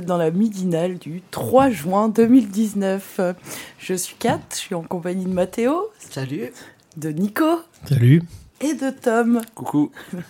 Êtes 0.00 0.06
dans 0.06 0.16
la 0.16 0.30
midinale 0.30 0.98
du 0.98 1.22
3 1.30 1.68
juin 1.70 2.08
2019. 2.08 3.20
Je 3.78 3.94
suis 3.94 4.16
Kat, 4.18 4.40
je 4.50 4.56
suis 4.56 4.74
en 4.74 4.82
compagnie 4.82 5.26
de 5.26 5.32
Mathéo. 5.32 5.90
Salut. 5.98 6.52
De 6.96 7.10
Nico. 7.10 7.60
Salut. 7.86 8.22
Et 8.62 8.72
de 8.74 8.90
Tom. 8.90 9.42
Coucou. 9.54 9.90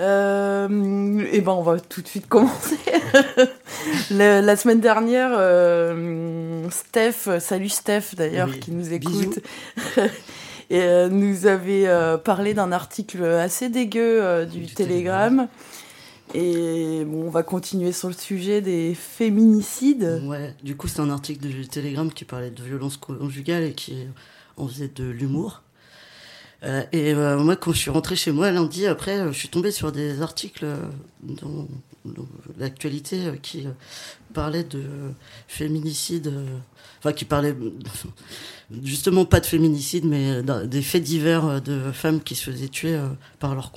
Euh, 0.00 1.24
et 1.32 1.40
ben 1.40 1.50
on 1.50 1.62
va 1.62 1.80
tout 1.80 2.02
de 2.02 2.06
suite 2.06 2.28
commencer. 2.28 2.78
la, 4.12 4.54
semaine 4.54 4.78
dernière, 4.78 5.30
euh, 5.32 6.70
Steph, 6.70 7.40
salut 7.40 7.68
Steph 7.68 8.14
d'ailleurs 8.16 8.60
qui 8.60 8.70
nous 8.70 8.92
écoute, 8.92 9.40
et 10.70 10.82
euh, 10.82 11.08
nous 11.08 11.48
avait 11.48 11.88
parlé 12.22 12.54
d'un 12.54 12.70
article 12.70 13.24
assez 13.24 13.70
dégueu 13.70 14.46
du, 14.46 14.60
du 14.60 14.72
Télégramme. 14.72 15.48
Et 16.34 17.04
bon, 17.04 17.26
on 17.26 17.30
va 17.30 17.42
continuer 17.42 17.92
sur 17.92 18.08
le 18.08 18.14
sujet 18.14 18.60
des 18.60 18.94
féminicides. 18.94 20.20
Ouais, 20.24 20.54
du 20.62 20.76
coup, 20.76 20.88
c'est 20.88 21.00
un 21.00 21.10
article 21.10 21.46
du 21.46 21.66
Télégramme 21.66 22.12
qui 22.12 22.24
parlait 22.24 22.50
de 22.50 22.62
violence 22.62 22.96
conjugale 22.96 23.64
et 23.64 23.72
qui 23.72 23.96
en 24.56 24.68
faisait 24.68 24.88
de 24.88 25.04
l'humour. 25.04 25.62
Euh, 26.64 26.82
et 26.92 27.14
euh, 27.14 27.38
moi, 27.38 27.56
quand 27.56 27.72
je 27.72 27.78
suis 27.78 27.90
rentré 27.90 28.16
chez 28.16 28.32
moi 28.32 28.50
lundi, 28.50 28.86
après, 28.86 29.18
euh, 29.18 29.32
je 29.32 29.38
suis 29.38 29.48
tombé 29.48 29.70
sur 29.70 29.92
des 29.92 30.22
articles 30.22 30.66
dans, 31.22 31.68
l'actualité 32.58 33.32
qui 33.42 33.66
parlaient 34.32 34.64
de 34.64 34.82
féminicide, 35.46 36.32
enfin 36.98 37.12
qui 37.12 37.26
parlaient 37.26 37.54
justement 38.82 39.26
pas 39.26 39.40
de 39.40 39.46
féminicide, 39.46 40.06
mais 40.06 40.42
des 40.66 40.80
faits 40.80 41.02
divers 41.02 41.60
de 41.60 41.92
femmes 41.92 42.22
qui 42.22 42.34
se 42.34 42.50
faisaient 42.50 42.68
tuer 42.68 42.98
par 43.40 43.54
leurs 43.54 43.72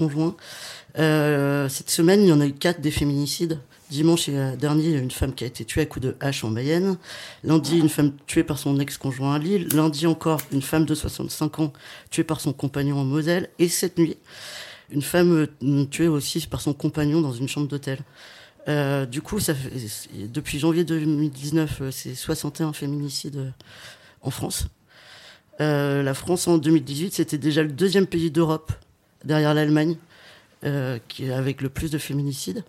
conjoints. 0.93 1.69
cette 1.69 1.89
semaine, 1.89 2.21
il 2.21 2.27
y 2.27 2.33
en 2.33 2.41
a 2.41 2.45
eu 2.45 2.53
quatre 2.53 2.81
des 2.81 2.91
féminicides. 2.91 3.59
Dimanche 3.89 4.29
dernier, 4.29 4.85
il 4.85 4.91
y 4.91 4.95
a 4.95 4.99
une 4.99 5.11
femme 5.11 5.33
qui 5.33 5.43
a 5.43 5.47
été 5.47 5.65
tuée 5.65 5.81
à 5.81 5.85
coups 5.85 6.05
de 6.05 6.15
hache 6.21 6.45
en 6.45 6.49
Mayenne. 6.49 6.97
Lundi, 7.43 7.77
une 7.77 7.89
femme 7.89 8.13
tuée 8.25 8.43
par 8.43 8.57
son 8.57 8.79
ex-conjoint 8.79 9.35
à 9.35 9.39
Lille. 9.39 9.67
Lundi 9.73 10.07
encore, 10.07 10.39
une 10.53 10.61
femme 10.61 10.85
de 10.85 10.95
65 10.95 11.59
ans 11.59 11.73
tuée 12.09 12.23
par 12.23 12.39
son 12.39 12.53
compagnon 12.53 12.99
en 12.99 13.03
Moselle. 13.03 13.49
Et 13.59 13.67
cette 13.67 13.97
nuit, 13.97 14.15
une 14.91 15.01
femme 15.01 15.47
euh, 15.63 15.85
tuée 15.85 16.07
aussi 16.07 16.45
par 16.47 16.61
son 16.61 16.73
compagnon 16.73 17.21
dans 17.21 17.31
une 17.31 17.47
chambre 17.47 17.67
d'hôtel. 17.67 17.99
Euh, 18.67 19.05
du 19.05 19.21
coup, 19.21 19.39
depuis 20.33 20.59
janvier 20.59 20.83
2019, 20.83 21.81
euh, 21.81 21.91
c'est 21.91 22.13
61 22.13 22.73
féminicides 22.73 23.53
en 24.21 24.29
France. 24.29 24.67
la 25.59 26.13
France 26.13 26.47
en 26.47 26.57
2018, 26.57 27.13
c'était 27.13 27.37
déjà 27.37 27.63
le 27.63 27.71
deuxième 27.71 28.07
pays 28.07 28.31
d'Europe, 28.31 28.71
derrière 29.23 29.53
l'Allemagne, 29.53 29.95
qui 31.07 31.31
avec 31.31 31.61
le 31.61 31.69
plus 31.69 31.91
de 31.91 31.97
féminicides. 31.97 32.63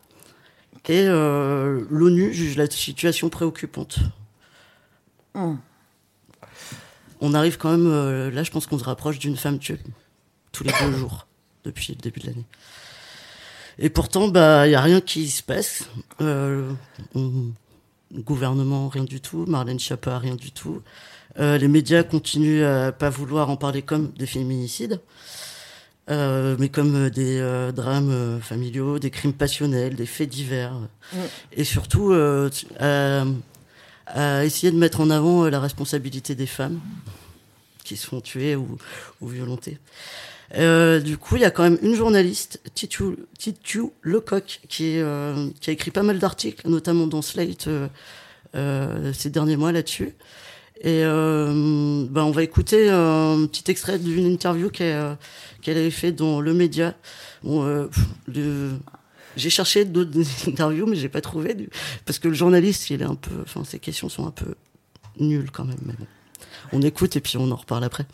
Et 0.88 1.04
euh, 1.06 1.84
l'ONU 1.90 2.32
juge 2.32 2.56
la 2.56 2.68
situation 2.68 3.28
préoccupante. 3.28 4.00
Hmm. 5.34 5.56
On 7.20 7.34
arrive 7.34 7.56
quand 7.56 7.70
même, 7.70 7.86
euh, 7.86 8.30
là 8.32 8.42
je 8.42 8.50
pense 8.50 8.66
qu'on 8.66 8.78
se 8.78 8.84
rapproche 8.84 9.20
d'une 9.20 9.36
femme 9.36 9.60
tuée 9.60 9.78
tous 10.50 10.64
les 10.64 10.72
deux 10.80 10.92
jours 10.92 11.28
depuis 11.64 11.94
le 11.94 12.00
début 12.00 12.20
de 12.20 12.26
l'année. 12.26 12.44
Et 13.78 13.90
pourtant, 13.90 14.28
bah, 14.28 14.66
il 14.66 14.70
n'y 14.70 14.74
a 14.74 14.80
rien 14.80 15.00
qui 15.00 15.28
se 15.28 15.42
passe. 15.42 15.88
Euh, 16.20 16.72
gouvernement, 18.12 18.88
rien 18.88 19.04
du 19.04 19.20
tout. 19.20 19.46
Marlène 19.46 19.78
Schiappa, 19.78 20.18
rien 20.18 20.34
du 20.34 20.50
tout. 20.50 20.82
Euh, 21.38 21.56
les 21.56 21.68
médias 21.68 22.02
continuent 22.02 22.64
à 22.64 22.92
pas 22.92 23.08
vouloir 23.08 23.48
en 23.48 23.56
parler 23.56 23.82
comme 23.82 24.12
des 24.12 24.26
féminicides. 24.26 25.00
Euh, 26.12 26.56
mais 26.58 26.68
comme 26.68 27.06
euh, 27.06 27.10
des 27.10 27.38
euh, 27.38 27.72
drames 27.72 28.38
familiaux, 28.42 28.98
des 28.98 29.10
crimes 29.10 29.32
passionnels, 29.32 29.94
des 29.94 30.04
faits 30.04 30.28
divers, 30.28 30.74
mm. 30.74 31.16
et 31.56 31.64
surtout 31.64 32.12
à, 32.12 33.24
essayer 34.44 34.70
de 34.70 34.76
mettre 34.76 35.00
en 35.00 35.08
avant 35.08 35.48
la 35.48 35.58
responsabilité 35.58 36.34
des 36.34 36.46
femmes 36.46 36.80
qui 37.82 37.96
sont 37.96 38.20
tuées 38.20 38.56
ou, 38.56 38.76
ou 39.20 39.28
violentées. 39.28 39.78
du 40.54 41.16
coup, 41.16 41.36
il 41.36 41.42
y 41.42 41.46
a 41.46 41.50
quand 41.50 41.62
même 41.62 41.78
une 41.82 41.94
journaliste, 41.94 42.60
Titu, 42.74 43.16
Titu 43.38 43.84
Lecoq, 44.02 44.60
qui, 44.68 44.98
qui 45.60 45.70
a 45.70 45.72
écrit 45.72 45.90
pas 45.90 46.02
mal 46.02 46.18
d'articles, 46.18 46.68
notamment 46.68 47.06
dans 47.06 47.22
Slate 47.22 47.68
ces 48.52 49.30
derniers 49.30 49.56
mois 49.56 49.72
là-dessus. 49.72 50.14
Et 50.84 51.04
euh, 51.04 52.06
ben 52.10 52.24
on 52.24 52.32
va 52.32 52.42
écouter 52.42 52.90
un 52.90 53.46
petit 53.46 53.70
extrait 53.70 54.00
d'une 54.00 54.26
interview 54.26 54.68
qu'elle 54.68 55.16
avait 55.64 55.90
fait 55.92 56.10
dans 56.10 56.40
le 56.40 56.52
média. 56.54 56.94
Bon, 57.44 57.64
euh, 57.64 57.86
j'ai 59.36 59.48
cherché 59.48 59.84
d'autres 59.84 60.10
interviews, 60.48 60.86
mais 60.86 60.96
j'ai 60.96 61.08
pas 61.08 61.20
trouvé 61.20 61.68
parce 62.04 62.18
que 62.18 62.26
le 62.26 62.34
journaliste, 62.34 62.90
il 62.90 63.00
est 63.00 63.06
un 63.06 63.14
peu, 63.14 63.30
enfin, 63.42 63.62
ses 63.62 63.78
questions 63.78 64.08
sont 64.08 64.26
un 64.26 64.32
peu 64.32 64.56
nulles 65.20 65.52
quand 65.52 65.64
même. 65.64 65.78
On 66.72 66.82
écoute 66.82 67.14
et 67.14 67.20
puis 67.20 67.36
on 67.36 67.50
en 67.52 67.56
reparle 67.56 67.84
après. 67.84 68.06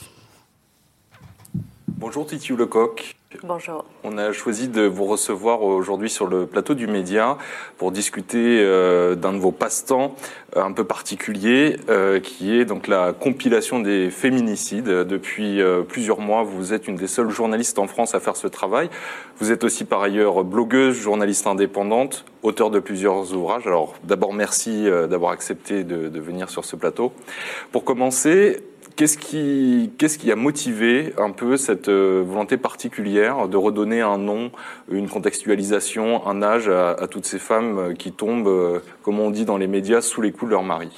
Bonjour 1.96 2.26
Titi 2.26 2.52
Lecoq. 2.52 3.16
Bonjour. 3.42 3.84
On 4.04 4.18
a 4.18 4.32
choisi 4.32 4.68
de 4.68 4.82
vous 4.82 5.06
recevoir 5.06 5.62
aujourd'hui 5.62 6.10
sur 6.10 6.26
le 6.26 6.46
plateau 6.46 6.74
du 6.74 6.86
Média 6.86 7.38
pour 7.78 7.92
discuter 7.92 8.60
euh, 8.60 9.14
d'un 9.14 9.32
de 9.32 9.38
vos 9.38 9.52
passe-temps 9.52 10.14
euh, 10.56 10.62
un 10.62 10.72
peu 10.72 10.84
particulier, 10.84 11.78
euh, 11.88 12.20
qui 12.20 12.58
est 12.58 12.66
donc 12.66 12.88
la 12.88 13.12
compilation 13.12 13.80
des 13.80 14.10
féminicides. 14.10 14.88
Depuis 14.88 15.60
plusieurs 15.88 16.20
mois, 16.20 16.42
vous 16.42 16.74
êtes 16.74 16.88
une 16.88 16.96
des 16.96 17.06
seules 17.06 17.30
journalistes 17.30 17.78
en 17.78 17.86
France 17.86 18.14
à 18.14 18.20
faire 18.20 18.36
ce 18.36 18.48
travail. 18.48 18.90
Vous 19.38 19.50
êtes 19.50 19.64
aussi 19.64 19.84
par 19.84 20.02
ailleurs 20.02 20.44
blogueuse, 20.44 20.94
journaliste 20.94 21.46
indépendante, 21.46 22.26
auteur 22.42 22.70
de 22.70 22.80
plusieurs 22.80 23.34
ouvrages. 23.34 23.66
Alors 23.66 23.94
d'abord, 24.04 24.34
merci 24.34 24.84
d'avoir 24.84 25.32
accepté 25.32 25.84
de, 25.84 26.08
de 26.08 26.20
venir 26.20 26.50
sur 26.50 26.64
ce 26.64 26.76
plateau. 26.76 27.12
Pour 27.72 27.84
commencer, 27.84 28.62
Qu'est-ce 28.98 29.16
qui, 29.16 29.92
qu'est-ce 29.96 30.18
qui 30.18 30.32
a 30.32 30.34
motivé 30.34 31.14
un 31.18 31.30
peu 31.30 31.56
cette 31.56 31.88
euh, 31.88 32.24
volonté 32.26 32.56
particulière 32.56 33.46
de 33.46 33.56
redonner 33.56 34.00
un 34.00 34.18
nom, 34.18 34.50
une 34.90 35.08
contextualisation, 35.08 36.26
un 36.26 36.42
âge 36.42 36.68
à, 36.68 37.06
toutes 37.08 37.24
ces 37.24 37.38
femmes 37.38 37.78
euh, 37.78 37.94
qui 37.94 38.10
tombent, 38.10 38.48
euh, 38.48 38.80
comme 39.04 39.20
on 39.20 39.30
dit 39.30 39.44
dans 39.44 39.56
les 39.56 39.68
médias, 39.68 40.00
sous 40.00 40.20
les 40.20 40.32
coups 40.32 40.46
de 40.46 40.54
leur 40.54 40.64
mari 40.64 40.90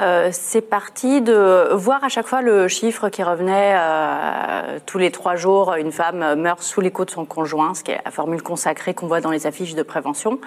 euh, 0.00 0.30
c'est 0.32 0.62
parti 0.62 1.20
de 1.20 1.74
voir 1.74 2.02
à 2.02 2.08
chaque 2.08 2.26
fois 2.26 2.40
le 2.40 2.68
chiffre 2.68 3.08
qui 3.10 3.22
revenait 3.22 3.74
euh, 3.74 4.78
tous 4.86 4.98
les 4.98 5.10
trois 5.10 5.36
jours, 5.36 5.74
une 5.74 5.92
femme 5.92 6.40
meurt 6.40 6.62
sous 6.62 6.80
coups 6.90 7.06
de 7.06 7.10
son 7.12 7.26
conjoint, 7.26 7.74
ce 7.74 7.84
qui 7.84 7.90
est 7.90 8.00
la 8.04 8.10
formule 8.10 8.42
consacrée 8.42 8.94
qu'on 8.94 9.06
voit 9.06 9.20
dans 9.20 9.30
les 9.30 9.46
affiches 9.46 9.74
de 9.74 9.82
prévention. 9.82 10.38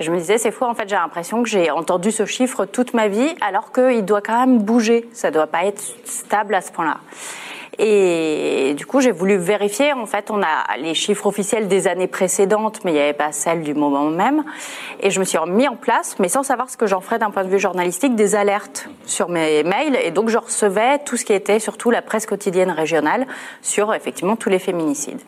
Et 0.00 0.04
je 0.04 0.10
me 0.10 0.18
disais, 0.18 0.38
c'est 0.38 0.50
fou, 0.50 0.64
en 0.64 0.74
fait, 0.74 0.88
j'ai 0.88 0.96
l'impression 0.96 1.42
que 1.42 1.48
j'ai 1.48 1.70
entendu 1.70 2.10
ce 2.10 2.24
chiffre 2.24 2.64
toute 2.64 2.94
ma 2.94 3.08
vie, 3.08 3.34
alors 3.40 3.72
qu'il 3.72 4.04
doit 4.04 4.22
quand 4.22 4.38
même 4.38 4.58
bouger, 4.58 5.08
ça 5.12 5.30
doit 5.30 5.46
pas 5.46 5.66
être 5.66 5.82
stable 6.04 6.54
à 6.54 6.62
ce 6.62 6.72
point-là. 6.72 6.96
Et 7.78 8.74
du 8.76 8.86
coup, 8.86 9.00
j'ai 9.00 9.10
voulu 9.10 9.36
vérifier. 9.36 9.92
En 9.92 10.06
fait, 10.06 10.30
on 10.30 10.42
a 10.42 10.76
les 10.78 10.94
chiffres 10.94 11.26
officiels 11.26 11.68
des 11.68 11.88
années 11.88 12.06
précédentes, 12.06 12.80
mais 12.84 12.92
il 12.92 12.94
n'y 12.94 13.00
avait 13.00 13.12
pas 13.12 13.32
celles 13.32 13.62
du 13.62 13.74
moment 13.74 14.04
même. 14.04 14.44
Et 15.00 15.10
je 15.10 15.20
me 15.20 15.24
suis 15.24 15.38
mis 15.48 15.68
en 15.68 15.76
place, 15.76 16.16
mais 16.18 16.28
sans 16.28 16.42
savoir 16.42 16.70
ce 16.70 16.76
que 16.76 16.86
j'en 16.86 17.00
ferais 17.00 17.18
d'un 17.18 17.30
point 17.30 17.44
de 17.44 17.50
vue 17.50 17.58
journalistique, 17.58 18.14
des 18.14 18.34
alertes 18.34 18.88
sur 19.06 19.28
mes 19.28 19.62
mails. 19.62 19.96
Et 20.02 20.10
donc, 20.10 20.28
je 20.28 20.38
recevais 20.38 20.98
tout 21.00 21.16
ce 21.16 21.24
qui 21.24 21.32
était 21.32 21.58
surtout 21.58 21.90
la 21.90 22.02
presse 22.02 22.26
quotidienne 22.26 22.70
régionale 22.70 23.26
sur 23.62 23.94
effectivement 23.94 24.36
tous 24.36 24.48
les 24.48 24.58
féminicides. 24.58 25.20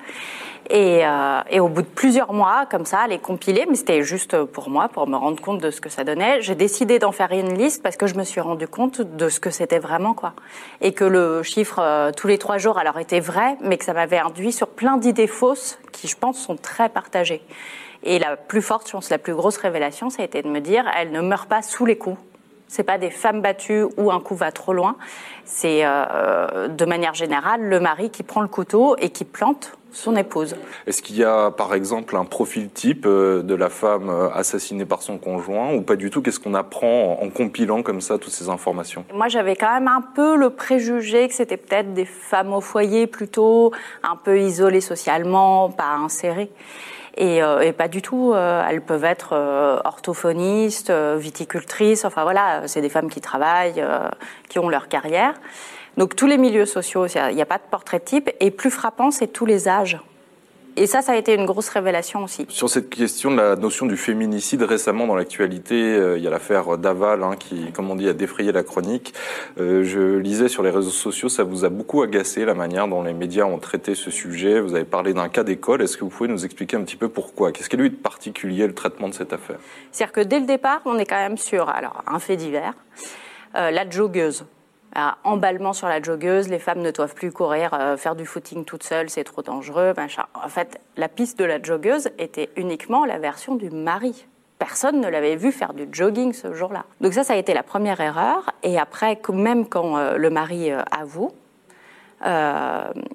Et, 0.69 1.07
euh, 1.07 1.41
et, 1.51 1.61
au 1.61 1.69
bout 1.69 1.83
de 1.83 1.87
plusieurs 1.87 2.33
mois, 2.33 2.67
comme 2.69 2.87
ça, 2.87 3.07
les 3.07 3.19
compiler, 3.19 3.67
mais 3.69 3.77
c'était 3.77 4.03
juste 4.03 4.43
pour 4.45 4.69
moi, 4.69 4.89
pour 4.89 5.07
me 5.07 5.17
rendre 5.17 5.41
compte 5.41 5.61
de 5.61 5.71
ce 5.71 5.81
que 5.81 5.89
ça 5.89 6.03
donnait. 6.03 6.41
J'ai 6.43 6.57
décidé 6.57 6.99
d'en 6.99 7.13
faire 7.13 7.31
une 7.31 7.57
liste 7.57 7.83
parce 7.83 7.97
que 7.97 8.07
je 8.07 8.15
me 8.17 8.25
suis 8.25 8.41
rendu 8.41 8.67
compte 8.67 9.01
de 9.01 9.29
ce 9.29 9.39
que 9.39 9.51
c'était 9.51 9.79
vraiment, 9.79 10.15
quoi. 10.15 10.33
Et 10.81 10.93
que 10.93 11.05
le 11.05 11.43
chiffre 11.43 11.79
euh, 11.81 12.11
tous 12.11 12.27
les 12.27 12.39
trois 12.39 12.59
jours, 12.59 12.79
alors 12.79 12.99
était 12.99 13.21
vrai, 13.21 13.57
mais 13.61 13.79
que 13.79 13.85
ça 13.85 13.93
m'avait 13.93 14.19
induit 14.19 14.53
sur 14.53 14.69
plein 14.69 14.97
d'idées 14.97 15.29
fausses 15.29 15.79
qui, 15.93 16.09
je 16.09 16.17
pense, 16.17 16.39
sont 16.39 16.57
très 16.57 16.89
partagées. 16.89 17.43
Et 18.03 18.19
la 18.19 18.37
plus 18.37 18.63
forte, 18.63 18.87
je 18.87 18.93
pense, 18.93 19.11
la 19.11 19.19
plus 19.19 19.35
grosse 19.35 19.57
révélation, 19.57 20.11
ça 20.11 20.23
a 20.23 20.25
été 20.25 20.43
de 20.43 20.49
me 20.49 20.61
dire, 20.61 20.85
elle 20.97 21.13
ne 21.13 21.21
meurt 21.21 21.49
pas 21.49 21.63
sous 21.63 21.87
les 21.87 21.97
coups. 21.97 22.19
C'est 22.69 22.83
pas 22.83 22.99
des 22.99 23.11
femmes 23.11 23.43
battues 23.43 23.85
où 23.97 24.11
un 24.11 24.21
coup 24.21 24.35
va 24.35 24.53
trop 24.53 24.73
loin. 24.73 24.97
C'est 25.45 25.81
euh, 25.85 26.69
de 26.69 26.85
manière 26.85 27.15
générale 27.15 27.63
le 27.63 27.81
mari 27.81 28.11
qui 28.11 28.23
prend 28.23 28.41
le 28.41 28.49
couteau 28.49 28.97
et 28.99 29.11
qui 29.11 29.25
plante 29.25 29.77
son 29.97 30.15
épouse. 30.17 30.57
Est-ce 30.87 31.03
qu'il 31.03 31.17
y 31.17 31.25
a 31.25 31.51
par 31.51 31.75
exemple 31.75 32.17
un 32.17 32.25
profil 32.25 32.69
type 32.69 33.07
euh, 33.07 33.43
de 33.43 33.55
la 33.55 33.71
femme 33.71 34.11
euh, 34.11 34.29
assassinée 34.31 34.85
par 34.85 35.03
son 35.03 35.19
conjoint 35.19 35.73
ou 35.75 35.83
pas 35.83 35.97
du 35.97 36.11
tout? 36.11 36.23
Qu'est-ce 36.23 36.41
qu'on 36.41 36.55
apprend 36.55 37.19
en 37.21 37.31
compilant 37.31 37.83
comme 37.83 38.01
ça 38.01 38.19
toutes 38.19 38.33
ces 38.33 38.49
informations? 38.49 39.05
Moi 39.15 39.29
j'avais 39.29 39.57
quand 39.57 39.73
même 39.73 39.89
un 39.89 40.03
peu 40.03 40.37
le 40.37 40.51
préjugé 40.51 41.29
que 41.29 41.35
c'était 41.35 41.57
peut-être 41.57 41.95
des 41.95 42.05
femmes 42.05 42.53
au 42.53 42.61
foyer 42.61 43.07
plutôt, 43.07 43.73
un 44.03 44.17
peu 44.17 44.39
isolées 44.39 44.81
socialement, 44.81 45.71
pas 45.71 45.97
insérées. 45.97 46.51
Et, 47.17 47.43
euh, 47.43 47.61
et, 47.61 47.73
pas 47.73 47.89
du 47.89 48.03
tout. 48.03 48.35
elles 48.35 48.83
peuvent 48.83 49.05
être 49.05 49.33
orthophonistes, 49.85 50.91
viticultrices. 50.91 52.05
Enfin 52.05 52.23
voilà, 52.23 52.63
c'est 52.67 52.81
des 52.81 52.89
femmes 52.89 53.11
qui 53.11 53.21
travaillent, 53.21 53.85
qui 54.49 54.59
ont 54.59 54.69
leur 54.69 54.89
carrière. 54.89 55.35
Donc 55.97 56.15
tous 56.15 56.27
les 56.27 56.37
milieux 56.37 56.67
sociaux, 56.67 57.07
il 57.07 57.35
n'y 57.35 57.43
a 57.43 57.47
pas 57.47 57.59
de 57.59 57.63
portrait 57.71 58.01
type. 58.01 58.31
Et 58.41 58.51
plus 58.51 58.71
frappant, 58.71 59.11
c'est 59.11 59.29
tous 59.29 59.47
les 59.47 59.69
âges. 59.69 59.99
Et 60.79 60.87
ça, 60.87 61.01
ça 61.01 61.13
a 61.13 61.17
été 61.17 61.35
une 61.35 61.47
grosse 61.47 61.71
révélation 61.71 62.23
aussi. 62.23 62.45
Sur 62.51 62.69
cette 62.69 62.91
question 62.91 63.31
de 63.31 63.37
la 63.37 63.57
notion 63.57 63.87
du 63.87 63.97
féminicide, 63.97 64.63
récemment 64.63 65.07
dans 65.07 65.17
l'actualité, 65.17 65.75
euh, 65.75 66.19
il 66.19 66.25
y 66.25 66.27
a 66.27 66.31
l'affaire 66.31 66.77
Daval 66.77 67.23
hein, 67.23 67.37
qui, 67.39 67.73
comme 67.73 67.91
on 67.91 67.97
dit, 67.97 68.07
a 68.09 68.13
défrayé 68.13 68.53
la 68.53 68.63
chronique. 68.63 69.15
Euh, 69.59 69.85
je 69.85 70.19
lisais 70.19 70.49
sur 70.49 70.63
les 70.63 70.69
réseaux 70.69 70.91
sociaux, 70.91 71.31
ça 71.31 71.45
vous 71.45 71.65
a 71.65 71.71
beaucoup 71.71 72.03
agacé 72.03 72.45
la 72.45 72.53
manière 72.53 72.89
dont 72.89 73.03
les 73.03 73.15
médias 73.15 73.45
ont 73.45 73.59
traité 73.59 73.95
ce 73.95 74.11
sujet. 74.11 74.61
Vous 74.61 74.75
avez 74.75 74.85
parlé 74.85 75.15
d'un 75.15 75.31
cas 75.31 75.45
d'école. 75.45 75.81
Est-ce 75.81 75.97
que 75.97 76.05
vous 76.05 76.11
pouvez 76.11 76.29
nous 76.29 76.45
expliquer 76.45 76.77
un 76.77 76.83
petit 76.83 76.97
peu 76.97 77.09
pourquoi? 77.09 77.53
Qu'est-ce 77.53 77.71
qu'il 77.71 77.79
y 77.81 77.83
a 77.83 77.87
eu 77.87 77.91
de 77.91 77.97
particulier 77.97 78.67
le 78.67 78.75
traitement 78.75 79.09
de 79.09 79.15
cette 79.15 79.33
affaire? 79.33 79.59
C'est-à-dire 79.93 80.13
que 80.13 80.21
dès 80.21 80.41
le 80.41 80.47
départ, 80.47 80.83
on 80.85 80.99
est 80.99 81.07
quand 81.07 81.17
même 81.17 81.39
sur 81.39 81.71
alors 81.71 82.03
un 82.07 82.19
fait 82.19 82.37
divers. 82.37 82.75
Euh, 83.55 83.71
la 83.71 83.89
joggeuse 83.89 84.45
emballement 85.25 85.73
sur 85.73 85.89
la 85.89 86.03
joggeuse, 86.03 86.49
les 86.49 86.59
femmes 86.59 86.81
ne 86.81 86.91
doivent 86.91 87.15
plus 87.15 87.33
courir, 87.33 87.75
euh, 87.75 87.97
faire 87.97 88.17
du 88.17 88.27
footing 88.27 88.65
toute 88.65 88.83
seule, 88.83 89.11
c'est 89.11 89.25
trop 89.25 89.43
dangereux, 89.43 89.93
En 90.35 90.49
fait, 90.49 90.81
la 90.97 91.09
piste 91.09 91.39
de 91.39 91.45
la 91.45 91.63
joggeuse 91.63 92.11
était 92.19 92.51
uniquement 92.57 93.05
la 93.05 93.19
version 93.19 93.57
du 93.57 93.71
mari. 93.71 94.27
Personne 94.59 95.01
ne 95.01 95.09
l'avait 95.09 95.37
vu 95.37 95.53
faire 95.53 95.75
du 95.75 95.87
jogging 95.93 96.33
ce 96.33 96.55
jour-là. 96.55 96.85
Donc 97.01 97.13
ça, 97.13 97.25
ça 97.25 97.35
a 97.35 97.37
été 97.37 97.53
la 97.53 97.63
première 97.63 98.01
erreur. 98.01 98.51
Et 98.63 98.79
après, 98.79 99.21
même 99.31 99.69
quand 99.69 99.99
euh, 99.99 100.17
le 100.17 100.31
mari 100.31 100.71
euh, 100.71 100.83
avoue, 100.91 101.31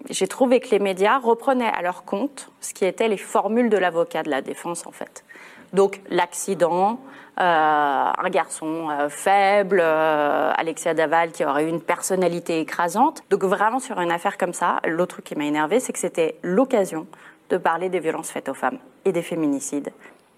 j'ai 0.09 0.27
trouvé 0.27 0.59
que 0.59 0.69
les 0.69 0.79
médias 0.79 1.17
reprenaient 1.17 1.71
à 1.75 1.81
leur 1.81 2.05
compte 2.05 2.51
ce 2.61 2.73
qui 2.73 2.85
étaient 2.85 3.07
les 3.07 3.17
formules 3.17 3.69
de 3.69 3.77
l'avocat 3.77 4.21
de 4.21 4.29
la 4.29 4.41
défense, 4.41 4.85
en 4.85 4.91
fait. 4.91 5.25
Donc 5.73 6.01
l'accident, 6.09 6.99
euh, 7.39 7.43
un 7.43 8.29
garçon 8.29 8.89
euh, 8.89 9.09
faible, 9.09 9.79
euh, 9.81 10.51
Alexia 10.55 10.93
Daval 10.93 11.31
qui 11.31 11.45
aurait 11.45 11.63
eu 11.63 11.69
une 11.69 11.81
personnalité 11.81 12.59
écrasante. 12.59 13.23
Donc 13.29 13.43
vraiment 13.43 13.79
sur 13.79 13.99
une 13.99 14.11
affaire 14.11 14.37
comme 14.37 14.53
ça, 14.53 14.79
l'autre 14.85 15.15
truc 15.15 15.25
qui 15.25 15.35
m'a 15.35 15.45
énervé, 15.45 15.79
c'est 15.79 15.93
que 15.93 15.99
c'était 15.99 16.35
l'occasion 16.43 17.07
de 17.49 17.57
parler 17.57 17.89
des 17.89 17.99
violences 17.99 18.31
faites 18.31 18.49
aux 18.49 18.53
femmes 18.53 18.79
et 19.05 19.11
des 19.11 19.21
féminicides. 19.21 19.89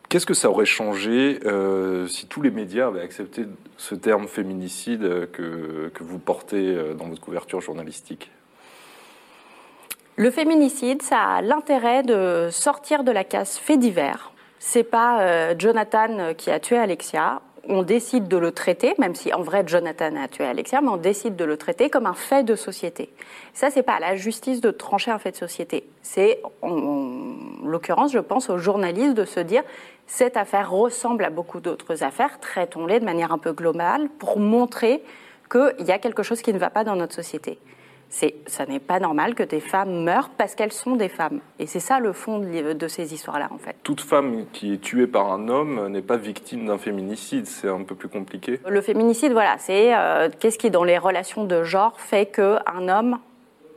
Qu'est-ce 0.10 0.28
que 0.28 0.36
ça 0.36 0.50
aurait 0.50 0.66
changé 0.66 1.40
si 2.08 2.28
tous 2.28 2.44
les 2.44 2.52
médias 2.52 2.88
avaient 2.88 3.02
accepté 3.02 3.46
ce 3.78 3.96
terme 3.96 4.28
féminicide 4.28 5.30
que, 5.32 5.92
que 5.94 6.04
vous 6.04 6.20
portez 6.20 6.94
dans 6.94 7.06
votre 7.06 7.22
couverture 7.22 7.62
journalistique? 7.62 8.30
Le 10.16 10.30
féminicide, 10.30 11.02
ça 11.02 11.20
a 11.20 11.42
l'intérêt 11.42 12.04
de 12.04 12.50
sortir 12.52 13.04
de 13.04 13.12
la 13.12 13.24
case 13.24 13.58
fait 13.58 13.78
divers 13.78 14.33
c'est 14.66 14.86
pas 14.86 15.22
euh, 15.22 15.56
Jonathan 15.60 16.34
qui 16.38 16.50
a 16.50 16.58
tué 16.58 16.78
Alexia. 16.78 17.42
On 17.68 17.84
décide 17.84 18.30
de 18.30 18.38
le 18.38 18.54
traiter, 18.54 18.94
même 18.98 19.14
si 19.14 19.34
en 19.34 19.42
vrai 19.42 19.64
Jonathan 19.68 20.16
a 20.16 20.30
tué 20.30 20.46
Alexia, 20.46 20.80
mais 20.80 20.88
on 20.88 20.98
décide 20.98 21.36
de 21.36 21.44
le 21.44 21.58
traiter 21.58 21.90
comme 21.90 22.06
un 22.06 22.14
fait 22.14 22.44
de 22.44 22.56
société. 22.56 23.10
Ça, 23.54 23.70
c'est 23.70 23.84
pas 23.84 23.96
à 23.96 24.00
la 24.00 24.16
justice 24.16 24.62
de 24.62 24.72
trancher 24.72 25.12
un 25.12 25.20
fait 25.20 25.32
de 25.32 25.36
société. 25.36 25.86
C'est, 26.02 26.42
en, 26.62 27.36
l'occurrence, 27.66 28.14
je 28.14 28.20
pense 28.20 28.50
aux 28.50 28.58
journalistes 28.58 29.16
de 29.16 29.26
se 29.26 29.42
dire 29.42 29.64
cette 30.08 30.38
affaire 30.38 30.72
ressemble 30.72 31.26
à 31.26 31.30
beaucoup 31.30 31.60
d'autres 31.60 32.02
affaires, 32.04 32.40
traitons-les 32.40 33.02
de 33.02 33.06
manière 33.06 33.34
un 33.34 33.40
peu 33.40 33.52
globale 33.52 34.08
pour 34.18 34.40
montrer 34.40 35.04
qu'il 35.52 35.86
y 35.86 35.92
a 35.92 36.00
quelque 36.00 36.24
chose 36.24 36.42
qui 36.42 36.54
ne 36.54 36.60
va 36.60 36.70
pas 36.70 36.86
dans 36.86 36.96
notre 36.96 37.14
société 37.14 37.60
c'est, 38.14 38.36
ça 38.46 38.68
n'est 38.68 38.80
pas 38.80 39.00
normal 39.00 39.34
que 39.34 39.42
des 39.42 39.60
femmes 39.60 40.04
meurent 40.04 40.30
parce 40.30 40.54
qu'elles 40.54 40.72
sont 40.72 40.96
des 40.96 41.10
femmes. 41.10 41.40
Et 41.58 41.66
c'est 41.66 41.80
ça 41.80 42.00
le 42.00 42.14
fond 42.14 42.38
de, 42.38 42.88
ces 42.88 43.12
histoires-là, 43.12 43.50
en 43.52 43.58
fait. 43.58 43.76
Toute 43.82 44.02
femme 44.02 44.46
qui 44.54 44.74
est 44.74 44.78
tuée 44.78 45.08
par 45.08 45.32
un 45.32 45.50
homme 45.50 45.88
n'est 45.88 46.04
pas 46.04 46.18
victime 46.18 46.68
d'un 46.68 46.78
féminicide, 46.78 47.48
c'est 47.48 47.68
un 47.68 47.82
peu 47.82 47.96
plus 47.96 48.10
compliqué. 48.10 48.60
Le 48.68 48.82
féminicide, 48.82 49.32
voilà, 49.32 49.58
c'est 49.58 49.96
euh, 49.96 50.30
qu'est-ce 50.40 50.60
qui, 50.60 50.70
dans 50.70 50.84
les 50.84 51.00
relations 51.00 51.44
de 51.46 51.64
genre, 51.64 52.00
fait 52.00 52.28
qu'un 52.28 52.88
homme 52.88 53.18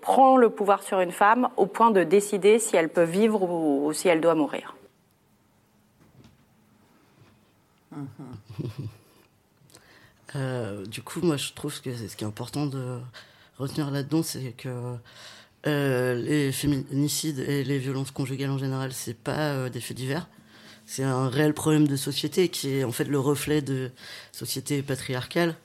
prend 0.03 0.37
le 0.37 0.51
pouvoir 0.51 0.83
sur 0.83 1.01
une 1.01 1.13
femme 1.13 1.49
au 1.57 1.65
point 1.65 1.91
de 1.91 2.03
décider 2.03 2.59
si 2.59 2.77
elle 2.77 2.91
peut 2.91 3.05
vivre 3.05 3.43
ou, 3.43 3.91
si 3.95 4.09
elle 4.09 4.21
doit 4.21 4.35
mourir. 4.35 4.77
Euh, 10.35 10.85
du 10.85 11.01
coup, 11.01 11.21
moi, 11.23 11.39
je 11.39 11.55
trouve 11.55 11.81
que 11.81 11.95
c'est 11.95 12.09
ce 12.09 12.17
qui 12.17 12.25
est 12.25 12.27
important 12.27 12.67
de 12.67 12.99
retenir 13.59 13.91
là-dedans, 13.91 14.23
c'est 14.23 14.53
que 14.53 14.97
euh, 15.67 16.15
les 16.15 16.53
féminicides 16.53 17.41
et 17.41 17.65
les 17.65 17.79
violences 17.79 18.11
conjugales 18.11 18.51
en 18.51 18.59
général, 18.59 18.93
c'est 18.93 19.17
pas 19.17 19.53
euh, 19.53 19.69
des 19.69 19.81
faits 19.81 19.97
divers. 19.97 20.29
C'est 20.87 21.03
un 21.03 21.29
réel 21.29 21.53
problème 21.55 21.89
de 21.89 21.97
société 21.97 22.49
qui 22.49 22.71
est 22.71 22.85
en 22.85 22.93
fait 22.93 23.05
le 23.05 23.19
reflet 23.19 23.61
de 23.61 23.91
société 24.31 24.83
patriarcale, 24.83 25.57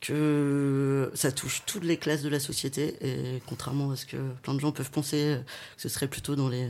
que 0.00 1.10
ça 1.14 1.30
touche 1.30 1.62
toutes 1.66 1.84
les 1.84 1.96
classes 1.96 2.22
de 2.22 2.28
la 2.28 2.40
société 2.40 2.96
et 3.00 3.40
contrairement 3.46 3.92
à 3.92 3.96
ce 3.96 4.06
que 4.06 4.16
plein 4.42 4.54
de 4.54 4.60
gens 4.60 4.72
peuvent 4.72 4.90
penser, 4.90 5.38
que 5.76 5.82
ce 5.82 5.88
serait 5.88 6.08
plutôt 6.08 6.34
dans 6.34 6.48
les 6.48 6.68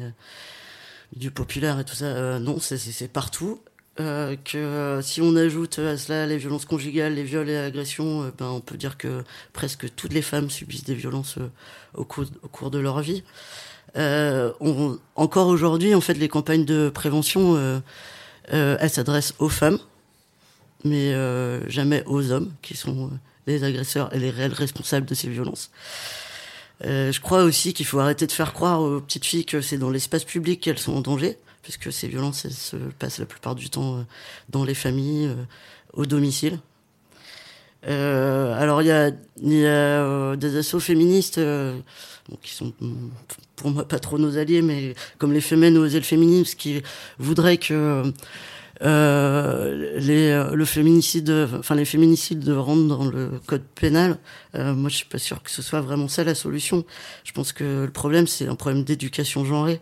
du 1.17 1.31
populaire 1.31 1.79
et 1.79 1.85
tout 1.85 1.95
ça, 1.95 2.07
euh, 2.07 2.39
non, 2.39 2.59
c'est 2.61 3.09
partout. 3.09 3.61
Euh, 4.01 4.37
que 4.45 4.57
euh, 4.57 5.03
si 5.03 5.21
on 5.21 5.35
ajoute 5.35 5.81
à 5.81 5.97
cela 5.97 6.25
les 6.27 6.37
violences 6.37 6.65
conjugales, 6.65 7.15
les 7.15 7.25
viols 7.25 7.51
et 7.51 7.57
agressions, 7.57 8.23
euh, 8.23 8.31
ben, 8.39 8.47
on 8.47 8.61
peut 8.61 8.77
dire 8.77 8.97
que 8.97 9.25
presque 9.53 9.93
toutes 9.97 10.13
les 10.13 10.23
femmes 10.23 10.51
subissent 10.51 10.85
des 10.85 10.95
violences 10.95 11.39
au 11.95 12.05
cours, 12.05 12.27
au, 12.43 12.49
cours, 12.49 12.71
de 12.71 12.79
leur 12.79 13.01
vie. 13.01 13.25
On, 13.97 14.99
encore 15.17 15.49
aujourd'hui, 15.49 15.95
en 15.95 16.01
fait, 16.01 16.15
les 16.15 16.29
campagnes 16.29 16.65
de 16.65 16.89
prévention, 16.89 17.83
elles 18.49 18.91
s'adressent 18.91 19.35
aux 19.41 19.49
femmes, 19.49 19.79
mais 20.85 21.13
jamais 21.69 22.05
aux 22.07 22.31
hommes, 22.31 22.53
qui 22.63 22.77
sont 22.77 23.11
les 23.49 23.65
agresseurs 23.65 24.15
et 24.15 24.21
les 24.21 24.31
réels 24.31 24.53
responsables 24.53 25.07
de 25.07 25.15
ces 25.15 25.29
violences. 25.29 25.73
je 26.83 27.21
crois 27.21 27.43
aussi 27.43 27.73
qu'il 27.73 27.87
faut 27.87 27.99
arrêter 27.99 28.29
de 28.29 28.33
faire 28.33 28.53
croire 28.53 28.81
aux 28.81 29.01
petites 29.01 29.25
filles 29.25 29.47
que 29.47 29.61
c'est 29.61 29.79
dans 29.79 29.91
l'espace 29.91 30.25
public 30.25 30.61
qu'elles 30.61 30.79
sont 30.79 30.95
en 30.95 31.01
danger 31.01 31.37
puisque 31.63 31.93
ces 31.93 32.09
violences 32.09 32.49
se 32.49 32.77
passent 32.99 33.19
la 33.19 33.27
plupart 33.27 33.55
du 33.55 33.71
temps 33.71 33.99
euh, 33.99 34.03
dans 34.49 34.65
les 34.65 34.75
familles, 34.75 35.27
euh, 35.27 35.35
au 35.93 36.07
domicile. 36.07 36.59
Euh, 37.87 38.61
alors 38.61 38.83
il 38.83 38.89
y 38.89 38.91
a, 38.91 39.11
des 40.37 40.57
assauts 40.57 40.81
féministes 40.81 41.41
qui 42.43 42.53
sont 42.53 42.73
pour 43.55 43.71
moi 43.71 43.87
pas 43.87 44.01
trop 44.01 44.19
nos 44.19 44.37
alliés, 44.37 44.63
mais 44.63 44.95
comme 45.19 45.33
les 45.33 45.41
Femmes 45.41 45.77
oser 45.77 45.99
le 45.99 46.05
féminisme, 46.05 46.59
qui 46.59 46.83
voudraient 47.19 47.57
que 47.57 48.13
les, 48.81 50.45
le 50.53 50.65
féminicide, 50.65 51.31
enfin 51.57 51.77
les 51.77 51.85
féminicides 51.85 52.49
rentrent 52.49 52.89
dans 52.89 53.05
le 53.05 53.41
code 53.47 53.65
pénal. 53.77 54.19
moi, 54.55 54.91
je 54.91 54.97
suis 54.97 55.07
pas 55.07 55.19
sûr 55.19 55.41
que 55.43 55.51
ce 55.51 55.63
soit 55.63 55.81
vraiment 55.81 56.09
ça 56.09 56.25
la 56.25 56.35
solution. 56.35 56.85
Je 57.23 57.33
pense 57.33 57.53
que 57.53 57.85
le 57.85 57.93
problème, 57.93 58.27
c'est 58.27 58.49
un 58.49 58.57
problème 58.57 58.83
d'éducation 58.83 59.45
genrée 59.45 59.81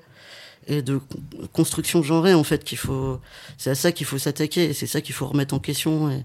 et 0.67 0.83
de 0.83 1.01
construction 1.53 2.03
genrée 2.03 2.35
en 2.35 2.45
fait 2.45 2.65
qu'il 2.65 2.79
faut 2.79 3.21
c'est 3.59 3.71
à 3.71 3.75
ça 3.75 3.93
qu'il 3.93 4.07
faut 4.07 4.19
s'attaquer 4.19 4.73
c'est 4.73 4.87
ça 4.87 5.01
qu'il 5.01 5.15
faut 5.15 5.27
remettre 5.27 5.55
en 5.55 5.59
question 5.59 6.11
et, 6.11 6.25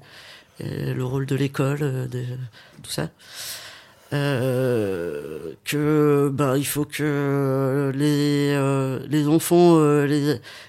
le 0.60 1.04
rôle 1.04 1.26
de 1.26 1.36
l'école 1.36 1.80
euh, 1.82 2.08
tout 2.84 2.92
ça. 2.92 3.10
Euh, 4.14 5.54
que 5.64 6.30
bah 6.34 6.58
il 6.58 6.68
faut 6.68 6.84
que 6.84 7.94
les 7.96 8.54
euh, 8.54 9.00
les 9.08 9.28
enfants 9.30 9.80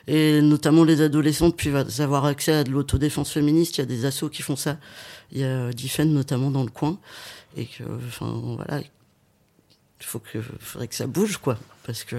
et 0.07 0.41
notamment 0.41 0.85
les 0.85 1.00
adolescents 1.00 1.50
puissent 1.50 1.99
avoir 1.99 2.25
accès 2.25 2.52
à 2.52 2.64
de 2.64 2.71
l'autodéfense 2.71 3.33
féministe. 3.33 3.79
Il 3.79 3.81
y 3.81 3.83
a 3.83 3.87
des 3.87 4.05
assos 4.05 4.29
qui 4.29 4.43
font 4.43 4.57
ça. 4.57 4.79
Il 5.33 5.41
y 5.41 5.45
a 5.45 5.73
Difen 5.73 6.12
notamment 6.14 6.50
dans 6.50 6.62
le 6.62 6.71
coin. 6.71 6.99
Et 7.57 7.67
que 7.67 7.83
enfin 8.07 8.33
voilà 8.57 8.81
il 8.81 10.07
faut 10.07 10.21
que 10.21 10.41
faudrait 10.61 10.88
que 10.88 10.95
ça 10.95 11.07
bouge 11.09 11.38
quoi. 11.38 11.59
Parce 11.85 12.05
que 12.05 12.17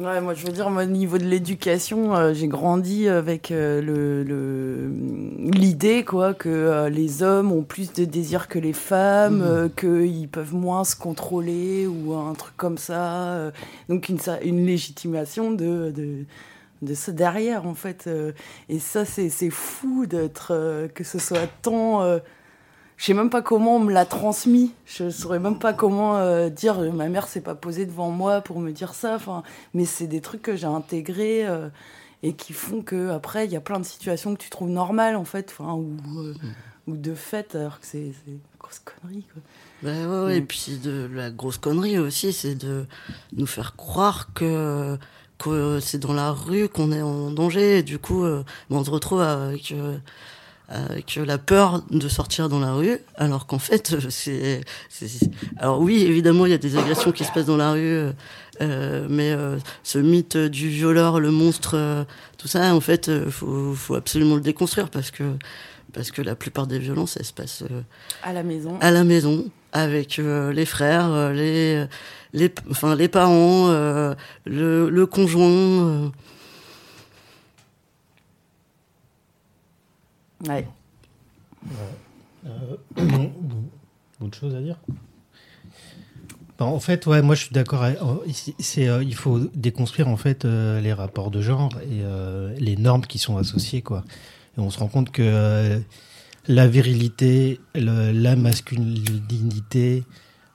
Ouais, 0.00 0.22
moi 0.22 0.32
je 0.32 0.46
veux 0.46 0.52
dire, 0.52 0.66
au 0.66 0.84
niveau 0.84 1.18
de 1.18 1.26
l'éducation, 1.26 2.16
euh, 2.16 2.32
j'ai 2.32 2.48
grandi 2.48 3.06
avec 3.06 3.50
euh, 3.50 3.82
le 3.82 4.90
l'idée 5.52 6.04
quoi 6.04 6.32
que 6.32 6.48
euh, 6.48 6.88
les 6.88 7.22
hommes 7.22 7.52
ont 7.52 7.62
plus 7.62 7.92
de 7.92 8.06
désir 8.06 8.48
que 8.48 8.58
les 8.58 8.72
femmes, 8.72 9.44
mmh. 9.44 9.70
qu'ils 9.76 10.28
peuvent 10.30 10.54
moins 10.54 10.84
se 10.84 10.96
contrôler 10.96 11.86
ou 11.86 12.14
un 12.14 12.32
truc 12.32 12.56
comme 12.56 12.78
ça. 12.78 13.52
donc 13.90 14.08
une, 14.08 14.18
une 14.42 14.64
légitimation 14.64 15.50
de, 15.52 15.92
de 15.94 16.24
de 16.80 16.94
ce 16.94 17.10
derrière, 17.10 17.66
en 17.66 17.74
fait. 17.74 18.08
et 18.70 18.78
ça, 18.78 19.04
c'est 19.04 19.50
fou 19.50 20.06
d'être. 20.06 20.88
que 20.94 21.04
ce 21.04 21.18
soit 21.18 21.46
tant. 21.60 22.20
Je 23.00 23.06
sais 23.06 23.14
même 23.14 23.30
pas 23.30 23.40
comment 23.40 23.76
on 23.76 23.80
me 23.80 23.92
l'a 23.92 24.04
transmis. 24.04 24.72
Je 24.84 25.08
saurais 25.08 25.38
même 25.38 25.58
pas 25.58 25.72
comment 25.72 26.48
dire. 26.50 26.78
Ma 26.92 27.08
mère 27.08 27.28
s'est 27.28 27.40
pas 27.40 27.54
posée 27.54 27.86
devant 27.86 28.10
moi 28.10 28.42
pour 28.42 28.60
me 28.60 28.72
dire 28.72 28.92
ça. 28.92 29.14
Enfin, 29.14 29.42
mais 29.72 29.86
c'est 29.86 30.06
des 30.06 30.20
trucs 30.20 30.42
que 30.42 30.54
j'ai 30.54 30.66
intégrés 30.66 31.46
et 32.22 32.34
qui 32.34 32.52
font 32.52 32.82
que 32.82 33.08
après 33.08 33.46
il 33.46 33.52
y 33.52 33.56
a 33.56 33.60
plein 33.60 33.80
de 33.80 33.86
situations 33.86 34.34
que 34.34 34.42
tu 34.42 34.50
trouves 34.50 34.68
normales 34.68 35.16
en 35.16 35.24
fait, 35.24 35.54
enfin 35.58 35.72
ou, 35.72 35.96
mm. 36.04 36.34
ou 36.88 36.96
de 36.98 37.14
fait 37.14 37.54
alors 37.54 37.80
que 37.80 37.86
c'est 37.86 38.12
une 38.26 38.40
grosse 38.58 38.80
connerie 38.80 39.24
quoi. 39.32 39.42
Ouais, 39.82 40.36
et 40.36 40.42
puis 40.42 40.78
de 40.82 41.08
la 41.12 41.30
grosse 41.30 41.56
connerie 41.56 41.98
aussi, 41.98 42.34
c'est 42.34 42.54
de 42.54 42.84
nous 43.32 43.46
faire 43.46 43.76
croire 43.76 44.32
que 44.34 44.98
que 45.38 45.80
c'est 45.80 45.98
dans 45.98 46.12
la 46.12 46.32
rue 46.32 46.68
qu'on 46.68 46.92
est 46.92 47.00
en 47.00 47.30
danger. 47.30 47.78
Et 47.78 47.82
du 47.82 47.98
coup, 47.98 48.24
euh, 48.24 48.44
on 48.68 48.84
se 48.84 48.90
retrouve 48.90 49.22
avec, 49.22 49.72
euh, 50.70 50.86
avec 50.90 51.16
la 51.16 51.38
peur 51.38 51.82
de 51.90 52.08
sortir 52.08 52.48
dans 52.48 52.60
la 52.60 52.72
rue, 52.72 52.98
alors 53.16 53.46
qu'en 53.46 53.58
fait, 53.58 53.96
c'est. 54.08 54.60
Alors 55.56 55.80
oui, 55.80 56.04
évidemment, 56.04 56.46
il 56.46 56.52
y 56.52 56.54
a 56.54 56.58
des 56.58 56.76
agressions 56.76 57.12
qui 57.12 57.24
se 57.24 57.32
passent 57.32 57.46
dans 57.46 57.56
la 57.56 57.72
rue, 57.72 58.10
euh, 58.60 59.06
mais 59.08 59.34
ce 59.82 59.98
mythe 59.98 60.36
du 60.36 60.68
violeur, 60.68 61.20
le 61.20 61.30
monstre, 61.30 62.06
tout 62.38 62.48
ça, 62.48 62.74
en 62.74 62.80
fait, 62.80 63.28
faut, 63.30 63.74
faut 63.74 63.94
absolument 63.94 64.36
le 64.36 64.42
déconstruire 64.42 64.90
parce 64.90 65.10
que 65.10 65.24
parce 65.92 66.12
que 66.12 66.22
la 66.22 66.36
plupart 66.36 66.68
des 66.68 66.78
violences, 66.78 67.16
elles 67.16 67.26
se 67.26 67.32
passent 67.32 67.64
à 68.22 68.32
la 68.32 68.44
maison. 68.44 68.78
À 68.80 68.92
la 68.92 69.02
maison, 69.02 69.50
avec 69.72 70.18
euh, 70.18 70.52
les 70.52 70.66
frères, 70.66 71.12
euh, 71.12 71.32
les, 71.32 71.86
les, 72.32 72.52
enfin, 72.70 72.94
les 72.94 73.08
parents, 73.08 73.68
euh, 73.68 74.14
le, 74.46 74.90
le, 74.90 75.06
conjoint. 75.06 76.12
Ouais. 80.48 80.66
autre 84.20 84.38
chose 84.38 84.54
à 84.54 84.60
dire? 84.60 84.76
En 86.58 86.80
fait, 86.80 87.06
ouais, 87.06 87.22
moi 87.22 87.34
je 87.34 87.44
suis 87.44 87.54
d'accord. 87.54 87.86
C'est, 88.58 88.84
il 89.02 89.14
faut 89.14 89.38
déconstruire 89.54 90.08
en 90.08 90.18
fait 90.18 90.44
les 90.44 90.92
rapports 90.92 91.30
de 91.30 91.40
genre 91.40 91.70
et 91.90 92.02
les 92.60 92.76
normes 92.76 93.06
qui 93.06 93.18
sont 93.18 93.38
associées, 93.38 93.80
quoi. 93.80 94.04
Et 94.58 94.60
on 94.60 94.68
se 94.68 94.78
rend 94.78 94.88
compte 94.88 95.10
que 95.10 95.80
la 96.48 96.66
virilité, 96.66 97.60
la 97.74 98.36
masculinité 98.36 100.04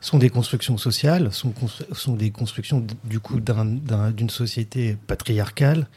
sont 0.01 0.19
des 0.19 0.29
constructions 0.29 0.77
sociales, 0.77 1.31
sont, 1.33 1.53
sont 1.91 2.15
des 2.15 2.29
constructions 2.29 2.85
du 3.05 3.19
coup 3.19 3.39
d'une 3.39 4.29
société 4.29 4.97
patriarcale 5.07 5.87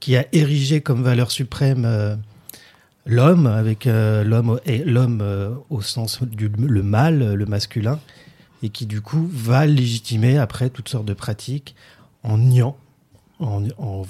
qui 0.00 0.16
a 0.16 0.26
érigé 0.32 0.80
comme 0.80 1.02
valeur 1.02 1.30
suprême 1.30 1.84
euh, 1.84 2.16
l'homme 3.06 3.46
avec 3.46 3.86
euh, 3.86 4.24
l'homme 4.24 4.60
et 4.66 4.78
l'homme 4.84 5.20
euh, 5.22 5.54
au 5.70 5.80
sens 5.80 6.22
du 6.22 6.48
le 6.48 6.82
mâle, 6.82 7.34
le 7.34 7.46
masculin, 7.46 7.98
et 8.62 8.68
qui 8.68 8.86
du 8.86 9.00
coup 9.00 9.28
va 9.32 9.66
légitimer 9.66 10.38
après 10.38 10.70
toutes 10.70 10.88
sortes 10.88 11.06
de 11.06 11.14
pratiques 11.14 11.74
en 12.22 12.38
niant, 12.38 12.76
en, 13.38 13.62
en, 13.78 14.02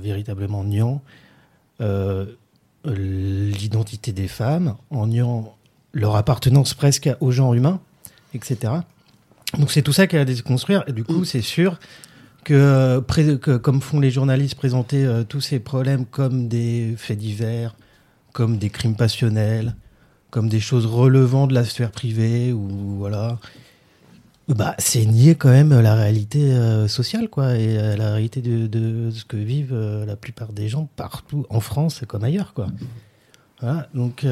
véritablement 0.00 0.64
niant 0.64 1.02
l'identité 2.84 4.12
des 4.12 4.28
femmes, 4.28 4.76
en 4.90 5.06
niant 5.06 5.54
leur 5.92 6.16
appartenance 6.16 6.74
presque 6.74 7.10
au 7.20 7.30
genre 7.30 7.54
humain, 7.54 7.80
etc. 8.34 8.72
Donc 9.56 9.70
c'est 9.70 9.82
tout 9.82 9.92
ça 9.92 10.06
qu'elle 10.06 10.20
a 10.20 10.24
déconstruire. 10.24 10.84
Et 10.86 10.92
du 10.92 11.04
coup, 11.04 11.24
c'est 11.24 11.40
sûr 11.40 11.78
que, 12.44 13.00
comme 13.56 13.80
font 13.80 14.00
les 14.00 14.10
journalistes, 14.10 14.54
présenter 14.54 15.04
euh, 15.04 15.24
tous 15.24 15.40
ces 15.40 15.58
problèmes 15.58 16.04
comme 16.06 16.48
des 16.48 16.94
faits 16.96 17.18
divers, 17.18 17.74
comme 18.32 18.58
des 18.58 18.70
crimes 18.70 18.96
passionnels, 18.96 19.74
comme 20.30 20.48
des 20.48 20.60
choses 20.60 20.86
relevant 20.86 21.46
de 21.46 21.54
la 21.54 21.64
sphère 21.64 21.90
privée, 21.90 22.52
ou 22.52 22.68
voilà, 22.98 23.38
bah, 24.48 24.74
c'est 24.78 25.04
nier 25.04 25.34
quand 25.34 25.50
même 25.50 25.78
la 25.78 25.94
réalité 25.94 26.52
euh, 26.52 26.88
sociale, 26.88 27.28
quoi, 27.28 27.56
et 27.56 27.78
euh, 27.78 27.96
la 27.96 28.12
réalité 28.12 28.40
de, 28.40 29.10
ce 29.10 29.24
que 29.24 29.36
vivent 29.36 29.74
euh, 29.74 30.06
la 30.06 30.16
plupart 30.16 30.54
des 30.54 30.68
gens 30.68 30.88
partout, 30.96 31.44
en 31.50 31.60
France 31.60 32.02
comme 32.06 32.24
ailleurs, 32.24 32.54
quoi. 32.54 32.68
Voilà, 33.60 33.88
donc, 33.92 34.24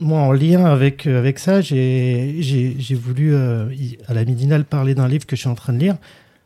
moi, 0.00 0.20
en 0.20 0.32
lien 0.32 0.64
avec, 0.64 1.06
avec 1.06 1.38
ça, 1.38 1.60
j'ai 1.60 2.94
voulu, 2.94 3.36
à 3.36 4.14
la 4.14 4.24
midinale, 4.24 4.64
parler 4.64 4.94
d'un 4.94 5.06
livre 5.06 5.26
que 5.26 5.36
je 5.36 5.42
suis 5.42 5.50
en 5.50 5.54
train 5.54 5.74
de 5.74 5.78
lire. 5.78 5.98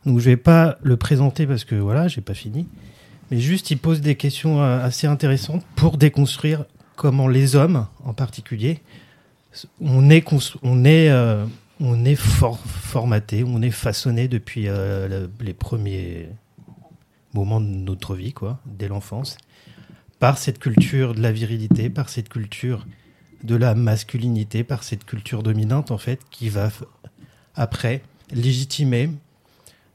Donc, 0.04 0.18
je 0.18 0.24
vais 0.24 0.36
pas 0.36 0.78
le 0.82 0.96
présenter 0.96 1.46
parce 1.46 1.64
que, 1.64 1.76
voilà, 1.76 2.08
j'ai 2.08 2.20
pas 2.20 2.34
fini. 2.34 2.66
Mais 3.30 3.40
juste, 3.40 3.70
il 3.70 3.78
pose 3.78 4.00
des 4.00 4.14
questions 4.14 4.62
assez 4.62 5.06
intéressantes 5.06 5.64
pour 5.74 5.96
déconstruire 5.96 6.64
comment 6.94 7.28
les 7.28 7.56
hommes, 7.56 7.86
en 8.04 8.14
particulier, 8.14 8.80
on 9.80 10.10
est, 10.10 10.24
on 10.62 10.84
on 11.80 12.04
est 12.04 12.16
formaté, 12.16 13.44
on 13.44 13.60
est 13.62 13.70
façonné 13.70 14.28
depuis 14.28 14.68
euh, 14.68 15.26
les 15.40 15.52
premiers 15.52 16.28
moments 17.34 17.60
de 17.60 17.66
notre 17.66 18.14
vie, 18.14 18.32
quoi, 18.32 18.58
dès 18.66 18.88
l'enfance, 18.88 19.36
par 20.18 20.38
cette 20.38 20.58
culture 20.58 21.14
de 21.14 21.20
la 21.20 21.32
virilité, 21.32 21.90
par 21.90 22.08
cette 22.08 22.28
culture 22.28 22.86
de 23.44 23.54
la 23.54 23.74
masculinité, 23.74 24.64
par 24.64 24.82
cette 24.82 25.04
culture 25.04 25.42
dominante, 25.42 25.90
en 25.90 25.98
fait, 25.98 26.20
qui 26.30 26.48
va 26.48 26.70
après 27.54 28.02
légitimer 28.32 29.10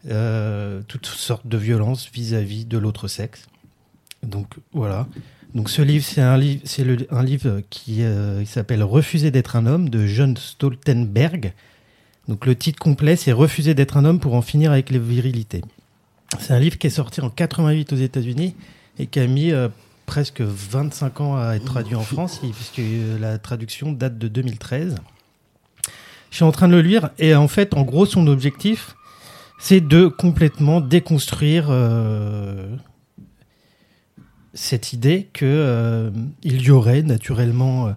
euh, 0.09 0.81
toutes 0.87 1.05
sortes 1.05 1.47
de 1.47 1.57
violences 1.57 2.09
vis-à-vis 2.11 2.65
de 2.65 2.77
l'autre 2.77 3.07
sexe. 3.07 3.47
Donc 4.23 4.47
voilà. 4.73 5.07
Donc 5.53 5.69
ce 5.69 5.81
livre, 5.81 6.05
c'est 6.05 6.21
un, 6.21 6.37
livre, 6.37 6.61
c'est 6.63 6.85
un 7.11 7.23
livre 7.23 7.61
qui, 7.69 8.03
euh, 8.03 8.45
s'appelle 8.45 8.83
Refuser 8.83 9.31
d'être 9.31 9.55
un 9.55 9.65
homme 9.65 9.89
de 9.89 10.05
John 10.07 10.37
Stoltenberg, 10.37 11.53
donc 12.27 12.45
le 12.45 12.55
titre 12.55 12.79
complet, 12.79 13.15
c'est 13.15 13.31
Refuser 13.31 13.73
d'être 13.73 13.97
un 13.97 14.05
homme 14.05 14.19
pour 14.19 14.35
en 14.35 14.41
finir 14.41 14.71
avec 14.71 14.89
les 14.89 14.99
virilités. 14.99 15.61
C'est 16.39 16.53
un 16.53 16.59
livre 16.59 16.77
qui 16.77 16.87
est 16.87 16.91
sorti 16.91 17.19
en 17.19 17.29
88 17.29 17.91
aux 17.91 17.97
États-Unis 17.97 18.55
et 18.99 19.07
qui 19.07 19.19
a 19.19 19.27
mis 19.27 19.51
euh, 19.51 19.67
presque 20.05 20.41
25 20.41 21.21
ans 21.21 21.37
à 21.37 21.55
être 21.55 21.65
traduit 21.65 21.95
en 21.95 22.03
France, 22.03 22.39
puisque 22.39 22.81
la 23.19 23.37
traduction 23.37 23.91
date 23.91 24.17
de 24.17 24.27
2013. 24.27 24.95
Je 26.29 26.35
suis 26.35 26.45
en 26.45 26.51
train 26.53 26.69
de 26.69 26.75
le 26.75 26.81
lire 26.81 27.09
et 27.19 27.35
en 27.35 27.49
fait, 27.49 27.73
en 27.73 27.81
gros, 27.81 28.05
son 28.05 28.27
objectif, 28.27 28.95
c'est 29.63 29.79
de 29.79 30.07
complètement 30.07 30.81
déconstruire 30.81 31.67
euh, 31.69 32.75
cette 34.55 34.91
idée 34.91 35.29
qu'il 35.33 36.11
il 36.41 36.61
y 36.63 36.71
aurait 36.71 37.03
naturellement 37.03 37.93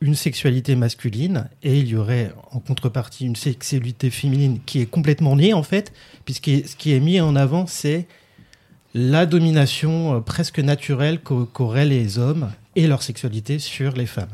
une 0.00 0.14
sexualité 0.14 0.76
masculine 0.76 1.48
et 1.64 1.80
il 1.80 1.88
y 1.88 1.96
aurait 1.96 2.32
en 2.52 2.60
contrepartie 2.60 3.26
une 3.26 3.34
sexualité 3.34 4.10
féminine 4.10 4.60
qui 4.64 4.80
est 4.80 4.86
complètement 4.86 5.34
niée 5.34 5.54
en 5.54 5.64
fait, 5.64 5.92
puisque 6.24 6.46
ce 6.46 6.76
qui 6.76 6.92
est 6.92 7.00
mis 7.00 7.20
en 7.20 7.34
avant 7.34 7.66
c'est 7.66 8.06
la 8.94 9.26
domination 9.26 10.14
euh, 10.14 10.20
presque 10.20 10.60
naturelle 10.60 11.20
qu'auraient 11.20 11.84
les 11.84 12.18
hommes 12.18 12.52
et 12.76 12.86
leur 12.86 13.02
sexualité 13.02 13.58
sur 13.58 13.94
les 13.94 14.06
femmes. 14.06 14.30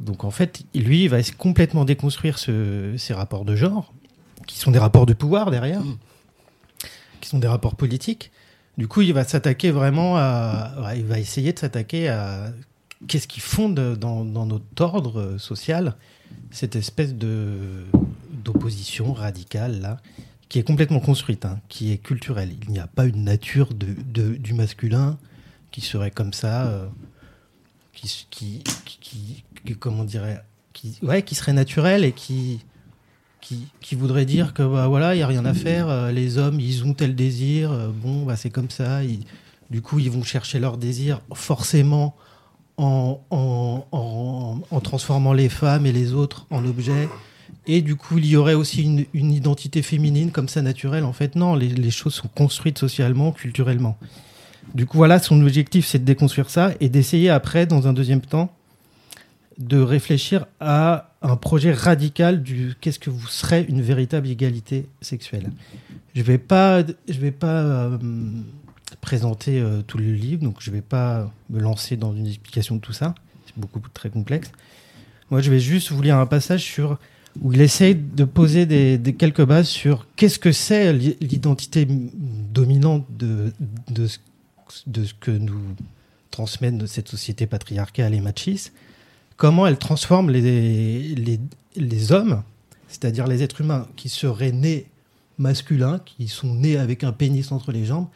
Donc 0.00 0.24
en 0.24 0.30
fait, 0.30 0.64
lui, 0.74 1.04
il 1.04 1.08
va 1.10 1.18
complètement 1.36 1.84
déconstruire 1.84 2.38
ces 2.38 3.14
rapports 3.14 3.44
de 3.44 3.54
genre, 3.54 3.92
qui 4.46 4.58
sont 4.58 4.70
des 4.70 4.78
rapports 4.78 5.06
de 5.06 5.14
pouvoir 5.14 5.50
derrière, 5.50 5.82
mm. 5.82 5.98
qui 7.20 7.28
sont 7.28 7.38
des 7.38 7.48
rapports 7.48 7.76
politiques. 7.76 8.30
Du 8.78 8.88
coup, 8.88 9.00
il 9.00 9.12
va 9.12 9.24
s'attaquer 9.24 9.70
vraiment 9.70 10.16
à, 10.16 10.92
il 10.96 11.04
va 11.04 11.18
essayer 11.18 11.52
de 11.52 11.58
s'attaquer 11.58 12.08
à 12.08 12.52
qu'est-ce 13.08 13.28
qui 13.28 13.40
fonde 13.40 13.74
dans, 13.98 14.24
notre 14.24 14.64
ordre 14.80 15.36
social 15.38 15.96
cette 16.50 16.76
espèce 16.76 17.14
de 17.14 17.84
d'opposition 18.44 19.12
radicale 19.12 19.80
là, 19.80 19.96
qui 20.48 20.58
est 20.58 20.62
complètement 20.62 21.00
construite, 21.00 21.44
hein, 21.44 21.58
qui 21.68 21.92
est 21.92 21.98
culturelle. 21.98 22.54
Il 22.62 22.70
n'y 22.70 22.78
a 22.78 22.86
pas 22.86 23.04
une 23.04 23.24
nature 23.24 23.74
de, 23.74 24.34
du 24.36 24.54
masculin 24.54 25.18
qui 25.72 25.80
serait 25.80 26.10
comme 26.10 26.32
ça, 26.32 26.66
euh, 26.66 26.86
qui, 27.92 28.26
qui, 28.30 28.62
qui, 29.00 29.44
comment 29.78 30.04
dirait, 30.04 30.40
qui, 30.72 30.98
ouais, 31.02 31.22
qui 31.22 31.34
serait 31.34 31.52
naturel 31.52 32.04
et 32.04 32.12
qui, 32.12 32.60
qui, 33.80 33.94
voudrait 33.94 34.24
dire 34.24 34.54
que 34.54 34.62
bah, 34.62 34.88
voilà, 34.88 35.14
il 35.14 35.18
y 35.18 35.22
a 35.22 35.26
rien 35.26 35.44
à 35.44 35.54
faire. 35.54 35.88
Euh, 35.88 36.10
les 36.10 36.38
hommes, 36.38 36.60
ils 36.60 36.84
ont 36.84 36.94
tel 36.94 37.14
désir. 37.14 37.70
Euh, 37.72 37.88
bon, 37.92 38.24
bah 38.24 38.36
c'est 38.36 38.50
comme 38.50 38.70
ça. 38.70 39.00
du 39.70 39.82
coup, 39.82 39.98
ils 39.98 40.10
vont 40.10 40.22
chercher 40.22 40.58
leur 40.58 40.76
désir 40.76 41.20
forcément 41.34 42.16
en, 42.76 43.20
en, 43.30 44.80
transformant 44.80 45.32
les 45.32 45.48
femmes 45.48 45.86
et 45.86 45.92
les 45.92 46.12
autres 46.12 46.46
en 46.50 46.64
objets. 46.64 47.08
Et 47.66 47.82
du 47.82 47.96
coup, 47.96 48.18
il 48.18 48.26
y 48.26 48.36
aurait 48.36 48.54
aussi 48.54 48.82
une, 48.82 49.32
identité 49.32 49.82
féminine 49.82 50.30
comme 50.30 50.48
ça 50.48 50.62
naturelle. 50.62 51.04
En 51.04 51.12
fait, 51.12 51.34
non, 51.36 51.54
les, 51.54 51.90
choses 51.90 52.14
sont 52.14 52.28
construites 52.28 52.78
socialement, 52.78 53.32
culturellement. 53.32 53.96
Du 54.74 54.86
coup, 54.86 54.98
voilà, 54.98 55.18
son 55.18 55.40
objectif, 55.42 55.86
c'est 55.86 55.98
de 55.98 56.04
déconstruire 56.04 56.50
ça 56.50 56.72
et 56.80 56.88
d'essayer 56.88 57.30
après, 57.30 57.66
dans 57.66 57.88
un 57.88 57.92
deuxième 57.92 58.20
temps, 58.20 58.50
de 59.58 59.78
réfléchir 59.78 60.46
à 60.60 61.10
un 61.22 61.36
projet 61.36 61.72
radical 61.72 62.42
du 62.42 62.74
qu'est-ce 62.80 62.98
que 62.98 63.10
vous 63.10 63.26
serez 63.26 63.64
une 63.68 63.80
véritable 63.80 64.28
égalité 64.28 64.86
sexuelle. 65.00 65.50
Je 66.14 66.22
vais 66.22 66.38
pas, 66.38 66.82
je 67.08 67.18
vais 67.18 67.30
pas 67.30 67.62
euh, 67.62 67.98
présenter 69.00 69.62
tout 69.86 69.98
le 69.98 70.12
livre, 70.12 70.42
donc 70.42 70.56
je 70.60 70.70
vais 70.70 70.82
pas 70.82 71.30
me 71.50 71.60
lancer 71.60 71.96
dans 71.96 72.14
une 72.14 72.26
explication 72.26 72.76
de 72.76 72.80
tout 72.80 72.92
ça. 72.92 73.14
C'est 73.46 73.58
beaucoup 73.58 73.80
très 73.92 74.10
complexe. 74.10 74.50
Moi, 75.30 75.40
je 75.40 75.50
vais 75.50 75.60
juste 75.60 75.90
vous 75.90 76.02
lire 76.02 76.18
un 76.18 76.26
passage 76.26 76.62
sur 76.62 76.98
où 77.42 77.52
il 77.52 77.60
essaye 77.60 77.94
de 77.94 78.24
poser 78.24 78.66
des, 78.66 79.14
quelques 79.14 79.44
bases 79.44 79.68
sur 79.68 80.06
qu'est-ce 80.16 80.38
que 80.38 80.52
c'est 80.52 80.92
l'identité 80.92 81.86
dominante 81.86 83.04
de, 83.10 83.52
de, 83.90 84.08
de, 84.86 85.04
ce 85.04 85.14
que 85.14 85.30
nous 85.30 85.60
transmettent 86.30 86.86
cette 86.86 87.08
société 87.08 87.46
patriarcale 87.46 88.14
et 88.14 88.20
machiste, 88.20 88.72
comment 89.36 89.66
elle 89.66 89.78
transforme 89.78 90.30
les, 90.30 91.38
hommes, 92.12 92.42
c'est-à-dire 92.88 93.26
les 93.26 93.42
êtres 93.42 93.60
humains 93.60 93.86
qui 93.96 94.08
seraient 94.08 94.52
nés 94.52 94.86
masculins, 95.38 96.00
qui 96.04 96.28
sont 96.28 96.54
nés 96.54 96.76
avec 96.76 97.04
un 97.04 97.12
pénis 97.12 97.52
entre 97.52 97.72
les 97.72 97.84
jambes, 97.84 98.08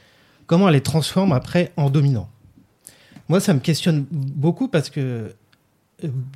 comment 0.47 0.69
elle 0.69 0.75
les 0.75 0.81
transforme 0.81 1.33
après 1.33 1.73
en 1.77 1.91
dominants. 1.91 2.31
Moi, 3.29 3.41
ça 3.41 3.55
me 3.55 3.61
questionne 3.61 4.07
beaucoup 4.11 4.69
parce 4.69 4.91
que 4.91 5.35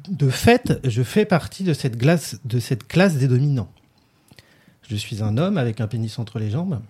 de 0.08 0.28
fait, 0.28 0.78
je 0.84 1.02
fais 1.02 1.24
partie 1.24 1.64
de 1.64 1.72
cette, 1.72 1.96
de 1.96 2.84
classe 2.86 3.16
des 3.16 3.28
dominants. 3.28 3.70
Je 4.88 4.96
suis 4.96 5.22
un 5.22 5.38
homme 5.38 5.56
avec 5.56 5.80
un 5.80 5.86
pénis 5.86 6.18
entre 6.18 6.38
les 6.38 6.50
jambes. 6.50 6.80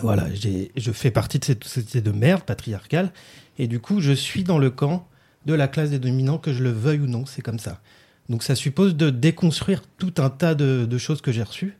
Voilà, 0.00 0.26
je 0.34 0.92
fais 0.92 1.10
partie 1.10 1.38
de 1.38 1.44
cette 1.44 1.64
société 1.64 2.00
de 2.00 2.12
merde 2.12 2.42
patriarcale. 2.42 3.12
Et 3.58 3.66
du 3.66 3.80
coup, 3.80 4.00
je 4.00 4.12
suis 4.12 4.44
dans 4.44 4.58
le 4.58 4.70
camp 4.70 5.06
de 5.46 5.54
la 5.54 5.68
classe 5.68 5.90
des 5.90 5.98
dominants, 5.98 6.38
que 6.38 6.52
je 6.52 6.62
le 6.62 6.70
veuille 6.70 7.00
ou 7.00 7.06
non, 7.06 7.26
c'est 7.26 7.42
comme 7.42 7.58
ça. 7.58 7.80
Donc 8.28 8.42
ça 8.42 8.54
suppose 8.54 8.96
de 8.96 9.10
déconstruire 9.10 9.82
tout 9.98 10.14
un 10.18 10.30
tas 10.30 10.54
de, 10.54 10.98
choses 10.98 11.20
que 11.20 11.32
j'ai 11.32 11.42
reçues, 11.42 11.76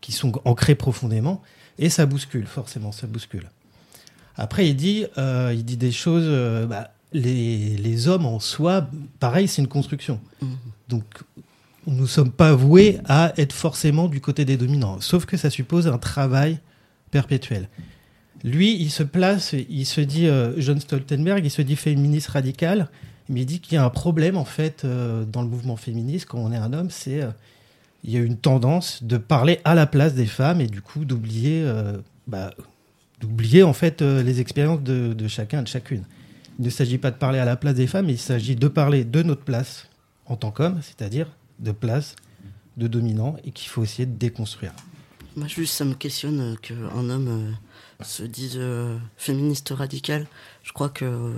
qui 0.00 0.12
sont 0.12 0.32
ancrées 0.44 0.74
profondément, 0.74 1.42
et 1.78 1.88
ça 1.88 2.06
bouscule, 2.06 2.46
forcément, 2.46 2.92
ça 2.92 3.06
bouscule. 3.06 3.48
Après, 4.36 4.68
il 4.68 4.76
dit, 4.76 5.06
euh, 5.16 5.52
il 5.54 5.64
dit 5.64 5.76
des 5.76 5.92
choses, 5.92 6.24
euh, 6.26 6.66
bah, 6.66 6.90
les, 7.12 8.08
hommes 8.08 8.26
en 8.26 8.40
soi, 8.40 8.88
pareil, 9.20 9.48
c'est 9.48 9.62
une 9.62 9.68
construction. 9.68 10.20
Mmh. 10.42 10.46
Donc, 10.88 11.04
nous 11.86 12.02
ne 12.02 12.06
sommes 12.06 12.32
pas 12.32 12.54
voués 12.54 12.98
à 13.06 13.32
être 13.36 13.52
forcément 13.52 14.08
du 14.08 14.20
côté 14.20 14.44
des 14.44 14.56
dominants. 14.56 15.00
Sauf 15.00 15.24
que 15.24 15.36
ça 15.36 15.50
suppose 15.50 15.86
un 15.86 15.98
travail 15.98 16.58
perpétuel. 17.10 17.68
Lui, 18.44 18.76
il 18.78 18.90
se 18.90 19.02
place, 19.02 19.54
il 19.54 19.86
se 19.86 20.02
dit, 20.02 20.26
euh, 20.26 20.52
John 20.58 20.78
Stoltenberg, 20.78 21.42
il 21.44 21.50
se 21.50 21.62
dit 21.62 21.76
féministe 21.76 22.28
radical, 22.28 22.90
mais 23.30 23.40
il 23.40 23.46
dit 23.46 23.58
qu'il 23.58 23.74
y 23.74 23.76
a 23.78 23.84
un 23.84 23.90
problème, 23.90 24.36
en 24.36 24.44
fait, 24.44 24.84
euh, 24.84 25.24
dans 25.24 25.40
le 25.40 25.48
mouvement 25.48 25.76
féministe, 25.76 26.26
quand 26.26 26.38
on 26.38 26.52
est 26.52 26.56
un 26.56 26.74
homme, 26.74 26.90
c'est 26.90 27.22
euh, 27.22 27.30
il 28.04 28.12
y 28.12 28.18
a 28.18 28.20
une 28.20 28.36
tendance 28.36 29.02
de 29.02 29.16
parler 29.16 29.60
à 29.64 29.74
la 29.74 29.86
place 29.86 30.12
des 30.12 30.26
femmes 30.26 30.60
et 30.60 30.66
du 30.66 30.82
coup 30.82 31.06
d'oublier, 31.06 31.66
bah, 32.26 32.52
d'oublier 33.18 33.62
en 33.62 33.72
fait 33.72 34.02
les 34.02 34.40
expériences 34.40 34.82
de, 34.82 35.26
chacun 35.26 35.60
et 35.60 35.62
de 35.62 35.68
chacune. 35.68 36.04
Il 36.58 36.66
ne 36.66 36.70
s'agit 36.70 36.98
pas 36.98 37.10
de 37.10 37.16
parler 37.16 37.38
à 37.38 37.46
la 37.46 37.56
place 37.56 37.76
des 37.76 37.86
femmes, 37.86 38.10
il 38.10 38.18
s'agit 38.18 38.56
de 38.56 38.68
parler 38.68 39.04
de 39.04 39.22
notre 39.22 39.40
place 39.40 39.88
en 40.26 40.36
tant 40.36 40.50
qu'homme, 40.50 40.80
c'est-à-dire 40.82 41.28
de 41.60 41.72
place 41.72 42.14
de 42.76 42.88
dominant, 42.88 43.36
et 43.44 43.52
qu'il 43.52 43.70
faut 43.70 43.82
essayer 43.84 44.04
de 44.04 44.18
déconstruire. 44.18 44.72
Moi, 45.36 45.48
juste, 45.48 45.74
ça 45.74 45.84
me 45.84 45.94
questionne 45.94 46.40
euh, 46.40 46.54
qu'un 46.56 47.10
homme 47.10 47.28
euh, 47.28 47.52
se 48.02 48.22
dise 48.22 48.54
euh, 48.56 48.96
féministe 49.16 49.72
radical. 49.76 50.26
Je 50.62 50.72
crois 50.72 50.88
que 50.88 51.32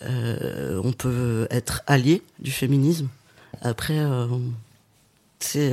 on 0.00 0.92
peut 0.92 1.48
être 1.50 1.82
allié 1.86 2.22
du 2.38 2.52
féminisme. 2.52 3.08
Après, 3.62 3.98
c'est 5.40 5.72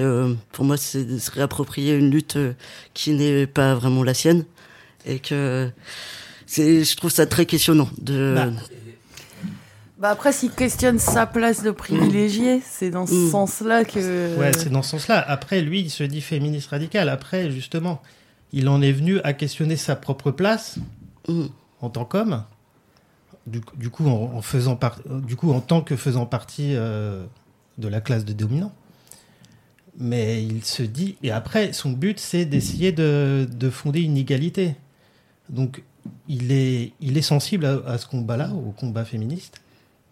pour 0.51 0.65
moi, 0.65 0.77
c'est 0.77 1.19
se 1.19 1.29
réapproprier 1.29 1.93
une 1.93 2.09
lutte 2.09 2.39
qui 2.95 3.11
n'est 3.11 3.45
pas 3.45 3.75
vraiment 3.75 4.03
la 4.03 4.15
sienne, 4.15 4.45
et 5.05 5.19
que 5.19 5.69
je 6.47 6.95
trouve 6.95 7.11
ça 7.11 7.25
très 7.25 7.45
questionnant. 7.45 7.89
De... 7.99 8.33
Bah, 8.35 8.49
bah 9.97 10.09
après, 10.09 10.33
s'il 10.33 10.51
questionne 10.51 10.99
sa 10.99 11.25
place 11.25 11.63
de 11.63 11.71
privilégié, 11.71 12.61
c'est 12.69 12.89
dans 12.89 13.07
ce 13.07 13.13
mm. 13.13 13.31
sens-là 13.31 13.85
que. 13.85 14.37
Ouais, 14.37 14.51
c'est 14.53 14.69
dans 14.69 14.81
ce 14.81 14.91
sens-là. 14.91 15.23
Après, 15.27 15.61
lui, 15.61 15.81
il 15.81 15.89
se 15.89 16.03
dit 16.03 16.21
féministe 16.21 16.67
radical. 16.69 17.07
Après, 17.07 17.49
justement, 17.49 18.01
il 18.53 18.69
en 18.69 18.81
est 18.81 18.91
venu 18.91 19.19
à 19.23 19.33
questionner 19.33 19.75
sa 19.75 19.95
propre 19.95 20.31
place 20.31 20.77
mm. 21.27 21.45
en 21.81 21.89
tant 21.89 22.05
qu'homme. 22.05 22.43
Du, 23.47 23.61
coup, 23.91 24.07
en, 24.07 24.41
faisant 24.41 24.79
du 25.05 25.35
coup, 25.35 25.51
en 25.51 25.61
tant 25.61 25.81
que 25.81 25.95
faisant 25.95 26.25
partie 26.25 26.75
euh, 26.75 27.23
de 27.77 27.87
la 27.87 28.01
classe 28.01 28.25
de 28.25 28.33
dominants. 28.33 28.73
Mais 29.99 30.43
il 30.43 30.65
se 30.65 30.81
dit, 30.81 31.15
et 31.21 31.29
après, 31.29 31.71
son 31.71 31.91
but, 31.91 32.19
c'est 32.19 32.45
d'essayer 32.45 32.91
de, 32.91 33.47
de 33.49 33.69
fonder 33.69 34.01
une 34.01 34.17
égalité. 34.17 34.75
Donc, 35.49 35.83
il 36.27 36.51
est, 36.51 36.93
il 37.01 37.17
est 37.17 37.21
sensible 37.21 37.65
à, 37.85 37.97
ce 37.97 38.07
combat-là, 38.07 38.51
au 38.51 38.71
combat 38.71 39.05
féministe. 39.05 39.61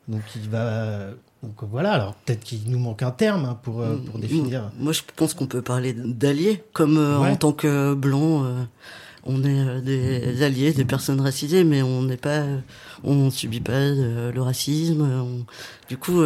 Donc 0.07 0.21
il 0.35 0.49
va. 0.49 1.09
Donc 1.43 1.69
voilà, 1.69 1.91
alors 1.91 2.15
peut-être 2.15 2.39
qu'il 2.39 2.61
nous 2.67 2.79
manque 2.79 3.03
un 3.03 3.11
terme 3.11 3.43
hein, 3.43 3.59
pour, 3.61 3.81
euh, 3.81 3.97
pour 3.97 4.17
définir. 4.17 4.71
Moi, 4.79 4.93
je 4.93 5.01
pense 5.13 5.33
qu'on 5.33 5.45
peut 5.45 5.61
parler 5.61 5.91
d'alliés, 5.93 6.63
comme 6.71 6.97
euh, 6.97 7.17
en 7.17 7.35
tant 7.35 7.51
que 7.51 7.93
blanc, 7.93 8.45
euh, 8.45 8.63
on 9.25 9.43
est 9.43 9.81
des 9.81 10.41
alliés, 10.41 10.71
des 10.71 10.85
personnes 10.85 11.19
racisées, 11.19 11.65
mais 11.65 11.81
on 11.81 12.03
n'est 12.03 12.17
pas, 12.17 12.45
on 13.03 13.29
subit 13.29 13.59
pas 13.59 13.89
le 13.89 14.41
racisme. 14.41 15.45
du 15.89 15.97
coup, 15.97 16.21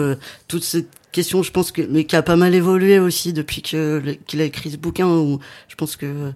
toute 0.47 0.63
cette 0.63 0.89
question, 1.11 1.41
je 1.41 1.51
pense 1.51 1.71
que, 1.71 1.81
mais 1.81 2.05
qui 2.05 2.15
a 2.15 2.21
pas 2.21 2.35
mal 2.35 2.53
évolué 2.53 2.99
aussi 2.99 3.33
depuis 3.33 3.63
que 3.63 4.17
qu'il 4.27 4.41
a 4.41 4.45
écrit 4.45 4.71
ce 4.71 4.77
bouquin, 4.77 5.07
où 5.07 5.39
je 5.67 5.75
pense 5.75 5.95
que 5.95 6.31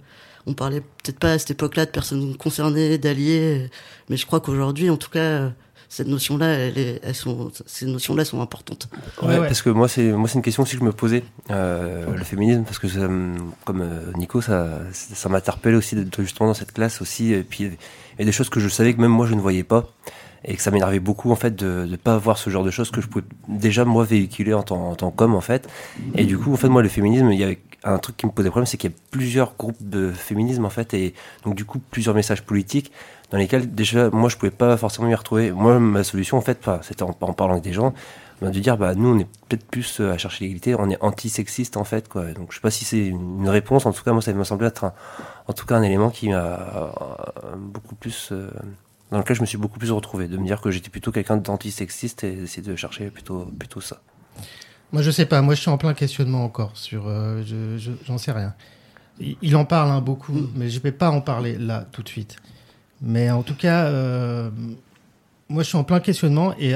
on 0.48 0.54
parlait 0.54 0.82
peut-être 0.82 1.20
pas 1.20 1.34
à 1.34 1.40
cette 1.40 1.52
époque-là 1.52 1.86
de 1.86 1.92
personnes 1.92 2.36
concernées, 2.36 2.98
d'alliés, 2.98 3.70
mais 4.10 4.18
je 4.18 4.26
crois 4.26 4.40
qu'aujourd'hui, 4.40 4.90
en 4.90 4.98
tout 4.98 5.10
cas, 5.10 5.52
cette 5.92 6.08
notion-là, 6.08 6.48
elles, 6.48 7.02
elles 7.04 7.16
sont, 7.16 7.52
ces 7.66 7.86
notions-là 7.86 8.24
sont 8.24 8.42
importantes. 8.42 8.88
Ouais, 9.22 9.40
parce 9.40 9.62
que 9.62 9.70
moi, 9.70 9.90
c'est 9.90 10.14
moi, 10.14 10.30
c'est 10.30 10.36
une 10.36 10.42
question 10.42 10.64
aussi 10.64 10.76
que 10.76 10.80
je 10.80 10.86
me 10.86 10.94
posais, 10.94 11.22
euh, 11.50 12.16
le 12.16 12.24
féminisme, 12.24 12.64
parce 12.64 12.80
que 12.80 12.88
comme 13.66 13.82
euh, 13.82 14.14
Nico, 14.16 14.40
ça, 14.40 14.80
ça 14.94 15.28
m'interpelle 15.28 15.76
aussi 15.76 15.96
d'être 15.96 16.22
justement 16.22 16.48
dans 16.48 16.54
cette 16.54 16.72
classe 16.72 17.02
aussi, 17.02 17.34
et 17.34 17.44
puis 17.44 17.66
il 17.66 18.20
y 18.20 18.22
a 18.22 18.26
des 18.26 18.32
choses 18.32 18.50
que 18.50 18.62
je 18.62 18.70
savais 18.70 18.94
que 18.94 19.02
même 19.02 19.12
moi 19.12 19.28
je 19.28 19.34
ne 19.34 19.42
voyais 19.42 19.66
pas 19.66 19.86
et 20.46 20.56
que 20.56 20.62
ça 20.62 20.72
m'énervait 20.72 21.02
beaucoup 21.02 21.30
en 21.30 21.36
fait 21.36 21.56
de 21.56 21.86
ne 21.86 21.96
pas 21.98 22.18
voir 22.18 22.38
ce 22.38 22.50
genre 22.50 22.64
de 22.64 22.72
choses 22.72 22.90
que 22.90 23.02
je 23.02 23.08
pouvais 23.08 23.26
déjà 23.48 23.86
moi 23.86 24.06
véhiculer 24.06 24.54
en 24.54 24.64
tant, 24.64 24.92
en 24.92 24.96
tant 24.96 25.12
qu'homme 25.12 25.36
en 25.36 25.42
fait. 25.42 25.70
Et 26.16 26.24
du 26.24 26.38
coup 26.38 26.54
en 26.54 26.58
fait 26.58 26.70
moi 26.70 26.82
le 26.82 26.90
féminisme 26.90 27.32
il 27.32 27.40
y 27.40 27.44
avait 27.44 27.60
un 27.84 27.98
truc 28.00 28.18
qui 28.18 28.26
me 28.26 28.32
posait 28.32 28.50
problème 28.50 28.66
c'est 28.66 28.78
qu'il 28.78 28.90
y 28.90 28.94
a 28.94 28.98
plusieurs 29.12 29.56
groupes 29.56 29.78
de 29.82 30.12
féminisme 30.12 30.66
en 30.66 30.70
fait 30.70 30.94
et 30.94 31.14
donc 31.44 31.56
du 31.56 31.66
coup 31.66 31.80
plusieurs 31.80 32.16
messages 32.16 32.44
politiques 32.44 32.92
dans 33.32 33.38
lesquels 33.38 33.74
déjà 33.74 34.10
moi 34.10 34.30
je 34.30 34.38
pouvais 34.38 34.52
pas 34.52 34.78
forcément 34.78 35.08
m'y 35.08 35.16
retrouver 35.16 35.52
moi 35.52 35.80
ma 35.80 36.04
solution 36.04 36.38
en 36.38 36.42
fait 36.42 36.70
c'était 36.82 37.04
en, 37.04 37.14
parlant 37.14 37.54
avec 37.54 37.64
des 37.64 37.74
gens 37.74 37.94
de 38.42 38.50
dire 38.50 38.78
bah 38.78 38.96
nous 38.96 39.10
on 39.10 39.20
est 39.20 39.28
peut-être 39.48 39.66
plus 39.66 40.00
à 40.00 40.18
chercher 40.18 40.46
l'égalité 40.46 40.76
on 40.76 40.90
est 40.90 40.98
anti-sexiste 41.02 41.78
en 41.78 41.84
fait 41.84 42.10
quoi 42.10 42.32
donc 42.34 42.52
je 42.52 42.56
sais 42.56 42.62
pas 42.62 42.72
si 42.72 42.86
c'est 42.86 43.06
une 43.08 43.48
réponse 43.48 43.86
en 43.86 43.94
tout 43.94 44.04
cas 44.04 44.14
moi 44.14 44.22
ça 44.22 44.34
me 44.34 44.44
semblait 44.44 44.68
être 44.68 44.92
en 45.48 45.54
tout 45.54 45.66
cas 45.66 45.76
un 45.76 45.84
élément 45.84 46.10
qui 46.10 46.30
m'a 46.30 46.36
euh, 46.36 47.56
beaucoup 47.56 47.96
plus 47.96 48.30
euh, 48.32 48.50
dans 49.12 49.18
lequel 49.18 49.36
je 49.36 49.42
me 49.42 49.46
suis 49.46 49.58
beaucoup 49.58 49.78
plus 49.78 49.92
retrouvé, 49.92 50.28
de 50.28 50.38
me 50.38 50.46
dire 50.46 50.62
que 50.62 50.72
j'étais 50.72 50.90
plutôt 50.90 51.12
quelqu'un 51.12 51.38
d'antisexiste 51.38 52.24
et 52.24 52.32
d'essayer 52.32 52.64
de 52.64 52.76
chercher 52.76 53.10
plutôt, 53.10 53.46
plutôt 53.46 53.82
ça. 53.82 54.02
Moi, 54.94 55.02
je 55.02 55.12
sais 55.12 55.26
pas. 55.26 55.42
Moi, 55.42 55.54
je 55.54 55.62
suis 55.62 55.70
en 55.70 55.78
plein 55.78 55.94
questionnement 55.94 56.44
encore 56.44 56.76
sur. 56.76 57.08
Euh, 57.08 57.44
je, 57.46 57.92
j'en 58.06 58.18
sais 58.18 58.32
rien. 58.32 58.54
Il, 59.20 59.56
en 59.56 59.66
parle 59.66 59.92
hein, 59.92 60.02
beaucoup, 60.02 60.34
mm. 60.34 60.52
mais 60.56 60.70
je 60.70 60.80
vais 60.80 60.92
pas 60.92 61.12
en 61.12 61.22
parler 61.22 61.58
là 61.58 61.86
tout 61.92 62.04
de 62.04 62.10
suite. 62.10 62.38
Mais 63.02 63.32
en 63.32 63.44
tout 63.44 63.56
cas, 63.56 63.86
euh, 63.86 64.50
moi, 65.50 65.64
je 65.64 65.70
suis 65.70 65.78
en 65.78 65.84
plein 65.84 66.00
questionnement 66.00 66.54
et 66.60 66.76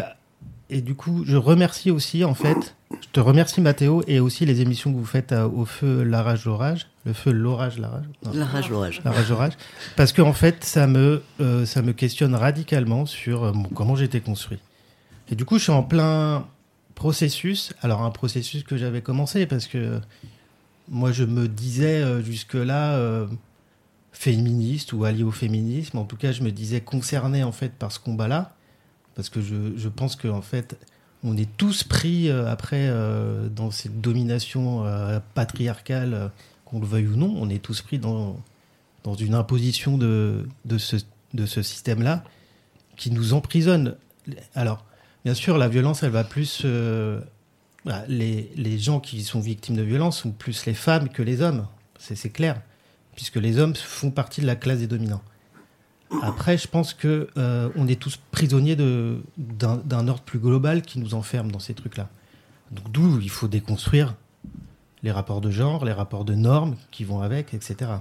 et 0.69 0.81
du 0.81 0.95
coup, 0.95 1.23
je 1.25 1.37
remercie 1.37 1.91
aussi, 1.91 2.23
en 2.23 2.33
fait, 2.33 2.75
je 2.89 3.07
te 3.11 3.19
remercie 3.19 3.61
Mathéo 3.61 4.03
et 4.07 4.19
aussi 4.19 4.47
les 4.47 4.61
émissions 4.61 4.91
que 4.91 4.97
vous 4.97 5.05
faites 5.05 5.31
euh, 5.31 5.47
au 5.47 5.65
feu, 5.65 6.03
la 6.03 6.23
rage, 6.23 6.45
l'orage. 6.45 6.87
Le 7.05 7.13
feu, 7.13 7.31
l'orage, 7.31 7.77
la 7.77 7.89
rage. 7.89 8.05
La 8.33 8.45
rage, 8.45 8.69
l'orage. 8.69 9.01
La 9.05 9.11
rage, 9.11 9.29
l'orage. 9.29 9.53
Parce 9.95 10.11
qu'en 10.11 10.29
en 10.29 10.33
fait, 10.33 10.63
ça 10.63 10.87
me, 10.87 11.21
euh, 11.39 11.67
ça 11.67 11.83
me 11.83 11.93
questionne 11.93 12.33
radicalement 12.33 13.05
sur 13.05 13.43
euh, 13.43 13.53
comment 13.75 13.95
j'étais 13.95 14.21
construit. 14.21 14.57
Et 15.29 15.35
du 15.35 15.45
coup, 15.45 15.59
je 15.59 15.63
suis 15.63 15.71
en 15.71 15.83
plein 15.83 16.47
processus. 16.95 17.73
Alors, 17.83 18.01
un 18.01 18.11
processus 18.11 18.63
que 18.63 18.75
j'avais 18.75 19.01
commencé 19.01 19.45
parce 19.45 19.67
que 19.67 19.99
moi, 20.89 21.11
je 21.11 21.25
me 21.25 21.47
disais 21.47 22.23
jusque-là 22.23 23.27
féministe 24.15 24.93
ou 24.93 25.03
allié 25.03 25.23
au 25.23 25.31
féminisme. 25.31 25.97
En 25.97 26.05
tout 26.05 26.15
cas, 26.15 26.31
je 26.31 26.41
me 26.41 26.51
disais 26.51 26.81
concerné 26.81 27.43
en 27.43 27.51
fait 27.51 27.73
par 27.73 27.91
ce 27.91 27.99
combat-là 27.99 28.55
parce 29.13 29.29
que 29.29 29.41
je, 29.41 29.77
je 29.77 29.89
pense 29.89 30.15
qu'en 30.15 30.41
fait, 30.41 30.77
on 31.23 31.37
est 31.37 31.49
tous 31.57 31.83
pris 31.83 32.29
euh, 32.29 32.47
après 32.47 32.87
euh, 32.87 33.49
dans 33.49 33.71
cette 33.71 34.01
domination 34.01 34.85
euh, 34.85 35.19
patriarcale, 35.33 36.31
qu'on 36.63 36.79
le 36.79 36.87
veuille 36.87 37.07
ou 37.07 37.15
non, 37.15 37.33
on 37.37 37.49
est 37.49 37.61
tous 37.61 37.81
pris 37.81 37.99
dans, 37.99 38.41
dans 39.03 39.15
une 39.15 39.35
imposition 39.35 39.97
de, 39.97 40.47
de 40.65 40.77
ce, 40.77 40.97
de 41.33 41.45
ce 41.45 41.61
système-là 41.61 42.23
qui 42.95 43.11
nous 43.11 43.33
emprisonne. 43.33 43.95
Alors, 44.53 44.85
bien 45.25 45.33
sûr, 45.33 45.57
la 45.57 45.67
violence, 45.67 46.03
elle 46.03 46.11
va 46.11 46.23
plus. 46.23 46.65
Bah, 47.85 48.03
les, 48.07 48.51
les, 48.55 48.79
gens 48.79 48.99
qui 48.99 49.21
sont 49.23 49.39
victimes 49.39 49.75
de 49.75 49.83
violence 49.83 50.21
sont 50.21 50.31
plus 50.31 50.65
les 50.65 50.73
femmes 50.73 51.07
que 51.07 51.21
les 51.21 51.43
hommes, 51.43 51.67
c'est 51.99 52.31
clair, 52.31 52.59
puisque 53.15 53.37
les 53.37 53.59
hommes 53.59 53.75
font 53.75 54.11
partie 54.11 54.41
de 54.41 54.45
la 54.45 54.55
classe 54.55 54.79
des 54.79 54.87
dominants. 54.87 55.21
Après, 56.21 56.57
je 56.57 56.67
pense 56.67 56.93
que 56.93 57.29
euh, 57.37 57.69
on 57.75 57.87
est 57.87 57.99
tous 57.99 58.19
prisonniers 58.31 58.75
d'un 59.37 60.07
ordre 60.07 60.21
plus 60.21 60.39
global 60.39 60.81
qui 60.81 60.99
nous 60.99 61.13
enferme 61.13 61.51
dans 61.51 61.59
ces 61.59 61.73
trucs-là. 61.73 62.09
Donc 62.71 62.91
d'où 62.91 63.19
il 63.19 63.29
faut 63.29 63.47
déconstruire 63.47 64.15
les 65.03 65.11
rapports 65.11 65.41
de 65.41 65.51
genre, 65.51 65.85
les 65.85 65.91
rapports 65.91 66.25
de 66.25 66.35
normes 66.35 66.75
qui 66.91 67.03
vont 67.03 67.21
avec, 67.21 67.53
etc. 67.53 67.91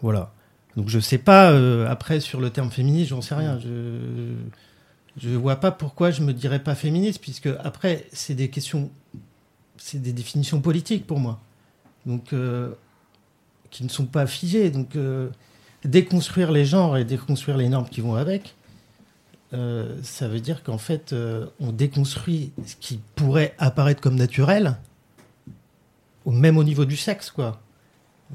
Voilà. 0.00 0.32
Donc 0.76 0.88
je 0.88 0.98
sais 0.98 1.18
pas, 1.18 1.50
euh, 1.50 1.88
après 1.88 2.20
sur 2.20 2.40
le 2.40 2.50
terme 2.50 2.70
féministe, 2.70 3.10
j'en 3.10 3.20
sais 3.20 3.34
rien. 3.34 3.58
Je 3.58 4.34
je 5.16 5.30
vois 5.30 5.56
pas 5.56 5.70
pourquoi 5.70 6.10
je 6.10 6.22
me 6.22 6.32
dirais 6.32 6.62
pas 6.62 6.74
féministe, 6.74 7.20
puisque 7.20 7.48
après, 7.62 8.06
c'est 8.12 8.34
des 8.34 8.48
questions, 8.48 8.90
c'est 9.76 10.00
des 10.00 10.12
définitions 10.12 10.60
politiques 10.60 11.06
pour 11.06 11.18
moi. 11.18 11.40
Donc, 12.06 12.32
euh, 12.32 12.72
qui 13.72 13.82
ne 13.82 13.88
sont 13.88 14.06
pas 14.06 14.28
figées. 14.28 14.70
Donc, 14.70 14.94
euh, 14.94 15.28
déconstruire 15.84 16.52
les 16.52 16.64
genres 16.64 16.96
et 16.96 17.04
déconstruire 17.04 17.56
les 17.56 17.68
normes 17.68 17.88
qui 17.88 18.00
vont 18.00 18.14
avec, 18.14 18.54
euh, 19.52 19.96
ça 20.02 20.28
veut 20.28 20.38
dire 20.38 20.62
qu'en 20.62 20.78
fait, 20.78 21.12
euh, 21.12 21.46
on 21.58 21.72
déconstruit 21.72 22.52
ce 22.64 22.76
qui 22.76 23.00
pourrait 23.16 23.54
apparaître 23.58 24.00
comme 24.00 24.14
naturel, 24.14 24.76
au, 26.24 26.30
même 26.30 26.56
au 26.56 26.64
niveau 26.64 26.84
du 26.84 26.96
sexe, 26.96 27.30
quoi. 27.30 27.60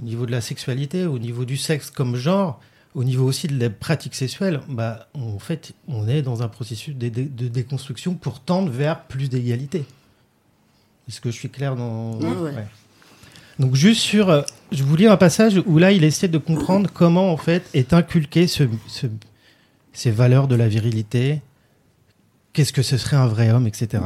Au 0.02 0.06
niveau 0.06 0.26
de 0.26 0.32
la 0.32 0.42
sexualité, 0.42 1.06
au 1.06 1.18
niveau 1.18 1.46
du 1.46 1.56
sexe 1.56 1.90
comme 1.90 2.16
genre, 2.18 2.60
au 2.94 3.04
niveau 3.04 3.26
aussi 3.26 3.48
de 3.48 3.60
la 3.60 3.70
pratique 3.70 4.14
sexuelle, 4.14 4.60
bah, 4.68 5.08
en 5.14 5.40
fait, 5.40 5.74
on 5.88 6.08
est 6.08 6.22
dans 6.22 6.44
un 6.44 6.48
processus 6.48 6.96
de 6.96 7.48
déconstruction 7.48 8.14
pour 8.16 8.40
tendre 8.42 8.72
vers 8.72 9.04
plus 9.04 9.30
d'égalité. 9.30 9.86
Est-ce 11.08 11.22
que 11.22 11.32
je 11.32 11.36
suis 11.36 11.50
clair 11.50 11.76
dans... 11.76 12.20
Ouais, 12.20 12.52
ouais. 12.52 12.68
Donc 13.60 13.76
juste 13.76 14.02
sur... 14.02 14.46
je 14.72 14.84
vous 14.84 14.96
lis 14.96 15.08
un 15.08 15.18
passage 15.18 15.62
où 15.66 15.78
là, 15.78 15.92
il 15.92 16.04
essaie 16.04 16.28
de 16.28 16.38
comprendre 16.38 16.90
comment, 16.94 17.32
en 17.32 17.38
fait, 17.38 17.64
est 17.74 17.94
inculqué 17.94 18.48
ce, 18.48 18.64
ce- 18.88 19.08
ces 19.94 20.12
valeurs 20.12 20.48
de 20.48 20.56
la 20.56 20.68
virilité, 20.68 21.42
qu'est-ce 22.54 22.74
que 22.74 22.82
ce 22.82 22.98
serait 22.98 23.18
un 23.18 23.28
vrai 23.28 23.50
homme, 23.52 23.68
etc. 23.68 24.04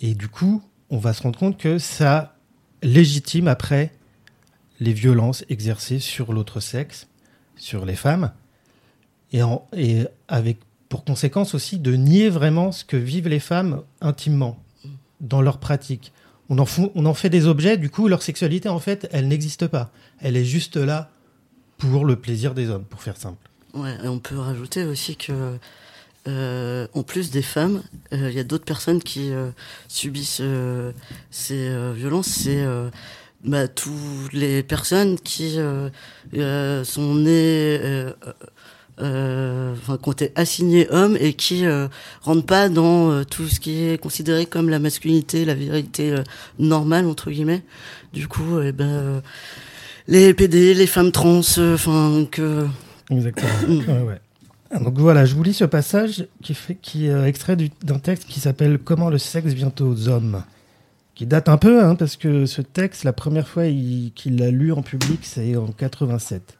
Et 0.00 0.14
du 0.14 0.28
coup, 0.28 0.62
on 0.90 0.98
va 0.98 1.12
se 1.12 1.22
rendre 1.22 1.38
compte 1.38 1.58
que 1.58 1.78
ça 1.78 2.36
légitime 2.82 3.48
après 3.48 3.92
les 4.80 4.92
violences 4.92 5.44
exercées 5.48 6.00
sur 6.00 6.32
l'autre 6.32 6.60
sexe, 6.60 7.06
sur 7.56 7.84
les 7.86 7.94
femmes, 7.94 8.32
et, 9.32 9.40
et 9.76 10.06
avec 10.28 10.58
pour 10.88 11.04
conséquence 11.04 11.54
aussi 11.54 11.78
de 11.78 11.94
nier 11.94 12.28
vraiment 12.28 12.72
ce 12.72 12.84
que 12.84 12.96
vivent 12.96 13.28
les 13.28 13.38
femmes 13.40 13.82
intimement 14.00 14.58
dans 15.20 15.40
leur 15.40 15.58
pratique. 15.58 16.12
On 16.52 17.06
en, 17.06 17.14
fait 17.14 17.30
des 17.30 17.46
objets, 17.46 17.78
du 17.78 17.88
coup, 17.88 18.08
leur 18.08 18.22
sexualité, 18.22 18.68
en 18.68 18.78
fait, 18.78 19.08
elle 19.10 19.26
n'existe 19.26 19.66
pas. 19.68 19.90
Elle 20.20 20.36
est 20.36 20.44
juste 20.44 20.76
là 20.76 21.08
pour 21.78 22.04
le 22.04 22.16
plaisir 22.16 22.52
des 22.52 22.68
hommes, 22.68 22.84
pour 22.84 23.02
faire 23.02 23.16
simple. 23.16 23.48
Ouais, 23.72 23.96
et 24.04 24.08
on 24.08 24.18
peut 24.18 24.38
rajouter 24.38 24.84
aussi 24.84 25.16
que, 25.16 25.56
euh, 26.28 26.86
en 26.92 27.02
plus 27.04 27.30
des 27.30 27.40
femmes, 27.40 27.82
euh, 28.12 28.28
il 28.28 28.36
y 28.36 28.38
a 28.38 28.44
d'autres 28.44 28.66
personnes 28.66 29.02
qui 29.02 29.32
euh, 29.32 29.48
subissent 29.88 30.42
ces 31.30 31.92
violences. 31.94 32.26
C'est 32.26 32.66
bah, 33.44 33.66
toutes 33.66 34.34
les 34.34 34.62
personnes 34.62 35.18
qui 35.18 35.56
sont 35.56 37.14
nées, 37.14 38.12
euh, 39.00 39.72
euh, 39.72 39.74
enfin, 39.74 39.98
été 40.12 40.32
assignées 40.36 40.86
hommes 40.90 41.16
et 41.18 41.32
qui 41.34 41.64
euh, 41.66 41.88
rentrent 42.22 42.46
pas 42.46 42.68
dans 42.68 43.10
euh, 43.10 43.24
tout 43.24 43.46
ce 43.48 43.58
qui 43.60 43.84
est 43.84 43.98
considéré 44.00 44.46
comme 44.46 44.68
la 44.68 44.78
masculinité, 44.78 45.44
la 45.44 45.54
virilité 45.54 46.10
euh, 46.12 46.22
normale 46.58 47.06
entre 47.06 47.30
guillemets. 47.30 47.62
Du 48.12 48.28
coup, 48.28 48.60
eh 48.60 48.72
ben, 48.72 48.84
euh, 48.86 49.20
les 50.08 50.34
PD, 50.34 50.74
les 50.74 50.86
femmes 50.86 51.12
trans, 51.12 51.40
euh, 51.58 51.74
enfin 51.74 52.26
que 52.30 52.66
Exactement. 53.10 53.48
Mm. 53.68 53.78
Ouais, 53.88 54.02
ouais. 54.02 54.80
Donc 54.80 54.98
voilà, 54.98 55.24
je 55.26 55.34
vous 55.34 55.42
lis 55.42 55.52
ce 55.54 55.64
passage 55.64 56.26
qui, 56.42 56.54
fait, 56.54 56.74
qui 56.80 57.06
est 57.06 57.10
euh, 57.10 57.26
extrait 57.26 57.56
du- 57.56 57.70
d'un 57.82 57.98
texte 57.98 58.26
qui 58.28 58.40
s'appelle 58.40 58.78
Comment 58.82 59.10
le 59.10 59.18
sexe 59.18 59.52
vient 59.52 59.72
aux 59.80 60.08
hommes, 60.08 60.42
qui 61.14 61.26
date 61.26 61.48
un 61.50 61.58
peu, 61.58 61.84
hein, 61.84 61.94
parce 61.94 62.16
que 62.16 62.46
ce 62.46 62.62
texte, 62.62 63.04
la 63.04 63.12
première 63.12 63.46
fois 63.48 63.66
il- 63.66 64.12
qu'il 64.14 64.36
l'a 64.38 64.50
lu 64.50 64.72
en 64.72 64.80
public, 64.82 65.20
c'est 65.22 65.56
en 65.56 65.66
87. 65.68 66.56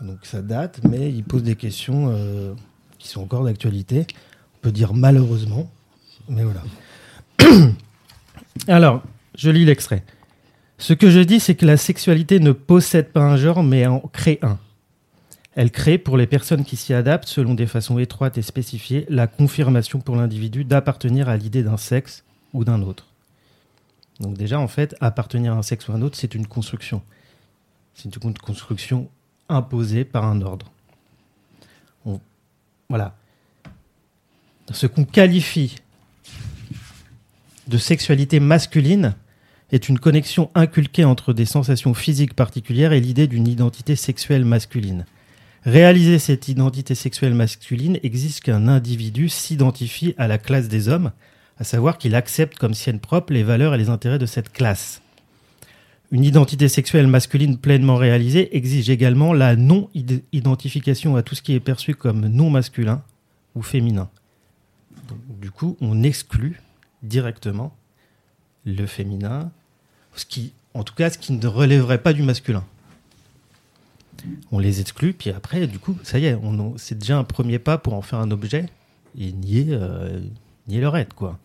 Donc 0.00 0.18
ça 0.22 0.42
date, 0.42 0.80
mais 0.88 1.10
il 1.10 1.24
pose 1.24 1.42
des 1.42 1.56
questions 1.56 2.10
euh, 2.12 2.54
qui 2.98 3.08
sont 3.08 3.22
encore 3.22 3.44
d'actualité. 3.44 4.06
On 4.56 4.58
peut 4.60 4.72
dire 4.72 4.94
malheureusement, 4.94 5.70
mais 6.28 6.44
voilà. 6.44 6.62
Alors, 8.68 9.02
je 9.36 9.50
lis 9.50 9.64
l'extrait. 9.64 10.04
Ce 10.78 10.92
que 10.92 11.10
je 11.10 11.18
dis, 11.18 11.40
c'est 11.40 11.56
que 11.56 11.66
la 11.66 11.76
sexualité 11.76 12.38
ne 12.38 12.52
possède 12.52 13.10
pas 13.10 13.22
un 13.22 13.36
genre, 13.36 13.64
mais 13.64 13.86
en 13.86 14.00
crée 14.00 14.38
un. 14.42 14.58
Elle 15.54 15.72
crée, 15.72 15.98
pour 15.98 16.16
les 16.16 16.28
personnes 16.28 16.64
qui 16.64 16.76
s'y 16.76 16.94
adaptent, 16.94 17.26
selon 17.26 17.54
des 17.54 17.66
façons 17.66 17.98
étroites 17.98 18.38
et 18.38 18.42
spécifiées, 18.42 19.04
la 19.08 19.26
confirmation 19.26 19.98
pour 19.98 20.14
l'individu 20.14 20.64
d'appartenir 20.64 21.28
à 21.28 21.36
l'idée 21.36 21.64
d'un 21.64 21.76
sexe 21.76 22.22
ou 22.52 22.64
d'un 22.64 22.82
autre. 22.82 23.08
Donc 24.20 24.36
déjà, 24.36 24.60
en 24.60 24.68
fait, 24.68 24.94
appartenir 25.00 25.52
à 25.54 25.56
un 25.56 25.62
sexe 25.62 25.88
ou 25.88 25.92
un 25.92 26.02
autre, 26.02 26.16
c'est 26.16 26.36
une 26.36 26.46
construction. 26.46 27.02
C'est 27.94 28.14
une 28.14 28.38
construction 28.38 29.08
imposée 29.48 30.04
par 30.04 30.24
un 30.24 30.42
ordre. 30.42 30.70
Voilà. 32.88 33.14
Ce 34.72 34.86
qu'on 34.86 35.04
qualifie 35.04 35.76
de 37.66 37.76
sexualité 37.76 38.40
masculine 38.40 39.14
est 39.72 39.90
une 39.90 39.98
connexion 39.98 40.50
inculquée 40.54 41.04
entre 41.04 41.34
des 41.34 41.44
sensations 41.44 41.92
physiques 41.92 42.32
particulières 42.32 42.94
et 42.94 43.00
l'idée 43.00 43.26
d'une 43.26 43.46
identité 43.46 43.94
sexuelle 43.94 44.46
masculine. 44.46 45.04
Réaliser 45.66 46.18
cette 46.18 46.48
identité 46.48 46.94
sexuelle 46.94 47.34
masculine 47.34 47.98
exige 48.02 48.40
qu'un 48.40 48.68
individu 48.68 49.28
s'identifie 49.28 50.14
à 50.16 50.26
la 50.26 50.38
classe 50.38 50.68
des 50.68 50.88
hommes, 50.88 51.12
à 51.58 51.64
savoir 51.64 51.98
qu'il 51.98 52.14
accepte 52.14 52.56
comme 52.56 52.72
sienne 52.72 53.00
propre 53.00 53.34
les 53.34 53.42
valeurs 53.42 53.74
et 53.74 53.78
les 53.78 53.90
intérêts 53.90 54.18
de 54.18 54.24
cette 54.24 54.50
classe. 54.50 55.02
Une 56.10 56.24
identité 56.24 56.68
sexuelle 56.68 57.06
masculine 57.06 57.58
pleinement 57.58 57.96
réalisée 57.96 58.56
exige 58.56 58.88
également 58.88 59.34
la 59.34 59.56
non-identification 59.56 61.16
à 61.16 61.22
tout 61.22 61.34
ce 61.34 61.42
qui 61.42 61.52
est 61.52 61.60
perçu 61.60 61.94
comme 61.94 62.28
non 62.28 62.48
masculin 62.48 63.02
ou 63.54 63.62
féminin. 63.62 64.08
Du 65.28 65.50
coup, 65.50 65.76
on 65.82 66.02
exclut 66.02 66.62
directement 67.02 67.76
le 68.64 68.86
féminin, 68.86 69.50
ce 70.14 70.24
qui, 70.24 70.52
en 70.72 70.82
tout 70.82 70.94
cas, 70.94 71.10
ce 71.10 71.18
qui 71.18 71.32
ne 71.32 71.46
relèverait 71.46 72.02
pas 72.02 72.14
du 72.14 72.22
masculin. 72.22 72.64
On 74.50 74.58
les 74.58 74.80
exclut, 74.80 75.12
puis 75.12 75.30
après, 75.30 75.66
du 75.66 75.78
coup, 75.78 75.96
ça 76.02 76.18
y 76.18 76.24
est, 76.24 76.36
c'est 76.76 76.98
déjà 76.98 77.18
un 77.18 77.24
premier 77.24 77.58
pas 77.58 77.76
pour 77.76 77.92
en 77.92 78.02
faire 78.02 78.18
un 78.18 78.30
objet 78.30 78.66
et 79.18 79.32
nier, 79.32 79.66
euh, 79.70 80.20
nier 80.66 80.80
leur 80.80 80.96
être, 80.96 81.14
quoi. 81.14 81.38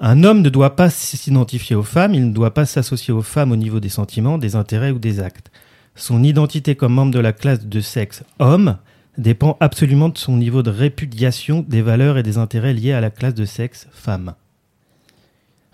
Un 0.00 0.22
homme 0.22 0.42
ne 0.42 0.48
doit 0.48 0.76
pas 0.76 0.90
s'identifier 0.90 1.74
aux 1.74 1.82
femmes, 1.82 2.14
il 2.14 2.28
ne 2.28 2.32
doit 2.32 2.54
pas 2.54 2.66
s'associer 2.66 3.12
aux 3.12 3.22
femmes 3.22 3.50
au 3.50 3.56
niveau 3.56 3.80
des 3.80 3.88
sentiments, 3.88 4.38
des 4.38 4.54
intérêts 4.54 4.92
ou 4.92 4.98
des 4.98 5.18
actes. 5.18 5.50
Son 5.96 6.22
identité 6.22 6.76
comme 6.76 6.94
membre 6.94 7.12
de 7.12 7.18
la 7.18 7.32
classe 7.32 7.66
de 7.66 7.80
sexe 7.80 8.22
homme 8.38 8.78
dépend 9.16 9.56
absolument 9.58 10.08
de 10.08 10.18
son 10.18 10.36
niveau 10.36 10.62
de 10.62 10.70
répudiation 10.70 11.64
des 11.66 11.82
valeurs 11.82 12.16
et 12.16 12.22
des 12.22 12.38
intérêts 12.38 12.74
liés 12.74 12.92
à 12.92 13.00
la 13.00 13.10
classe 13.10 13.34
de 13.34 13.44
sexe 13.44 13.88
femme. 13.90 14.34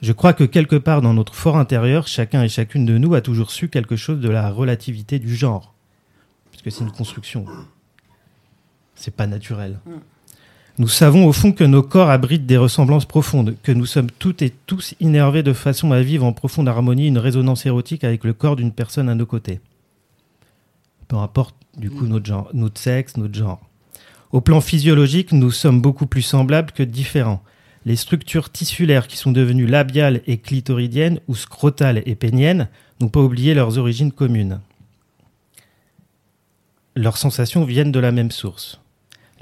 Je 0.01 0.13
crois 0.13 0.33
que 0.33 0.45
quelque 0.45 0.77
part 0.77 1.03
dans 1.03 1.13
notre 1.13 1.35
fort 1.35 1.59
intérieur, 1.59 2.07
chacun 2.07 2.43
et 2.43 2.49
chacune 2.49 2.87
de 2.87 2.97
nous 2.97 3.15
a 3.15 3.21
toujours 3.21 3.51
su 3.51 3.69
quelque 3.69 3.97
chose 3.97 4.21
de 4.21 4.31
la 4.31 4.51
relativité 4.51 5.19
du 5.19 5.37
genre. 5.37 5.75
Parce 6.51 6.63
que 6.63 6.71
c'est 6.71 6.85
une 6.85 6.93
construction. 6.93 7.45
C'est 8.95 9.15
pas 9.15 9.27
naturel. 9.27 9.79
Nous 10.77 10.89
savons 10.89 11.29
au 11.29 11.33
fond 11.33 11.53
que 11.53 11.63
nos 11.63 11.85
corps 11.85 12.11
abritent 12.11 12.47
des 12.47 12.57
ressemblances 12.57 13.05
profondes, 13.05 13.55
que 13.63 13.71
nous 13.71 13.87
sommes 13.87 14.11
toutes 14.11 14.43
et 14.43 14.53
tous 14.67 14.97
innervés 14.99 15.45
de 15.45 15.53
façon 15.53 15.93
à 15.93 16.03
vivre 16.03 16.25
en 16.25 16.33
profonde 16.33 16.69
harmonie 16.69 17.07
une 17.07 17.19
résonance 17.19 17.65
érotique 17.65 18.03
avec 18.03 18.25
le 18.25 18.33
corps 18.33 18.57
d'une 18.57 18.73
personne 18.73 19.09
à 19.09 19.15
nos 19.15 19.25
côtés. 19.25 19.61
Peu 21.07 21.17
importe 21.17 21.55
du 21.77 21.91
coup 21.91 22.07
notre 22.07 22.27
genre, 22.27 22.51
notre 22.55 22.81
sexe, 22.81 23.17
notre 23.17 23.35
genre. 23.35 23.61
Au 24.33 24.41
plan 24.41 24.61
physiologique, 24.61 25.31
nous 25.31 25.53
sommes 25.53 25.81
beaucoup 25.81 26.07
plus 26.07 26.23
semblables 26.23 26.73
que 26.73 26.83
différents. 26.83 27.45
Les 27.87 27.95
structures 27.95 28.51
tissulaires 28.51 29.07
qui 29.07 29.17
sont 29.17 29.31
devenues 29.31 29.67
labiales 29.67 30.23
et 30.27 30.39
clitoridiennes 30.39 31.21
ou 31.29 31.37
scrotales 31.37 32.03
et 32.05 32.17
péniennes 32.17 32.69
n'ont 33.01 33.09
pas 33.09 33.21
oublié 33.21 33.55
leurs 33.55 33.79
origines 33.79 34.11
communes. 34.11 34.61
Leurs 36.97 37.17
sensations 37.17 37.65
viennent 37.65 37.93
de 37.93 38.01
la 38.01 38.11
même 38.11 38.33
source. 38.33 38.81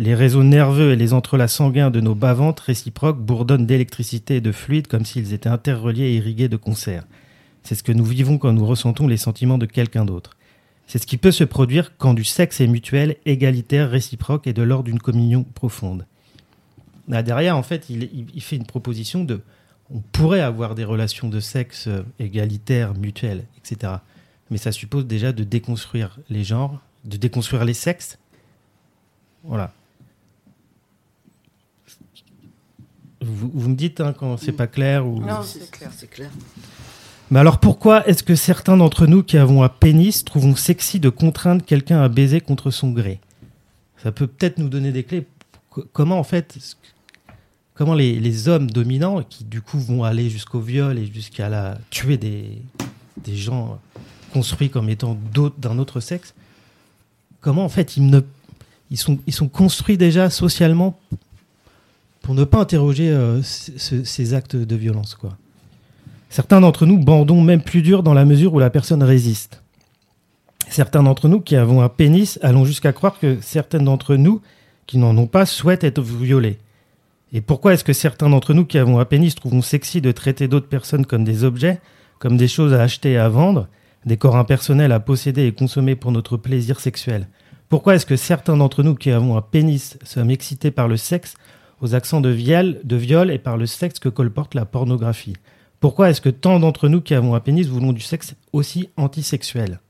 Les 0.03 0.17
réseaux 0.17 0.43
nerveux 0.43 0.91
et 0.91 0.97
les 0.97 1.13
entrelacs 1.13 1.49
sanguins 1.49 1.89
de 1.93 2.01
nos 2.01 2.17
bas-ventres 2.17 2.65
réciproques 2.65 3.21
bourdonnent 3.21 3.67
d'électricité 3.67 4.35
et 4.37 4.41
de 4.41 4.51
fluide 4.51 4.89
comme 4.89 5.05
s'ils 5.05 5.33
étaient 5.33 5.49
interreliés 5.49 6.07
et 6.07 6.17
irrigués 6.17 6.49
de 6.49 6.57
concert. 6.57 7.05
C'est 7.63 7.77
ce 7.77 7.85
que 7.85 7.93
nous 7.93 8.05
vivons 8.05 8.37
quand 8.37 8.53
nous 8.53 8.67
ressentons 8.67 9.07
les 9.07 9.17
sentiments 9.17 9.59
de 9.59 9.67
quelqu'un 9.67 10.05
d'autre. 10.05 10.37
C'est 10.89 10.99
ce 10.99 11.07
qui 11.07 11.19
peut 11.19 11.31
se 11.31 11.45
produire 11.45 11.97
quand 11.99 12.15
du 12.15 12.25
sexe 12.25 12.61
est 12.61 12.67
mutuel, 12.67 13.15
égalitaire, 13.27 13.91
réciproque 13.91 14.49
et 14.49 14.53
de 14.53 14.63
l'ordre 14.63 14.87
d'une 14.87 14.99
communion 14.99 15.45
profonde. 15.45 16.05
Là, 17.07 17.23
derrière, 17.23 17.57
en 17.57 17.63
fait, 17.63 17.89
il, 17.89 18.03
il- 18.13 18.27
il 18.35 18.43
fait 18.43 18.57
une 18.57 18.67
proposition 18.67 19.23
de 19.23 19.41
on 19.95 20.01
pourrait 20.01 20.41
avoir 20.41 20.75
des 20.75 20.85
relations 20.85 21.29
de 21.29 21.39
sexe 21.39 21.87
euh, 21.87 22.03
égalitaires, 22.19 22.95
mutuelles, 22.95 23.45
etc. 23.59 23.93
Mais 24.51 24.57
ça 24.59 24.73
suppose 24.73 25.07
déjà 25.07 25.31
de 25.31 25.45
déconstruire 25.45 26.19
les 26.29 26.43
genres, 26.43 26.81
de 27.05 27.17
déconstruire 27.17 27.65
les 27.65 27.75
sexes. 27.75 28.19
Voilà. 29.45 29.73
Vous, 33.23 33.51
vous 33.55 33.69
me 33.69 33.75
dites 33.77 34.01
hein, 34.01 34.15
quand 34.19 34.37
c'est 34.37 34.53
pas 34.53 34.67
clair 34.67 35.07
ou. 35.07 35.21
Non, 35.21 35.43
c'est 35.45 35.71
clair, 35.71 35.91
c'est 35.97 36.09
clair. 36.11 36.31
Mais 37.31 37.39
alors 37.41 37.59
pourquoi 37.61 38.07
est-ce 38.07 38.23
que 38.23 38.35
certains 38.35 38.77
d'entre 38.77 39.07
nous 39.07 39.23
qui 39.23 39.39
avons 39.39 39.63
un 39.63 39.69
pénis 39.69 40.25
trouvons 40.25 40.55
sexy 40.57 41.01
de 41.01 41.09
contraindre 41.09 41.65
quelqu'un 41.65 42.03
à 42.03 42.09
baiser 42.09 42.41
contre 42.41 42.71
son 42.71 42.91
gré? 42.91 43.21
Ça 44.03 44.13
peut 44.13 44.27
peut-être 44.27 44.59
nous 44.59 44.69
donner 44.69 44.93
des 44.93 45.05
clés. 45.05 45.27
Co- 45.71 45.85
Comment 45.93 46.19
en 46.19 46.25
fait, 46.25 46.59
comment 47.75 47.95
les, 47.95 48.19
les 48.21 48.49
hommes 48.49 48.71
dominants 48.71 49.23
qui 49.23 49.45
du 49.45 49.63
coup 49.63 49.79
vont 49.79 50.05
aller 50.05 50.29
jusqu'au 50.29 50.61
viol 50.61 50.99
et 50.99 51.07
jusqu'à 51.07 51.49
la 51.49 51.79
tuer 51.91 52.17
des, 52.19 52.61
des 53.25 53.37
gens 53.37 53.79
construits 54.33 54.69
comme 54.71 54.89
étant 54.89 55.17
d'un 55.59 55.79
autre 55.79 56.01
sexe, 56.01 56.35
comment 57.41 57.65
en 57.65 57.69
fait 57.69 57.97
ils 57.97 58.07
ne 58.07 58.21
ils 58.91 58.99
sont, 58.99 59.19
ils 59.27 59.33
sont 59.33 59.49
construits 59.49 59.97
déjà 59.97 60.29
socialement 60.29 60.99
pour 62.23 62.35
ne 62.35 62.45
pas 62.45 62.61
interroger 62.61 63.11
euh, 63.11 63.43
ce- 63.43 63.73
ce- 63.77 64.05
ces 64.05 64.35
actes 64.35 64.57
de 64.57 64.77
violence 64.77 65.15
quoi. 65.15 65.37
Certains 66.31 66.61
d'entre 66.61 66.87
nous 66.87 66.99
bandons 66.99 67.43
même 67.43 67.61
plus 67.63 67.83
dur 67.83 68.03
dans 68.03 68.15
la 68.15 68.25
mesure 68.25 68.55
où 68.55 68.59
la 68.59 68.71
personne 68.71 69.03
résiste. 69.03 69.63
Certains 70.69 71.03
d'entre 71.03 71.29
nous 71.29 71.41
qui 71.41 71.57
avons 71.57 71.83
un 71.83 71.89
pénis 71.89 72.39
allons 72.43 72.65
jusqu'à 72.65 72.93
croire 72.93 73.19
que 73.19 73.39
certaines 73.43 73.85
d'entre 73.85 74.17
nous 74.17 74.41
qui 74.87 74.97
n'en 74.99 75.17
ont 75.19 75.27
pas 75.27 75.45
souhaitent 75.47 75.85
être 75.85 76.01
violées. 76.01 76.59
Et 77.35 77.41
pourquoi 77.41 77.75
est-ce 77.75 77.85
que 77.85 77.93
certains 77.93 78.31
d'entre 78.31 78.55
nous 78.55 78.65
qui 78.65 78.79
avons 78.79 78.99
un 78.99 79.05
pénis 79.05 79.35
trouvons 79.35 79.63
sexy 79.63 80.01
de 80.01 80.13
traiter 80.13 80.49
d'autres 80.49 80.69
personnes 80.69 81.07
comme 81.07 81.25
des 81.25 81.45
objets, 81.45 81.81
comme 82.19 82.37
des 82.37 82.49
choses 82.49 82.73
à 82.73 82.83
acheter 82.83 83.13
et 83.13 83.19
à 83.19 83.29
vendre, 83.29 83.69
des 84.07 84.17
corps 84.17 84.37
impersonnels 84.37 84.93
à 84.93 85.01
posséder 85.01 85.47
et 85.47 85.53
consommer 85.53 85.97
pour 85.97 86.13
notre 86.13 86.37
plaisir 86.37 86.81
sexuel? 86.81 87.27
Pourquoi 87.69 87.95
est-ce 87.95 88.05
que 88.07 88.17
certains 88.17 88.57
d'entre 88.57 88.83
nous 88.83 88.95
qui 88.95 89.11
avons 89.11 89.37
un 89.37 89.41
pénis 89.43 89.99
sommes 90.05 90.31
excités 90.31 90.71
par 90.71 90.89
le 90.89 90.97
sexe, 90.99 91.35
aux 91.83 91.95
accents 91.95 92.23
de 92.23 92.31
viol, 92.31 93.31
et 93.31 93.39
par 93.39 93.59
le 93.59 93.67
sexe 93.67 93.99
que 93.99 94.09
colporte 94.09 94.55
la 94.55 94.65
pornographie 94.65 95.35
pourquoi 95.83 96.11
est-ce 96.11 96.21
que 96.21 96.29
tant 96.29 96.61
d'entre 96.61 96.89
nous 96.89 97.01
qui 97.01 97.13
avons 97.13 97.35
un 97.35 97.41
pénis 97.41 97.67
voulons 97.67 97.93
du 97.93 98.01
sexe 98.01 98.37
aussi 98.53 98.89
antisexuel? 98.97 99.81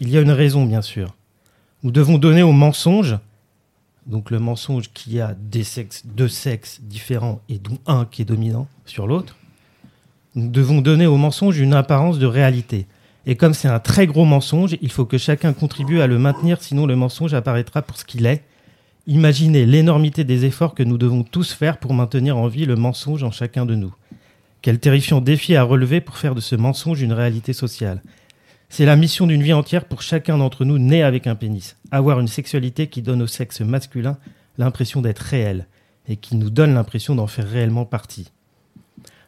Il 0.00 0.10
y 0.10 0.18
a 0.18 0.20
une 0.20 0.32
raison, 0.32 0.66
bien 0.66 0.82
sûr. 0.82 1.14
Nous 1.84 1.92
devons 1.92 2.18
donner 2.18 2.42
au 2.42 2.50
mensonge, 2.50 3.16
donc 4.08 4.32
le 4.32 4.40
mensonge 4.40 4.90
qui 4.92 5.20
a 5.20 5.36
des 5.40 5.62
sexes, 5.62 6.02
deux 6.06 6.26
sexes 6.26 6.80
différents 6.82 7.40
et 7.48 7.58
dont 7.58 7.78
un 7.86 8.04
qui 8.04 8.22
est 8.22 8.24
dominant 8.24 8.66
sur 8.84 9.06
l'autre, 9.06 9.36
nous 10.34 10.48
devons 10.48 10.80
donner 10.80 11.06
au 11.06 11.16
mensonge 11.16 11.56
une 11.60 11.74
apparence 11.74 12.18
de 12.18 12.26
réalité. 12.26 12.88
Et 13.24 13.36
comme 13.36 13.54
c'est 13.54 13.68
un 13.68 13.78
très 13.78 14.08
gros 14.08 14.24
mensonge, 14.24 14.76
il 14.82 14.90
faut 14.90 15.04
que 15.04 15.18
chacun 15.18 15.52
contribue 15.52 16.00
à 16.00 16.08
le 16.08 16.18
maintenir, 16.18 16.60
sinon 16.60 16.84
le 16.84 16.96
mensonge 16.96 17.32
apparaîtra 17.32 17.82
pour 17.82 17.96
ce 17.96 18.04
qu'il 18.04 18.26
est. 18.26 18.42
Imaginez 19.08 19.66
l'énormité 19.66 20.22
des 20.22 20.44
efforts 20.44 20.76
que 20.76 20.84
nous 20.84 20.96
devons 20.96 21.24
tous 21.24 21.52
faire 21.52 21.78
pour 21.78 21.92
maintenir 21.92 22.36
en 22.36 22.46
vie 22.46 22.66
le 22.66 22.76
mensonge 22.76 23.24
en 23.24 23.32
chacun 23.32 23.66
de 23.66 23.74
nous. 23.74 23.92
Quel 24.60 24.78
terrifiant 24.78 25.20
défi 25.20 25.56
à 25.56 25.64
relever 25.64 26.00
pour 26.00 26.16
faire 26.18 26.36
de 26.36 26.40
ce 26.40 26.54
mensonge 26.54 27.02
une 27.02 27.12
réalité 27.12 27.52
sociale. 27.52 28.00
C'est 28.68 28.86
la 28.86 28.94
mission 28.94 29.26
d'une 29.26 29.42
vie 29.42 29.52
entière 29.52 29.86
pour 29.86 30.02
chacun 30.02 30.38
d'entre 30.38 30.64
nous 30.64 30.78
né 30.78 31.02
avec 31.02 31.26
un 31.26 31.34
pénis. 31.34 31.76
Avoir 31.90 32.20
une 32.20 32.28
sexualité 32.28 32.86
qui 32.86 33.02
donne 33.02 33.22
au 33.22 33.26
sexe 33.26 33.60
masculin 33.60 34.18
l'impression 34.56 35.02
d'être 35.02 35.18
réel 35.18 35.66
et 36.08 36.14
qui 36.14 36.36
nous 36.36 36.50
donne 36.50 36.74
l'impression 36.74 37.16
d'en 37.16 37.26
faire 37.26 37.48
réellement 37.48 37.84
partie. 37.84 38.30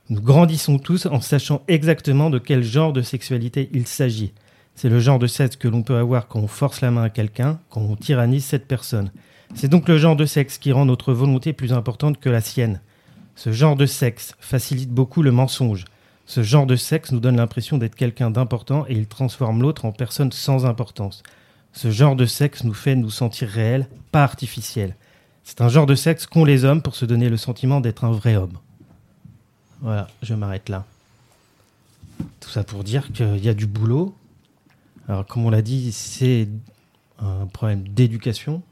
Nous 0.08 0.20
grandissons 0.20 0.78
tous 0.78 1.06
en 1.06 1.20
sachant 1.20 1.62
exactement 1.66 2.30
de 2.30 2.38
quel 2.38 2.62
genre 2.62 2.92
de 2.92 3.02
sexualité 3.02 3.70
il 3.72 3.88
s'agit. 3.88 4.32
C'est 4.76 4.88
le 4.88 5.00
genre 5.00 5.18
de 5.18 5.26
sexe 5.26 5.56
que 5.56 5.68
l'on 5.68 5.82
peut 5.82 5.96
avoir 5.96 6.28
quand 6.28 6.38
on 6.38 6.46
force 6.46 6.80
la 6.80 6.92
main 6.92 7.02
à 7.02 7.10
quelqu'un, 7.10 7.58
quand 7.70 7.80
on 7.80 7.96
tyrannise 7.96 8.44
cette 8.44 8.68
personne. 8.68 9.10
C'est 9.54 9.68
donc 9.68 9.88
le 9.88 9.98
genre 9.98 10.16
de 10.16 10.26
sexe 10.26 10.58
qui 10.58 10.72
rend 10.72 10.84
notre 10.84 11.12
volonté 11.12 11.52
plus 11.52 11.72
importante 11.72 12.18
que 12.18 12.28
la 12.28 12.40
sienne. 12.40 12.80
Ce 13.36 13.52
genre 13.52 13.76
de 13.76 13.86
sexe 13.86 14.34
facilite 14.38 14.90
beaucoup 14.90 15.22
le 15.22 15.30
mensonge. 15.30 15.84
Ce 16.26 16.42
genre 16.42 16.66
de 16.66 16.76
sexe 16.76 17.12
nous 17.12 17.20
donne 17.20 17.36
l'impression 17.36 17.78
d'être 17.78 17.94
quelqu'un 17.94 18.30
d'important 18.30 18.84
et 18.88 18.94
il 18.94 19.06
transforme 19.06 19.62
l'autre 19.62 19.84
en 19.84 19.92
personne 19.92 20.32
sans 20.32 20.66
importance. 20.66 21.22
Ce 21.72 21.90
genre 21.90 22.16
de 22.16 22.26
sexe 22.26 22.64
nous 22.64 22.74
fait 22.74 22.96
nous 22.96 23.10
sentir 23.10 23.48
réels, 23.48 23.88
pas 24.10 24.24
artificiels. 24.24 24.96
C'est 25.44 25.60
un 25.60 25.68
genre 25.68 25.86
de 25.86 25.94
sexe 25.94 26.26
qu'ont 26.26 26.44
les 26.44 26.64
hommes 26.64 26.82
pour 26.82 26.96
se 26.96 27.04
donner 27.04 27.28
le 27.28 27.36
sentiment 27.36 27.80
d'être 27.80 28.04
un 28.04 28.12
vrai 28.12 28.36
homme. 28.36 28.58
Voilà, 29.82 30.08
je 30.22 30.34
m'arrête 30.34 30.68
là. 30.68 30.84
Tout 32.40 32.50
ça 32.50 32.64
pour 32.64 32.84
dire 32.84 33.12
qu'il 33.12 33.44
y 33.44 33.48
a 33.48 33.54
du 33.54 33.66
boulot. 33.66 34.14
Alors, 35.08 35.26
comme 35.26 35.44
on 35.44 35.50
l'a 35.50 35.62
dit, 35.62 35.92
c'est 35.92 36.48
un 37.18 37.46
problème 37.46 37.86
d'éducation. 37.86 38.62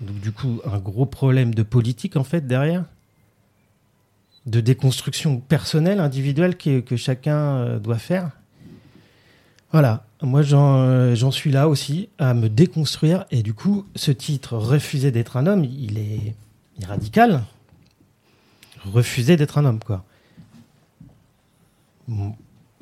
Donc, 0.00 0.20
du 0.20 0.32
coup, 0.32 0.60
un 0.64 0.78
gros 0.78 1.06
problème 1.06 1.54
de 1.54 1.62
politique, 1.62 2.16
en 2.16 2.24
fait, 2.24 2.46
derrière? 2.46 2.84
De 4.46 4.60
déconstruction 4.60 5.38
personnelle, 5.40 6.00
individuelle, 6.00 6.56
que, 6.56 6.80
que 6.80 6.96
chacun 6.96 7.36
euh, 7.36 7.78
doit 7.78 7.98
faire? 7.98 8.30
Voilà. 9.72 10.04
Moi, 10.22 10.42
j'en 10.42 10.78
euh, 10.78 11.14
j'en 11.14 11.30
suis 11.30 11.50
là 11.50 11.68
aussi, 11.68 12.08
à 12.18 12.34
me 12.34 12.48
déconstruire. 12.48 13.24
Et 13.30 13.42
du 13.42 13.54
coup, 13.54 13.86
ce 13.94 14.10
titre, 14.10 14.56
Refuser 14.56 15.10
d'être 15.10 15.36
un 15.36 15.46
homme, 15.46 15.64
il 15.64 15.98
est, 15.98 16.34
il 16.76 16.84
est 16.84 16.86
radical. 16.86 17.44
Refuser 18.84 19.36
d'être 19.36 19.58
un 19.58 19.64
homme, 19.64 19.80
quoi. 19.80 20.04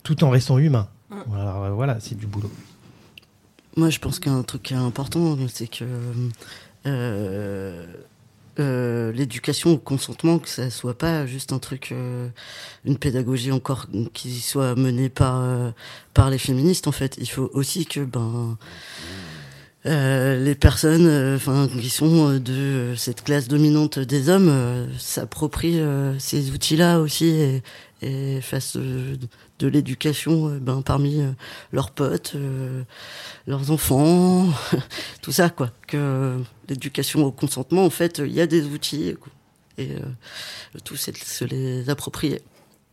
Tout 0.03 0.23
en 0.23 0.31
restant 0.31 0.59
humain. 0.59 0.89
Alors, 1.35 1.65
euh, 1.65 1.71
voilà, 1.71 1.99
c'est 1.99 2.15
du 2.15 2.27
boulot. 2.27 2.51
Moi, 3.77 3.91
je 3.91 3.99
pense 3.99 4.19
qu'un 4.19 4.43
truc 4.43 4.63
qui 4.63 4.75
est 4.75 4.77
important, 4.77 5.37
c'est 5.49 5.67
que 5.67 5.85
euh, 6.87 7.85
euh, 8.59 9.13
l'éducation 9.13 9.73
au 9.73 9.77
consentement, 9.77 10.39
que 10.39 10.49
ça 10.49 10.71
soit 10.71 10.97
pas 10.97 11.27
juste 11.27 11.53
un 11.53 11.59
truc, 11.59 11.91
euh, 11.93 12.29
une 12.87 12.97
pédagogie 12.97 13.53
encore 13.53 13.87
qui 14.15 14.41
soit 14.41 14.75
menée 14.75 15.11
par 15.11 15.45
par 16.15 16.31
les 16.31 16.39
féministes. 16.39 16.89
En 16.89 16.93
fait, 16.93 17.17
il 17.19 17.29
faut 17.29 17.51
aussi 17.53 17.85
que 17.85 18.01
ben 18.01 18.57
les 19.85 20.55
personnes, 20.55 21.35
enfin 21.37 21.69
qui 21.69 21.91
sont 21.91 22.39
de 22.39 22.95
cette 22.97 23.23
classe 23.23 23.47
dominante 23.47 23.99
des 23.99 24.31
hommes, 24.31 24.89
s'approprient 24.99 25.83
ces 26.19 26.51
outils-là 26.51 26.99
aussi 27.01 27.63
et 28.03 28.41
fassent 28.41 28.77
euh, 28.77 29.17
de 29.59 29.67
l'éducation 29.69 30.49
euh, 30.49 30.59
ben, 30.59 30.83
parmi 30.83 31.21
euh, 31.21 31.31
leurs 31.73 31.91
potes, 31.91 32.37
leurs 33.47 33.71
enfants, 33.71 34.47
tout 35.23 35.33
ça 35.33 35.51
quoi. 35.51 35.71
Que 35.87 36.41
l'éducation 36.69 37.25
au 37.25 37.33
consentement, 37.33 37.85
en 37.85 37.91
fait, 37.91 38.19
il 38.19 38.33
y 38.33 38.41
a 38.41 38.47
des 38.47 38.65
outils 38.67 39.17
et 39.79 39.93
euh, 39.93 40.01
le 40.75 40.81
tout 40.81 40.97
c'est 40.97 41.13
de 41.13 41.19
se 41.19 41.45
les 41.45 41.91
approprier. 41.91 42.43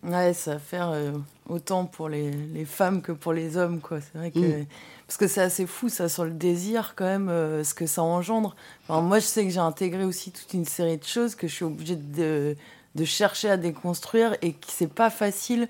Ouais, 0.03 0.33
ça 0.33 0.53
va 0.53 0.59
faire 0.59 0.89
euh, 0.89 1.13
autant 1.47 1.85
pour 1.85 2.09
les, 2.09 2.31
les 2.31 2.65
femmes 2.65 3.01
que 3.01 3.13
pour 3.13 3.31
les 3.31 3.55
hommes, 3.55 3.79
quoi. 3.79 3.99
C'est 4.01 4.17
vrai 4.17 4.31
que. 4.31 4.39
Mm. 4.39 4.65
Parce 5.07 5.17
que 5.17 5.27
c'est 5.27 5.41
assez 5.41 5.65
fou, 5.65 5.89
ça, 5.89 6.09
sur 6.09 6.25
le 6.25 6.31
désir, 6.31 6.93
quand 6.95 7.05
même, 7.05 7.29
euh, 7.29 7.63
ce 7.63 7.73
que 7.73 7.85
ça 7.85 8.03
engendre. 8.03 8.55
Enfin, 8.87 9.01
moi, 9.01 9.19
je 9.19 9.25
sais 9.25 9.45
que 9.45 9.49
j'ai 9.49 9.59
intégré 9.59 10.03
aussi 10.03 10.31
toute 10.31 10.53
une 10.53 10.65
série 10.65 10.97
de 10.97 11.03
choses 11.03 11.35
que 11.35 11.47
je 11.47 11.53
suis 11.53 11.65
obligée 11.65 11.95
de, 11.95 12.55
de 12.95 13.05
chercher 13.05 13.49
à 13.49 13.57
déconstruire 13.57 14.35
et 14.41 14.51
que 14.53 14.67
c'est 14.67 14.91
pas 14.91 15.09
facile. 15.09 15.67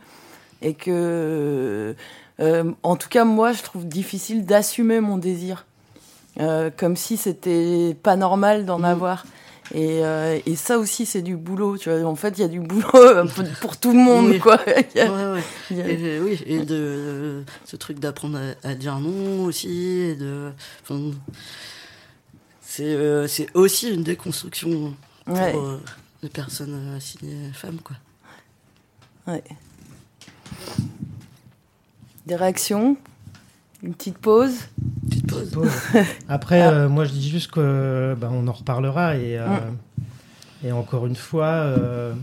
Et 0.61 0.73
que. 0.73 1.95
euh, 2.39 2.71
en 2.83 2.95
tout 2.95 3.09
cas, 3.09 3.25
moi, 3.25 3.51
je 3.53 3.61
trouve 3.63 3.87
difficile 3.87 4.45
d'assumer 4.45 4.99
mon 5.01 5.17
désir. 5.17 5.65
Euh, 6.39 6.71
comme 6.75 6.95
si 6.95 7.15
c'était 7.17 7.95
pas 8.01 8.15
normal 8.15 8.65
d'en 8.65 8.79
Mm. 8.79 8.85
avoir. 8.85 9.25
Et, 9.73 10.03
euh, 10.03 10.39
et 10.45 10.55
ça 10.55 10.77
aussi, 10.79 11.05
c'est 11.05 11.21
du 11.21 11.37
boulot. 11.37 11.77
Tu 11.77 11.89
vois. 11.89 12.03
En 12.09 12.15
fait, 12.15 12.37
il 12.37 12.41
y 12.41 12.43
a 12.43 12.47
du 12.47 12.59
boulot 12.59 12.87
pour- 13.61 13.77
tout 13.77 13.91
le 13.93 13.99
monde, 13.99 14.25
Oui. 14.27 14.39
quoi. 14.39 14.55
A- 14.55 14.57
Ouais, 14.65 15.39
ouais. 15.71 15.81
a- 15.81 15.87
Et, 15.89 16.19
oui, 16.19 16.39
et 16.45 16.59
de 16.65 17.43
ce 17.65 17.75
truc 17.77 17.99
d'apprendre 17.99 18.39
à, 18.63 18.69
à 18.69 18.73
dire 18.75 18.97
non 18.99 19.45
aussi, 19.45 19.69
et 19.99 20.15
de, 20.15 20.51
c'est 22.61 23.27
c'est 23.27 23.47
aussi 23.55 23.89
une 23.93 24.03
déconstruction 24.03 24.93
pour 25.25 25.35
Ouais. 25.35 25.53
Euh, 26.23 26.27
les 26.27 26.29
personnes 26.29 26.73
euh, 26.73 26.97
assignées 26.97 27.51
femmes, 27.53 27.79
quoi. 27.83 27.95
Ouais. 29.27 29.43
Des 32.25 32.35
réactions? 32.35 32.97
Une 33.81 33.93
petite 33.93 34.17
pause? 34.17 34.53
Petite 35.09 35.27
pause. 35.53 35.71
Après, 36.29 36.61
Ah. 36.61 36.71
euh, 36.71 36.89
moi, 36.89 37.03
je 37.05 37.11
dis 37.11 37.29
juste 37.29 37.51
que 37.51 38.15
ben, 38.17 38.29
on 38.31 38.47
en 38.47 38.53
reparlera 38.53 39.17
et, 39.17 39.37
euh, 39.37 39.47
et 40.63 40.71
encore 40.71 41.05
une 41.05 41.17
fois, 41.17 41.47
euh, 41.47 42.13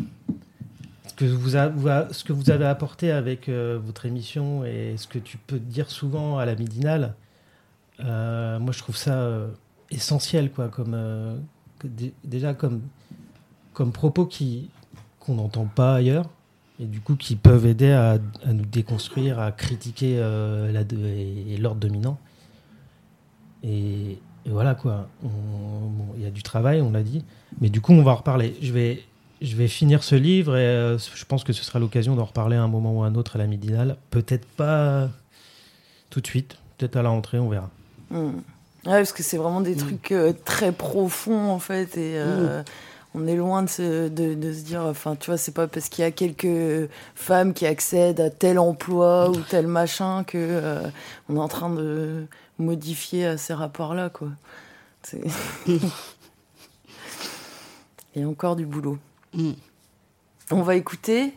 ce, 1.06 1.14
que 1.14 1.24
vous 1.26 1.56
a- 1.56 1.68
vous 1.68 1.88
a- 1.88 2.10
ce 2.12 2.24
que 2.24 2.32
vous 2.32 2.50
avez 2.50 2.64
apporté 2.64 3.10
avec 3.10 3.48
euh, 3.50 3.78
votre 3.84 4.06
émission 4.06 4.64
et 4.64 4.94
ce 4.96 5.06
que 5.06 5.18
tu 5.18 5.36
peux 5.36 5.58
dire 5.58 5.90
souvent 5.90 6.38
à 6.38 6.46
la 6.46 6.54
midinale, 6.54 7.14
euh, 8.00 8.58
moi, 8.58 8.72
je 8.72 8.78
trouve 8.78 8.96
ça 8.96 9.12
euh, 9.20 9.48
essentiel, 9.90 10.50
quoi, 10.50 10.68
comme 10.68 10.94
euh, 10.94 11.36
que 11.78 11.88
déjà 12.24 12.54
comme 12.54 12.80
comme 13.80 13.92
propos 13.92 14.26
qui 14.26 14.68
qu'on 15.20 15.36
n'entend 15.36 15.64
pas 15.64 15.94
ailleurs 15.94 16.26
et 16.78 16.84
du 16.84 17.00
coup 17.00 17.16
qui 17.16 17.34
peuvent 17.34 17.64
aider 17.64 17.90
à, 17.90 18.18
à 18.44 18.52
nous 18.52 18.66
déconstruire, 18.66 19.40
à 19.40 19.52
critiquer 19.52 20.16
euh, 20.18 20.70
la- 20.70 20.82
et, 20.82 21.54
et 21.54 21.56
l'ordre 21.56 21.80
dominant. 21.80 22.18
et, 23.64 24.18
voilà 24.44 24.74
quoi. 24.74 25.08
Il 26.16 26.22
y 26.22 26.26
a 26.26 26.30
du 26.30 26.42
travail, 26.42 26.82
on 26.82 26.92
l'a 26.92 27.02
dit. 27.02 27.24
Mais 27.62 27.70
du 27.70 27.80
coup, 27.80 27.92
on 27.92 28.02
va 28.02 28.12
en 28.12 28.16
reparler. 28.16 28.54
Je 28.60 28.72
vais, 28.72 29.02
je 29.40 29.56
vais 29.56 29.68
finir 29.68 30.02
ce 30.02 30.14
livre 30.14 30.56
et 30.56 30.66
euh, 30.66 30.98
je 30.98 31.24
pense 31.24 31.42
que 31.42 31.54
ce 31.54 31.64
sera 31.64 31.78
l'occasion 31.78 32.16
d'en 32.16 32.24
reparler 32.24 32.56
à 32.56 32.62
un 32.62 32.68
moment 32.68 32.98
ou 32.98 33.02
à 33.02 33.06
un 33.06 33.14
autre 33.14 33.36
à 33.36 33.38
la 33.38 33.46
midinale. 33.46 33.96
Peut-être 34.10 34.46
pas 34.46 35.08
tout 36.10 36.20
de 36.20 36.26
suite, 36.26 36.58
peut-être 36.76 36.96
à 36.96 37.02
la 37.02 37.08
rentrée, 37.08 37.38
on 37.38 37.48
verra. 37.48 37.70
Hmm. 38.10 38.40
parce 38.84 39.12
que 39.14 39.22
c'est 39.22 39.38
vraiment 39.38 39.62
des 39.62 39.76
hmm. 39.76 39.78
trucs 39.78 40.12
euh, 40.12 40.34
très 40.44 40.72
profonds 40.72 41.48
en 41.48 41.60
fait 41.60 41.96
et 41.96 42.22
hmm. 42.22 42.62
On 43.14 43.26
est 43.26 43.36
loin 43.36 43.62
de 43.62 43.68
se, 43.68 44.08
de, 44.08 44.52
se 44.52 44.60
dire, 44.60 44.82
enfin 44.82 45.16
tu 45.16 45.30
vois, 45.30 45.36
c'est 45.36 45.52
pas 45.52 45.66
parce 45.66 45.88
qu'il 45.88 46.02
y 46.02 46.06
a 46.06 46.10
quelques 46.10 46.88
femmes 47.14 47.54
qui 47.54 47.66
accèdent 47.66 48.20
à 48.20 48.30
tel 48.30 48.58
emploi 48.58 49.30
ou 49.30 49.36
tel 49.36 49.66
machin 49.66 50.24
que 50.24 50.80
on 51.28 51.36
est 51.36 51.40
en 51.40 51.48
train 51.48 51.70
de 51.70 52.26
modifier 52.58 53.36
ces 53.36 53.54
rapports-là 53.54 54.10
quoi. 54.10 54.28
Il 58.14 58.22
y 58.22 58.22
a 58.22 58.28
encore 58.28 58.56
du 58.56 58.66
boulot. 58.66 58.98
Mm. 59.34 59.52
On 60.50 60.62
va 60.62 60.74
écouter 60.74 61.32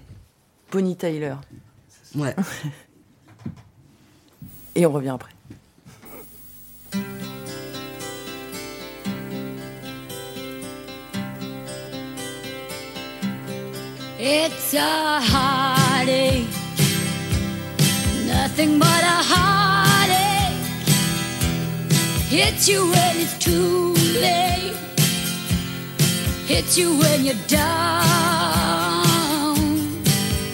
Bonnie 0.71 0.95
Tyler. 0.95 1.35
Ouais. 2.15 2.35
Et 4.75 4.85
on 4.85 4.91
revient 4.91 5.09
après. 5.09 5.32
It's 14.25 14.73
a 14.73 15.19
heartache, 15.19 16.47
nothing 18.25 18.79
but 18.79 19.03
a 19.03 19.19
heartache. 19.31 20.63
Hits 22.29 22.69
you 22.69 22.89
when 22.89 23.17
it's 23.17 23.37
too 23.37 23.93
late. 24.21 24.77
hits 26.47 26.77
you 26.77 26.97
when 26.97 27.25
you're 27.25 27.35
down. 27.47 27.75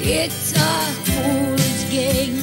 It's 0.01 0.53
a 0.55 0.73
fool's 1.05 1.83
game, 1.91 2.37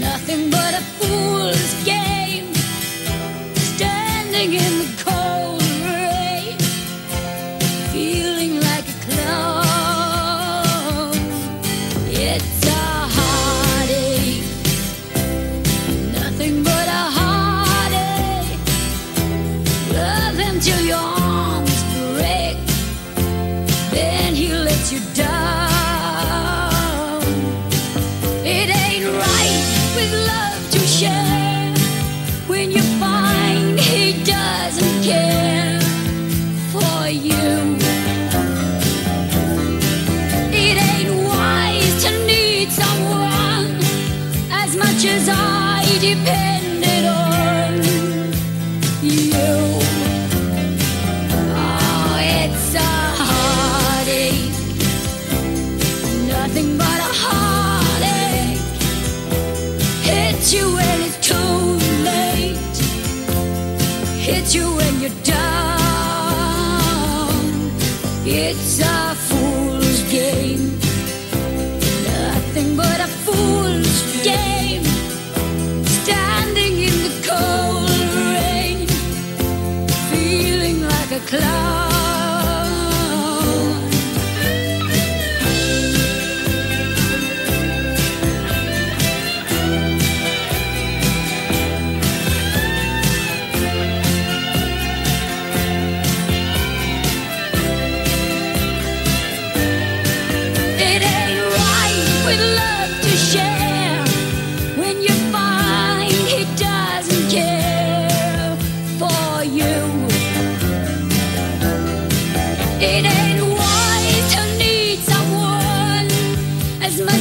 nothing 0.00 0.48
but 0.48 0.72
a 0.72 0.82
fool's 0.96 1.84
game. 1.84 2.54
Standing 3.74 4.54
in 4.54 4.78
the 4.78 4.88
cold 5.04 5.39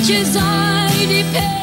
riches 0.10 0.36
I 0.36 1.06
depend. 1.06 1.59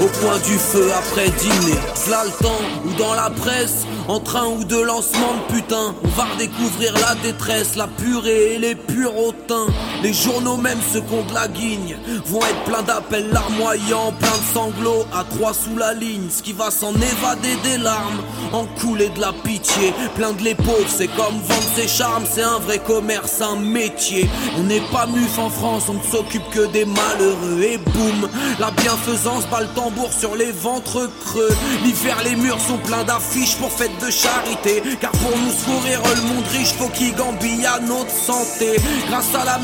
Au 0.00 0.06
coin 0.20 0.38
du 0.38 0.56
feu 0.58 0.90
après 0.96 1.28
dîner, 1.28 1.78
v'là 2.06 2.24
le 2.24 2.30
temps 2.42 2.60
ou 2.86 2.92
dans 2.94 3.14
la 3.14 3.28
presse, 3.28 3.84
en 4.06 4.20
train 4.20 4.46
ou 4.46 4.64
de 4.64 4.76
lancement 4.80 5.34
de 5.34 5.54
putain, 5.54 5.94
on 6.02 6.08
va 6.08 6.24
redécouvrir 6.24 6.94
la 6.94 7.16
détresse, 7.16 7.76
la 7.76 7.86
purée 7.86 8.54
et 8.54 8.58
les 8.58 8.74
purotins. 8.76 9.66
Les 10.02 10.12
journaux, 10.12 10.56
même 10.56 10.78
ceux 10.92 11.00
qu'on 11.00 11.24
de 11.24 11.34
la 11.34 11.48
guigne, 11.48 11.96
vont 12.26 12.40
être 12.40 12.64
pleins 12.64 12.82
d'appels 12.82 13.30
larmoyants, 13.32 14.12
plein 14.12 14.28
de 14.28 14.54
sanglots 14.54 15.06
à 15.12 15.24
trois 15.24 15.52
sous 15.52 15.76
la 15.76 15.92
ligne. 15.92 16.28
Ce 16.30 16.42
qui 16.42 16.52
va 16.52 16.70
s'en 16.70 16.94
évader 16.94 17.56
des 17.64 17.78
larmes, 17.78 18.22
en 18.52 18.64
couler 18.80 19.08
de 19.08 19.20
la 19.20 19.32
pitié. 19.32 19.92
Plein 20.14 20.32
de 20.32 20.42
les 20.42 20.56
c'est 20.88 21.08
comme 21.08 21.40
vendre 21.40 21.68
ses 21.74 21.88
charmes, 21.88 22.24
c'est 22.30 22.42
un 22.42 22.58
vrai 22.58 22.78
commerce, 22.78 23.40
un 23.40 23.56
métier. 23.56 24.28
On 24.58 24.64
n'est 24.64 24.82
pas 24.92 25.06
muf 25.06 25.38
en 25.38 25.50
France, 25.50 25.84
on 25.88 25.94
ne 25.94 26.02
s'occupe 26.02 26.48
que 26.50 26.66
des 26.66 26.84
malheureux. 26.84 27.62
Et 27.62 27.78
boum, 27.78 28.28
la 28.58 28.70
bienfaisance 28.70 29.46
bat 29.50 29.60
le 29.60 29.68
tambour 29.68 30.12
sur 30.12 30.36
les 30.36 30.52
ventres 30.52 31.08
creux. 31.24 31.54
L'hiver, 31.84 32.16
les 32.24 32.36
murs 32.36 32.60
sont 32.60 32.78
pleins 32.78 33.04
d'affiches 33.04 33.56
pour 33.56 33.70
fête 33.70 33.96
de 34.04 34.10
charité. 34.10 34.82
Car 35.00 35.12
pour 35.12 35.36
nous 35.36 35.50
secourir 35.50 36.00
le 36.14 36.22
monde 36.22 36.44
riche, 36.52 36.72
faut 36.74 36.88
qu'il 36.88 37.14
gambille 37.14 37.66
à 37.66 37.80
notre 37.80 38.10
santé. 38.10 38.76
Grâce 39.08 39.34
à 39.34 39.44
la 39.44 39.58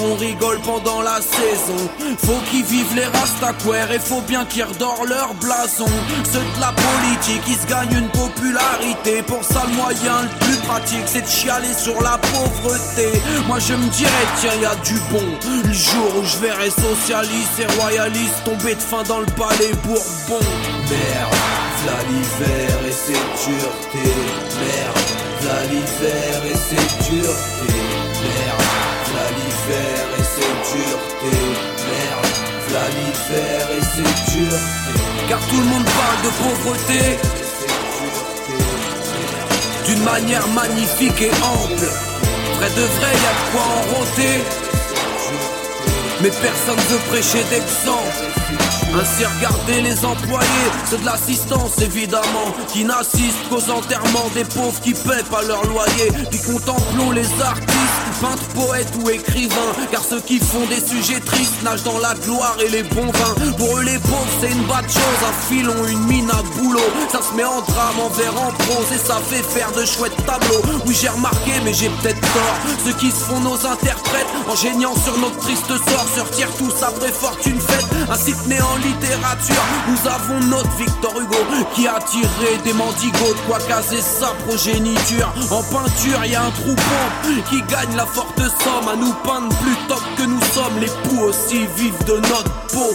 on 0.00 0.14
rigole 0.16 0.58
pendant 0.60 1.00
la 1.02 1.20
saison. 1.20 1.88
Faut 2.24 2.40
qu'ils 2.50 2.64
vivent 2.64 2.94
les 2.94 3.04
rastaquaires 3.04 3.90
et 3.92 3.98
faut 3.98 4.20
bien 4.22 4.44
qu'ils 4.44 4.64
redorent 4.64 5.04
leur 5.06 5.34
blason. 5.34 5.86
Ceux 6.24 6.38
de 6.38 6.60
la 6.60 6.72
politique, 6.72 7.42
ils 7.48 7.56
se 7.56 7.66
gagnent 7.66 7.98
une 7.98 8.08
popularité. 8.08 9.22
Pour 9.22 9.42
ça, 9.44 9.64
le 9.68 9.74
moyen 9.74 10.22
le 10.22 10.46
plus 10.46 10.56
pratique, 10.66 11.06
c'est 11.06 11.22
de 11.22 11.28
chialer 11.28 11.74
sur 11.76 12.00
la 12.02 12.18
pauvreté. 12.18 13.20
Moi, 13.46 13.58
je 13.58 13.74
me 13.74 13.88
dirais, 13.90 14.26
tiens, 14.40 14.54
y 14.60 14.66
a 14.66 14.74
du 14.76 14.98
bon. 15.10 15.24
Le 15.64 15.72
jour 15.72 16.16
où 16.20 16.24
je 16.24 16.36
verrai 16.38 16.70
socialistes 16.70 17.58
et 17.60 17.80
royalistes 17.80 18.44
tomber 18.44 18.74
de 18.74 18.80
faim 18.80 19.02
dans 19.08 19.20
le 19.20 19.26
palais 19.26 19.72
Bourbon. 19.84 20.44
Merde. 20.90 21.60
V'là 21.80 21.96
l'hiver 22.10 22.76
et 22.86 22.92
ses 22.92 23.12
duretés 23.14 24.14
Merde, 24.60 24.98
v'là 25.40 25.64
l'hiver 25.70 26.42
et 26.44 26.54
ses 26.54 27.10
duretés 27.10 27.80
Merde, 28.20 28.59
et 29.70 30.22
ses 30.22 30.52
duretés 30.70 31.46
Merde, 31.90 32.26
et 33.76 33.84
ses 33.84 34.32
duretés 34.32 35.00
Car 35.28 35.40
tout 35.48 35.56
le 35.56 35.64
monde 35.64 35.84
parle 35.84 36.20
de 36.24 36.30
pauvreté. 36.42 37.18
D'une 39.86 40.02
manière 40.04 40.46
magnifique 40.48 41.22
et 41.22 41.30
ample. 41.30 41.88
Vrai 42.56 42.70
de 42.70 42.82
vrai, 42.82 43.12
y'a 43.12 43.34
de 43.38 43.44
quoi 43.52 43.62
en 43.62 43.82
rôter. 43.94 44.36
Mais 46.22 46.30
personne 46.30 46.80
veut 46.90 46.98
prêcher 47.08 47.42
d'exemple 47.50 48.29
ainsi 48.94 49.24
regarder 49.24 49.82
les 49.82 50.04
employés, 50.04 50.70
c'est 50.84 51.00
de 51.00 51.06
l'assistance 51.06 51.78
évidemment, 51.80 52.54
qui 52.68 52.84
n'assistent 52.84 53.48
qu'aux 53.48 53.70
enterrements 53.70 54.30
des 54.34 54.44
pauvres 54.44 54.80
qui 54.80 54.92
paient 54.92 55.24
pas 55.30 55.42
leur 55.42 55.64
loyer. 55.66 56.10
Puis 56.30 56.40
contemplons 56.40 57.10
les 57.12 57.28
artistes, 57.42 58.00
peintres, 58.20 58.48
poètes 58.54 58.92
ou 59.02 59.10
écrivains, 59.10 59.72
car 59.90 60.02
ceux 60.02 60.20
qui 60.20 60.38
font 60.38 60.66
des 60.66 60.80
sujets 60.80 61.20
tristes 61.20 61.62
nagent 61.62 61.84
dans 61.84 61.98
la 61.98 62.14
gloire 62.14 62.56
et 62.64 62.68
les 62.68 62.82
bons 62.82 63.10
vins. 63.10 63.52
Pour 63.56 63.78
eux 63.78 63.84
les 63.84 63.98
pauvres 63.98 64.34
c'est 64.40 64.50
une 64.50 64.64
bonne 64.64 64.88
chose, 64.88 65.20
un 65.28 65.48
filon, 65.48 65.86
une 65.86 66.04
mine 66.06 66.30
à 66.30 66.42
boulot. 66.58 66.80
Ça 67.10 67.20
se 67.22 67.34
met 67.34 67.44
en 67.44 67.60
drame, 67.62 68.00
en 68.00 68.08
vers, 68.08 68.34
en 68.40 68.52
prose 68.52 68.92
et 68.94 68.98
ça 68.98 69.20
fait 69.28 69.42
faire 69.42 69.70
de 69.72 69.84
chouettes 69.84 70.16
tableaux. 70.26 70.62
Oui 70.86 70.96
j'ai 71.00 71.08
remarqué 71.08 71.52
mais 71.64 71.72
j'ai 71.72 71.88
peut-être 71.88 72.20
tort, 72.20 72.56
ceux 72.84 72.92
qui 72.92 73.10
se 73.10 73.24
font 73.24 73.40
nos 73.40 73.66
interprètes 73.66 74.26
en 74.48 74.54
géniant 74.56 74.94
sur 75.04 75.16
notre 75.18 75.36
triste 75.38 75.68
sort 75.68 76.06
se 76.14 76.20
retirent 76.20 76.54
tous 76.58 76.82
après 76.82 77.12
fortune 77.12 77.60
faite, 77.60 77.86
ainsi 78.10 78.32
que 78.32 78.48
néant 78.48 78.69
littérature, 78.78 79.62
nous 79.88 80.08
avons 80.08 80.40
notre 80.48 80.70
Victor 80.76 81.12
Hugo 81.20 81.36
qui 81.74 81.86
a 81.86 81.98
tiré 82.00 82.58
des 82.64 82.72
mendigos 82.72 83.34
de 83.34 83.46
quoi 83.46 83.58
caser 83.60 84.00
sa 84.00 84.28
progéniture. 84.46 85.32
En 85.50 85.62
peinture, 85.62 86.24
y 86.24 86.34
a 86.34 86.44
un 86.44 86.50
troupeau 86.50 87.40
qui 87.48 87.62
gagne 87.62 87.96
la 87.96 88.06
forte 88.06 88.38
somme 88.38 88.88
à 88.88 88.96
nous 88.96 89.12
peindre 89.24 89.54
plus 89.58 89.76
top 89.88 90.02
que 90.16 90.22
nous 90.22 90.40
sommes. 90.52 90.78
Les 90.80 90.90
poux 91.08 91.24
aussi 91.24 91.66
vivent 91.76 92.04
de 92.06 92.16
notre 92.16 92.52
peau. 92.68 92.94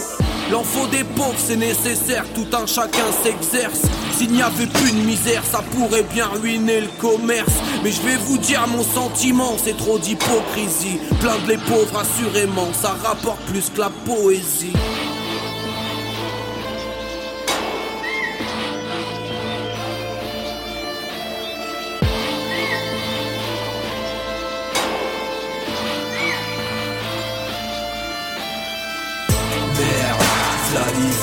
L'enfant 0.50 0.86
des 0.86 1.02
pauvres, 1.02 1.34
c'est 1.38 1.56
nécessaire, 1.56 2.24
tout 2.34 2.46
un 2.56 2.66
chacun 2.66 3.10
s'exerce. 3.22 3.82
S'il 4.16 4.30
n'y 4.30 4.42
avait 4.42 4.66
plus 4.66 4.92
de 4.92 5.04
misère, 5.04 5.42
ça 5.44 5.60
pourrait 5.72 6.04
bien 6.04 6.28
ruiner 6.40 6.82
le 6.82 6.88
commerce. 7.00 7.52
Mais 7.82 7.90
je 7.90 8.00
vais 8.02 8.16
vous 8.16 8.38
dire 8.38 8.64
mon 8.68 8.84
sentiment, 8.84 9.56
c'est 9.62 9.76
trop 9.76 9.98
d'hypocrisie. 9.98 11.00
Plein 11.20 11.36
de 11.44 11.48
les 11.48 11.58
pauvres, 11.58 11.98
assurément, 11.98 12.68
ça 12.72 12.96
rapporte 13.02 13.40
plus 13.46 13.70
que 13.70 13.80
la 13.80 13.90
poésie. 13.90 14.72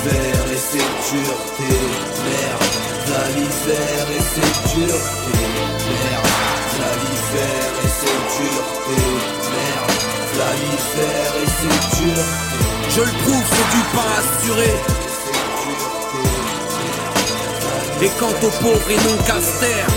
L'hiver 0.04 0.46
et 0.52 0.58
ses 0.58 0.78
duretés. 1.10 1.82
Merde, 2.26 2.72
v'là 3.06 3.24
l'hiver 3.36 4.06
et 4.12 4.22
ses 4.22 4.76
duretés. 4.76 5.48
Merde, 5.90 6.28
v'là 6.74 6.92
l'hiver 7.02 7.68
et 7.84 7.92
ses 8.00 8.20
duretés. 8.36 9.10
Merde, 9.54 9.94
v'là 10.34 10.50
l'hiver 10.62 11.28
et 11.42 11.48
ses 11.48 11.76
duretés. 11.98 12.30
Je 12.90 13.02
le 13.02 13.14
prouve, 13.24 13.46
c'est 13.50 13.70
du 13.76 13.84
pain 13.94 14.12
assuré. 14.20 14.74
Et 18.02 18.10
quant 18.20 18.36
aux 18.46 18.52
pauvres 18.62 18.90
et 18.90 18.98
non 18.98 19.18
casters 19.26 19.88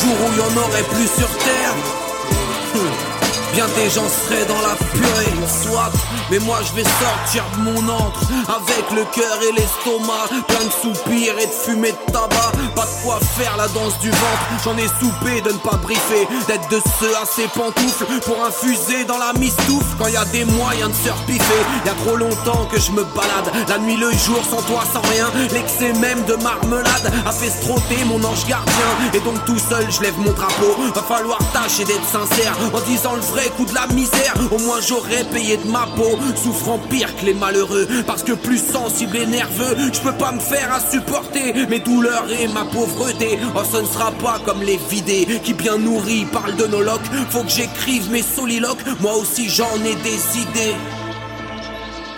Jour 0.00 0.16
où 0.20 0.32
il 0.32 0.38
y 0.38 0.40
en 0.40 0.62
aurait 0.64 0.82
plus 0.82 1.06
sur 1.06 1.28
terre 1.38 3.11
Bien 3.54 3.66
des 3.76 3.90
gens 3.90 4.08
seraient 4.08 4.46
dans 4.46 4.60
la 4.62 4.74
purée, 4.92 5.34
soit, 5.46 5.92
mais 6.30 6.38
moi 6.38 6.58
je 6.66 6.72
vais 6.74 6.84
sortir 6.84 7.44
de 7.56 7.70
mon 7.70 7.88
antre 7.88 8.20
avec 8.48 8.90
le 8.92 9.04
cœur 9.12 9.38
et 9.42 9.52
l'estomac, 9.52 10.28
plein 10.48 10.64
de 10.64 10.72
soupirs 10.80 11.38
et 11.38 11.46
de 11.46 11.52
fumée 11.52 11.92
de 11.92 12.12
tabac. 12.12 12.52
Pas 12.74 12.86
de 12.86 13.04
quoi 13.04 13.18
faire 13.36 13.54
la 13.58 13.68
danse 13.68 13.98
du 13.98 14.10
ventre, 14.10 14.64
j'en 14.64 14.76
ai 14.78 14.88
soupé 15.00 15.42
de 15.42 15.52
ne 15.52 15.58
pas 15.58 15.76
briefer, 15.76 16.26
d'être 16.46 16.66
de 16.70 16.80
ceux 16.98 17.14
à 17.14 17.26
ses 17.26 17.46
pantoufles 17.48 18.06
pour 18.24 18.42
infuser 18.42 19.04
dans 19.04 19.18
la 19.18 19.34
mistouffe 19.34 19.96
quand 19.98 20.08
y 20.08 20.16
a 20.16 20.24
des 20.26 20.46
moyens 20.46 20.90
de 20.90 21.08
se 21.08 21.12
repiffer. 21.12 21.60
Y 21.84 21.88
a 21.90 21.94
trop 22.06 22.16
longtemps 22.16 22.66
que 22.70 22.80
je 22.80 22.90
me 22.92 23.04
balade, 23.04 23.52
la 23.68 23.78
nuit, 23.78 23.96
le 23.96 24.12
jour, 24.12 24.40
sans 24.48 24.62
toi, 24.62 24.82
sans 24.90 25.02
rien. 25.10 25.30
L'excès 25.52 25.92
même 25.94 26.24
de 26.24 26.34
marmelade 26.36 27.12
a 27.26 27.32
fait 27.32 27.50
strotter 27.50 28.02
mon 28.06 28.22
ange 28.24 28.46
gardien, 28.46 28.90
et 29.12 29.20
donc 29.20 29.44
tout 29.44 29.58
seul 29.58 29.86
je 29.90 30.00
lève 30.00 30.18
mon 30.18 30.32
drapeau. 30.32 30.74
Va 30.94 31.02
falloir 31.02 31.38
tâcher 31.52 31.84
d'être 31.84 32.08
sincère 32.08 32.56
en 32.72 32.80
disant 32.80 33.14
le 33.14 33.20
vrai 33.20 33.41
coup 33.50 33.64
de 33.64 33.74
la 33.74 33.86
misère, 33.88 34.34
au 34.50 34.58
moins 34.58 34.80
j'aurais 34.80 35.24
payé 35.24 35.56
de 35.56 35.68
ma 35.68 35.86
peau, 35.96 36.18
souffrant 36.42 36.78
pire 36.78 37.14
que 37.16 37.26
les 37.26 37.34
malheureux, 37.34 37.86
parce 38.06 38.22
que 38.22 38.32
plus 38.32 38.58
sensible 38.58 39.16
et 39.16 39.26
nerveux, 39.26 39.76
je 39.92 40.00
peux 40.00 40.12
pas 40.12 40.32
me 40.32 40.40
faire 40.40 40.72
à 40.72 40.80
supporter 40.80 41.52
mes 41.68 41.80
douleurs 41.80 42.26
et 42.30 42.48
ma 42.48 42.64
pauvreté. 42.64 43.38
Oh, 43.54 43.60
ce 43.70 43.78
ne 43.78 43.86
sera 43.86 44.12
pas 44.12 44.40
comme 44.44 44.62
les 44.62 44.78
vidés 44.90 45.26
qui 45.42 45.54
bien 45.54 45.78
nourris 45.78 46.26
parlent 46.26 46.56
de 46.56 46.66
nos 46.66 46.82
locs. 46.82 47.00
Faut 47.30 47.42
que 47.42 47.50
j'écrive 47.50 48.10
mes 48.10 48.22
soliloques, 48.22 48.82
moi 49.00 49.16
aussi 49.16 49.48
j'en 49.48 49.74
ai 49.84 49.94
des 49.96 50.38
idées. 50.38 50.76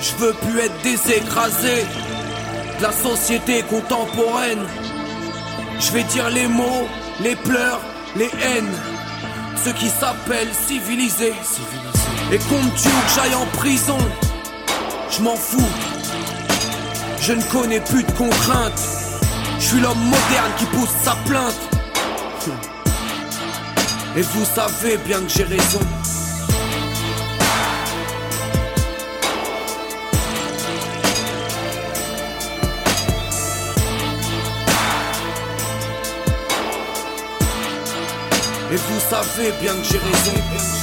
Je 0.01 0.25
veux 0.25 0.33
plus 0.33 0.61
être 0.61 0.83
désécrasé 0.83 1.85
de 2.79 2.83
la 2.83 2.93
société 2.93 3.63
contemporaine. 3.63 4.65
Je 5.81 5.93
vais 5.93 6.05
dire 6.05 6.29
les 6.31 6.47
mots, 6.47 6.87
les 7.21 7.37
pleurs, 7.37 7.81
les 8.17 8.31
haines 8.43 8.94
ceux 9.63 9.73
qui 9.73 9.89
s'appellent 9.89 10.55
civilisés. 10.55 11.35
Et 12.33 12.39
comptes-tu 12.39 12.89
que 12.89 13.11
j'aille 13.15 13.35
en 13.35 13.47
prison 13.57 13.99
Je 15.11 15.23
m'en 15.23 15.37
fous. 15.37 15.71
Je 17.21 17.33
ne 17.33 17.43
connais 17.45 17.81
plus 17.81 18.03
de 18.03 18.13
contraintes. 18.13 18.83
Je 19.59 19.65
suis 19.65 19.81
l'homme 19.81 19.99
moderne 19.99 20.53
qui 20.59 20.67
pousse 20.67 20.95
sa 21.03 21.15
plainte. 21.27 21.55
Et 24.17 24.23
vous 24.23 24.45
savez 24.45 24.97
bien 24.99 25.21
que 25.21 25.29
j'ai 25.29 25.45
raison. 25.45 25.81
Et 38.75 38.77
vous 38.77 38.99
savez 38.99 39.53
bien 39.61 39.73
que 39.77 39.85
j'ai 39.85 39.99
raison. 39.99 40.74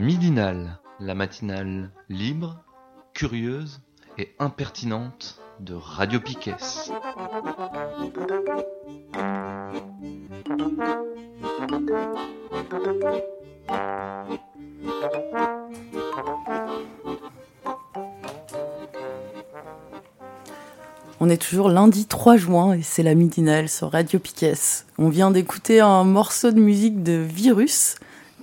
Midinale, 0.00 0.78
la 0.98 1.14
matinale 1.14 1.90
libre, 2.08 2.64
curieuse 3.12 3.82
et 4.16 4.34
impertinente 4.38 5.38
de 5.60 5.74
Radio 5.74 6.20
Piquet. 6.20 6.54
On 21.20 21.28
est 21.28 21.36
toujours 21.36 21.68
lundi 21.68 22.06
3 22.06 22.38
juin 22.38 22.72
et 22.72 22.82
c'est 22.82 23.02
la 23.02 23.14
midinale 23.14 23.68
sur 23.68 23.92
Radio 23.92 24.18
Piquet. 24.18 24.54
On 24.96 25.10
vient 25.10 25.30
d'écouter 25.30 25.80
un 25.80 26.04
morceau 26.04 26.52
de 26.52 26.58
musique 26.58 27.02
de 27.02 27.12
Virus 27.12 27.96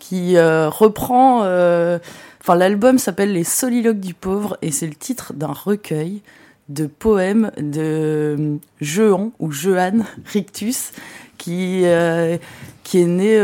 qui 0.08 0.38
euh, 0.38 0.70
reprend. 0.70 1.43
Euh, 1.43 1.99
enfin, 2.41 2.55
l'album 2.55 2.97
s'appelle 2.97 3.34
Les 3.34 3.43
Soliloques 3.43 3.99
du 3.99 4.14
pauvre 4.14 4.58
et 4.62 4.72
c'est 4.72 4.88
le 4.88 4.95
titre 4.95 5.34
d'un 5.34 5.51
recueil 5.51 6.22
de 6.70 6.86
poèmes 6.86 7.51
de 7.58 8.58
Jehan 8.82 9.32
ou 9.39 9.51
Jehan 9.51 10.05
Rictus 10.26 10.91
qui 11.38 11.82
euh, 11.86 12.38
qui 12.84 13.01
est 13.01 13.05
né 13.05 13.38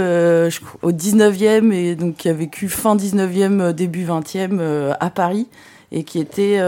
au 0.81 0.91
19e 0.91 1.71
et 1.73 1.95
donc 1.95 2.15
qui 2.17 2.29
a 2.29 2.33
vécu 2.33 2.69
fin 2.69 2.95
19e 2.95 3.73
début 3.73 4.05
20e 4.05 4.95
à 4.99 5.09
Paris 5.09 5.47
et 5.91 6.03
qui 6.03 6.19
était 6.19 6.59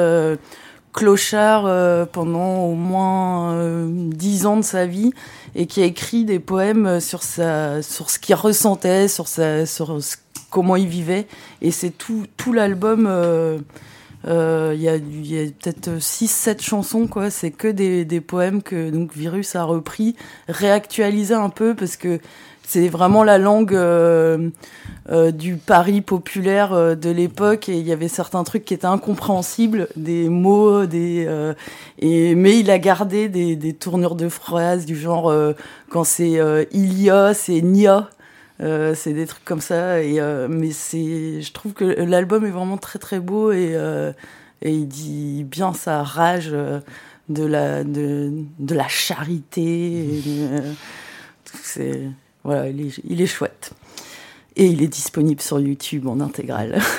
clochard 0.95 1.65
euh, 1.65 2.05
pendant 2.05 2.63
au 2.63 2.73
moins 2.73 3.53
euh, 3.53 3.87
dix 3.91 4.45
ans 4.45 4.55
de 4.57 4.63
sa 4.63 4.85
vie 4.85 5.11
et 5.53 5.67
qui 5.67 5.81
a 5.81 5.85
écrit 5.85 6.23
des 6.23 6.39
poèmes 6.39 6.99
sur 7.01 7.21
sa 7.21 7.83
sur 7.83 8.09
ce 8.09 8.17
qu'il 8.17 8.35
ressentait 8.35 9.07
sur 9.07 9.27
sa 9.27 9.65
sur 9.65 9.99
comment 10.49 10.77
il 10.77 10.87
vivait. 10.87 11.27
Et 11.61 11.71
c'est 11.71 11.91
tout 11.91 12.25
tout 12.37 12.53
l'album 12.53 13.07
euh, 13.07 13.59
il 14.73 14.81
y 14.81 14.87
a, 14.87 14.93
a 14.93 14.97
peut-être 14.97 16.01
6 16.01 16.27
7 16.27 16.61
chansons 16.61 17.07
quoi. 17.07 17.29
C'est 17.29 17.51
que 17.51 17.67
des, 17.67 18.05
des 18.05 18.21
poèmes 18.21 18.63
que 18.63 18.89
donc 18.89 19.13
Virus 19.15 19.55
a 19.55 19.63
repris 19.65 20.15
réactualisé 20.47 21.33
un 21.33 21.49
peu 21.49 21.75
parce 21.75 21.97
que 21.97 22.19
c'est 22.67 22.87
vraiment 22.89 23.23
la 23.23 23.37
langue 23.37 23.75
euh, 23.75 24.49
euh, 25.11 25.31
du 25.31 25.55
Paris 25.55 26.01
populaire 26.01 26.73
euh, 26.73 26.95
de 26.95 27.09
l'époque. 27.09 27.69
Et 27.69 27.77
il 27.77 27.87
y 27.87 27.91
avait 27.91 28.07
certains 28.07 28.43
trucs 28.43 28.65
qui 28.65 28.73
étaient 28.73 28.85
incompréhensibles, 28.85 29.87
des 29.95 30.29
mots, 30.29 30.85
des 30.85 31.27
et 31.99 32.35
mais 32.35 32.59
il 32.59 32.69
a 32.71 32.79
gardé 32.79 33.29
des, 33.29 33.55
des 33.55 33.73
tournures 33.73 34.15
de 34.15 34.29
phrases 34.29 34.85
du 34.85 34.95
genre 34.95 35.33
quand 35.89 36.03
c'est 36.03 36.39
Ilia, 36.71 37.33
c'est 37.33 37.61
Nia. 37.61 38.09
c'est 38.59 39.13
des 39.13 39.25
trucs 39.25 39.45
comme 39.45 39.61
ça. 39.61 40.01
Et 40.01 40.19
mais 40.49 40.71
c'est 40.71 41.41
je 41.41 41.53
trouve 41.53 41.73
que 41.73 41.85
l'album 41.85 42.45
est 42.45 42.51
vraiment 42.51 42.77
très 42.77 42.99
très 42.99 43.19
beau. 43.19 43.51
Et 43.51 43.75
et 44.61 44.71
il 44.71 44.87
dit 44.87 45.43
bien 45.43 45.73
sa 45.73 46.03
rage 46.03 46.51
de 47.29 47.45
la 47.45 47.83
de, 47.83 48.31
de 48.59 48.75
la 48.75 48.87
charité. 48.87 50.21
C'est 51.63 52.01
voilà, 52.45 52.69
il 52.69 53.21
est, 53.21 53.25
chouette. 53.25 53.73
Et 54.55 54.67
il 54.67 54.83
est 54.83 54.87
disponible 54.87 55.41
sur 55.41 55.59
YouTube 55.59 56.07
en 56.07 56.19
intégrale. 56.21 56.79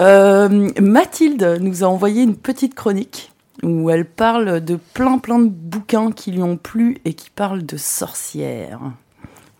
Euh, 0.00 0.70
Mathilde 0.80 1.58
nous 1.60 1.84
a 1.84 1.86
envoyé 1.86 2.22
une 2.22 2.36
petite 2.36 2.74
chronique 2.74 3.30
où 3.62 3.90
elle 3.90 4.06
parle 4.06 4.62
de 4.62 4.76
plein 4.76 5.18
plein 5.18 5.38
de 5.38 5.50
bouquins 5.50 6.12
qui 6.12 6.32
lui 6.32 6.42
ont 6.42 6.56
plu 6.56 6.96
et 7.04 7.12
qui 7.12 7.28
parlent 7.28 7.66
de 7.66 7.76
sorcières. 7.76 8.80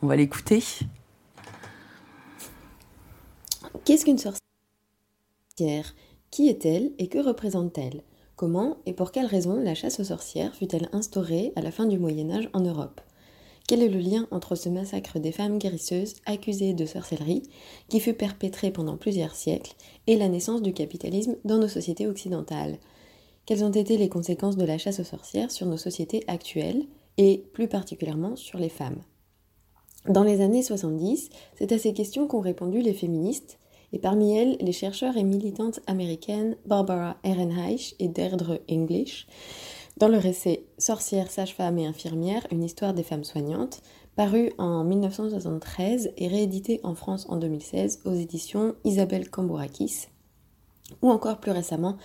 On 0.00 0.06
va 0.06 0.16
l'écouter. 0.16 0.64
Qu'est-ce 3.84 4.06
qu'une 4.06 4.16
sorcière? 4.16 5.94
Qui 6.30 6.48
est-elle 6.48 6.92
et 6.98 7.08
que 7.08 7.18
représente-t-elle? 7.18 8.02
Comment 8.34 8.78
et 8.86 8.94
pour 8.94 9.12
quelles 9.12 9.26
raisons 9.26 9.60
la 9.62 9.74
chasse 9.74 10.00
aux 10.00 10.04
sorcières 10.04 10.54
fut-elle 10.54 10.88
instaurée 10.92 11.52
à 11.56 11.60
la 11.60 11.70
fin 11.70 11.84
du 11.84 11.98
Moyen 11.98 12.30
Âge 12.30 12.48
en 12.54 12.60
Europe? 12.60 13.02
Quel 13.72 13.80
est 13.80 13.88
le 13.88 14.00
lien 14.00 14.28
entre 14.30 14.54
ce 14.54 14.68
massacre 14.68 15.18
des 15.18 15.32
femmes 15.32 15.56
guérisseuses 15.56 16.16
accusées 16.26 16.74
de 16.74 16.84
sorcellerie, 16.84 17.44
qui 17.88 18.00
fut 18.00 18.12
perpétré 18.12 18.70
pendant 18.70 18.98
plusieurs 18.98 19.34
siècles, 19.34 19.72
et 20.06 20.16
la 20.16 20.28
naissance 20.28 20.60
du 20.60 20.74
capitalisme 20.74 21.36
dans 21.46 21.56
nos 21.56 21.68
sociétés 21.68 22.06
occidentales? 22.06 22.76
Quelles 23.46 23.64
ont 23.64 23.70
été 23.70 23.96
les 23.96 24.10
conséquences 24.10 24.58
de 24.58 24.66
la 24.66 24.76
chasse 24.76 25.00
aux 25.00 25.04
sorcières 25.04 25.50
sur 25.50 25.66
nos 25.66 25.78
sociétés 25.78 26.22
actuelles, 26.26 26.84
et 27.16 27.46
plus 27.54 27.66
particulièrement 27.66 28.36
sur 28.36 28.58
les 28.58 28.68
femmes? 28.68 29.00
Dans 30.06 30.22
les 30.22 30.42
années 30.42 30.62
70, 30.62 31.30
c'est 31.56 31.72
à 31.72 31.78
ces 31.78 31.94
questions 31.94 32.26
qu'ont 32.26 32.40
répondu 32.40 32.82
les 32.82 32.92
féministes, 32.92 33.58
et 33.94 33.98
parmi 33.98 34.36
elles 34.36 34.58
les 34.60 34.72
chercheurs 34.72 35.16
et 35.16 35.24
militantes 35.24 35.80
américaines 35.86 36.56
Barbara 36.66 37.16
Ehrenreich 37.24 37.94
et 37.98 38.08
Deirdre 38.08 38.60
English, 38.70 39.26
dans 39.98 40.08
le 40.08 40.18
récit 40.18 40.60
Sorcières, 40.78 41.30
sages-femmes 41.30 41.78
et 41.78 41.86
infirmières, 41.86 42.46
une 42.50 42.64
histoire 42.64 42.94
des 42.94 43.02
femmes 43.02 43.24
soignantes, 43.24 43.82
paru 44.16 44.52
en 44.58 44.84
1973 44.84 46.12
et 46.16 46.28
réédité 46.28 46.80
en 46.82 46.94
France 46.94 47.26
en 47.28 47.36
2016 47.36 48.00
aux 48.04 48.14
éditions 48.14 48.74
Isabelle 48.84 49.30
Cambourakis, 49.30 50.08
ou 51.00 51.10
encore 51.10 51.38
plus 51.38 51.52
récemment 51.52 51.96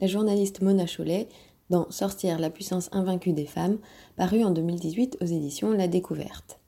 la 0.00 0.06
journaliste 0.06 0.62
Mona 0.62 0.86
Chollet 0.86 1.28
dans 1.70 1.90
Sorcières, 1.90 2.38
la 2.38 2.50
puissance 2.50 2.90
invaincue 2.92 3.32
des 3.32 3.46
femmes, 3.46 3.78
paru 4.16 4.44
en 4.44 4.50
2018 4.50 5.18
aux 5.20 5.26
éditions 5.26 5.70
La 5.70 5.88
Découverte. 5.88 6.58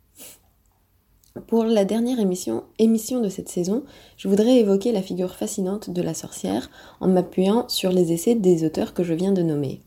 Pour 1.46 1.64
la 1.64 1.84
dernière 1.84 2.18
émission, 2.18 2.64
émission 2.78 3.20
de 3.20 3.28
cette 3.28 3.50
saison, 3.50 3.84
je 4.16 4.26
voudrais 4.26 4.56
évoquer 4.56 4.92
la 4.92 5.02
figure 5.02 5.34
fascinante 5.34 5.90
de 5.90 6.00
la 6.00 6.14
sorcière 6.14 6.70
en 7.00 7.08
m'appuyant 7.08 7.68
sur 7.68 7.92
les 7.92 8.12
essais 8.12 8.34
des 8.34 8.64
auteurs 8.64 8.94
que 8.94 9.04
je 9.04 9.12
viens 9.12 9.32
de 9.32 9.42
nommer. 9.42 9.82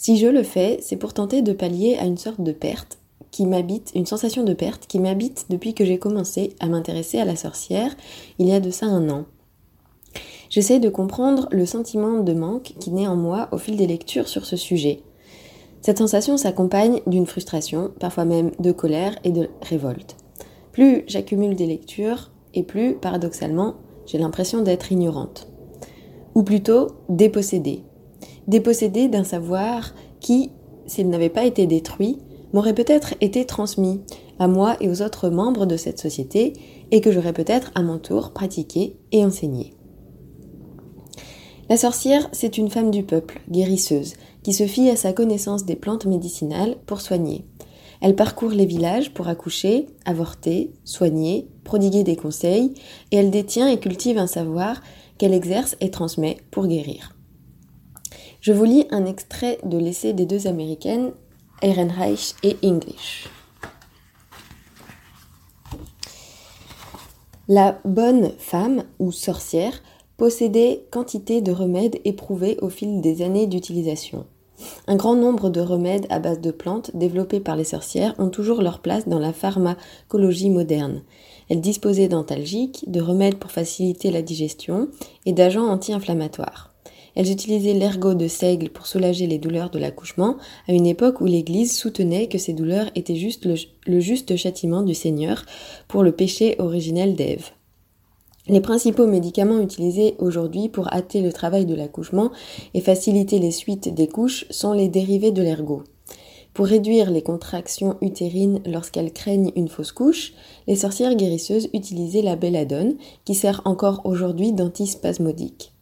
Si 0.00 0.16
je 0.16 0.26
le 0.26 0.42
fais, 0.42 0.78
c'est 0.80 0.96
pour 0.96 1.12
tenter 1.12 1.42
de 1.42 1.52
pallier 1.52 1.98
à 2.00 2.06
une 2.06 2.16
sorte 2.16 2.40
de 2.40 2.52
perte 2.52 2.96
qui 3.30 3.44
m'habite, 3.44 3.92
une 3.94 4.06
sensation 4.06 4.44
de 4.44 4.54
perte 4.54 4.86
qui 4.86 4.98
m'habite 4.98 5.44
depuis 5.50 5.74
que 5.74 5.84
j'ai 5.84 5.98
commencé 5.98 6.54
à 6.58 6.68
m'intéresser 6.68 7.18
à 7.18 7.26
la 7.26 7.36
sorcière 7.36 7.94
il 8.38 8.48
y 8.48 8.54
a 8.54 8.60
de 8.60 8.70
ça 8.70 8.86
un 8.86 9.10
an. 9.10 9.26
J'essaie 10.48 10.80
de 10.80 10.88
comprendre 10.88 11.48
le 11.50 11.66
sentiment 11.66 12.20
de 12.20 12.32
manque 12.32 12.72
qui 12.80 12.92
naît 12.92 13.06
en 13.06 13.14
moi 13.14 13.50
au 13.52 13.58
fil 13.58 13.76
des 13.76 13.86
lectures 13.86 14.28
sur 14.28 14.46
ce 14.46 14.56
sujet. 14.56 15.02
Cette 15.82 15.98
sensation 15.98 16.38
s'accompagne 16.38 17.02
d'une 17.06 17.26
frustration, 17.26 17.90
parfois 18.00 18.24
même 18.24 18.52
de 18.58 18.72
colère 18.72 19.18
et 19.22 19.32
de 19.32 19.50
révolte. 19.60 20.16
Plus 20.72 21.04
j'accumule 21.08 21.56
des 21.56 21.66
lectures, 21.66 22.30
et 22.54 22.62
plus, 22.62 22.94
paradoxalement, 22.94 23.74
j'ai 24.06 24.16
l'impression 24.16 24.62
d'être 24.62 24.92
ignorante. 24.92 25.46
Ou 26.34 26.42
plutôt 26.42 26.86
dépossédée, 27.10 27.82
dépossédé 28.48 29.08
d'un 29.08 29.24
savoir 29.24 29.94
qui, 30.20 30.50
s'il 30.86 31.08
n'avait 31.08 31.28
pas 31.28 31.44
été 31.44 31.66
détruit, 31.66 32.18
m'aurait 32.52 32.74
peut-être 32.74 33.14
été 33.20 33.44
transmis 33.44 34.00
à 34.38 34.48
moi 34.48 34.76
et 34.80 34.88
aux 34.88 35.02
autres 35.02 35.28
membres 35.28 35.66
de 35.66 35.76
cette 35.76 36.00
société 36.00 36.54
et 36.90 37.00
que 37.00 37.12
j'aurais 37.12 37.32
peut-être 37.32 37.70
à 37.74 37.82
mon 37.82 37.98
tour 37.98 38.32
pratiqué 38.32 38.96
et 39.12 39.24
enseigné. 39.24 39.74
La 41.68 41.76
sorcière, 41.76 42.28
c'est 42.32 42.58
une 42.58 42.70
femme 42.70 42.90
du 42.90 43.04
peuple, 43.04 43.40
guérisseuse, 43.48 44.14
qui 44.42 44.52
se 44.52 44.66
fie 44.66 44.90
à 44.90 44.96
sa 44.96 45.12
connaissance 45.12 45.64
des 45.64 45.76
plantes 45.76 46.06
médicinales 46.06 46.76
pour 46.86 47.00
soigner. 47.00 47.44
Elle 48.00 48.16
parcourt 48.16 48.50
les 48.50 48.66
villages 48.66 49.12
pour 49.12 49.28
accoucher, 49.28 49.86
avorter, 50.04 50.72
soigner, 50.84 51.46
prodiguer 51.62 52.02
des 52.02 52.16
conseils, 52.16 52.72
et 53.12 53.18
elle 53.18 53.30
détient 53.30 53.68
et 53.68 53.78
cultive 53.78 54.18
un 54.18 54.26
savoir 54.26 54.82
qu'elle 55.18 55.34
exerce 55.34 55.76
et 55.80 55.90
transmet 55.90 56.38
pour 56.50 56.66
guérir. 56.66 57.14
Je 58.40 58.52
vous 58.52 58.64
lis 58.64 58.86
un 58.90 59.04
extrait 59.04 59.58
de 59.64 59.76
l'essai 59.76 60.14
des 60.14 60.24
deux 60.24 60.46
américaines, 60.46 61.12
Ehrenreich 61.60 62.34
et 62.42 62.56
English. 62.64 63.28
La 67.48 67.78
bonne 67.84 68.32
femme 68.38 68.84
ou 68.98 69.12
sorcière 69.12 69.82
possédait 70.16 70.86
quantité 70.90 71.42
de 71.42 71.52
remèdes 71.52 72.00
éprouvés 72.06 72.56
au 72.62 72.70
fil 72.70 73.02
des 73.02 73.20
années 73.20 73.46
d'utilisation. 73.46 74.24
Un 74.86 74.96
grand 74.96 75.16
nombre 75.16 75.50
de 75.50 75.60
remèdes 75.60 76.06
à 76.08 76.18
base 76.18 76.40
de 76.40 76.50
plantes 76.50 76.90
développés 76.94 77.40
par 77.40 77.56
les 77.56 77.64
sorcières 77.64 78.14
ont 78.18 78.30
toujours 78.30 78.62
leur 78.62 78.80
place 78.80 79.06
dans 79.06 79.18
la 79.18 79.34
pharmacologie 79.34 80.50
moderne. 80.50 81.02
Elles 81.50 81.60
disposaient 81.60 82.08
d'antalgiques, 82.08 82.84
de 82.86 83.02
remèdes 83.02 83.38
pour 83.38 83.50
faciliter 83.50 84.10
la 84.10 84.22
digestion 84.22 84.88
et 85.26 85.32
d'agents 85.32 85.68
anti-inflammatoires. 85.68 86.69
Elles 87.14 87.30
utilisaient 87.30 87.74
l'ergot 87.74 88.14
de 88.14 88.28
seigle 88.28 88.70
pour 88.70 88.86
soulager 88.86 89.26
les 89.26 89.38
douleurs 89.38 89.70
de 89.70 89.78
l'accouchement, 89.78 90.36
à 90.68 90.72
une 90.72 90.86
époque 90.86 91.20
où 91.20 91.26
l'Église 91.26 91.76
soutenait 91.76 92.28
que 92.28 92.38
ces 92.38 92.52
douleurs 92.52 92.90
étaient 92.94 93.16
juste 93.16 93.46
le, 93.86 94.00
juste 94.00 94.36
châtiment 94.36 94.82
du 94.82 94.94
Seigneur 94.94 95.44
pour 95.88 96.02
le 96.02 96.12
péché 96.12 96.56
originel 96.58 97.14
d'Ève. 97.14 97.50
Les 98.46 98.60
principaux 98.60 99.06
médicaments 99.06 99.60
utilisés 99.60 100.14
aujourd'hui 100.18 100.68
pour 100.68 100.92
hâter 100.92 101.20
le 101.20 101.32
travail 101.32 101.66
de 101.66 101.74
l'accouchement 101.74 102.30
et 102.74 102.80
faciliter 102.80 103.38
les 103.38 103.52
suites 103.52 103.94
des 103.94 104.08
couches 104.08 104.46
sont 104.50 104.72
les 104.72 104.88
dérivés 104.88 105.30
de 105.30 105.42
l'ergot. 105.42 105.84
Pour 106.52 106.66
réduire 106.66 107.10
les 107.10 107.22
contractions 107.22 107.96
utérines 108.00 108.60
lorsqu'elles 108.66 109.12
craignent 109.12 109.52
une 109.54 109.68
fausse 109.68 109.92
couche, 109.92 110.32
les 110.66 110.76
sorcières 110.76 111.14
guérisseuses 111.14 111.68
utilisaient 111.72 112.22
la 112.22 112.34
belladone, 112.34 112.96
qui 113.24 113.34
sert 113.34 113.62
encore 113.64 114.00
aujourd'hui 114.04 114.52
d'antispasmodique. 114.52 115.72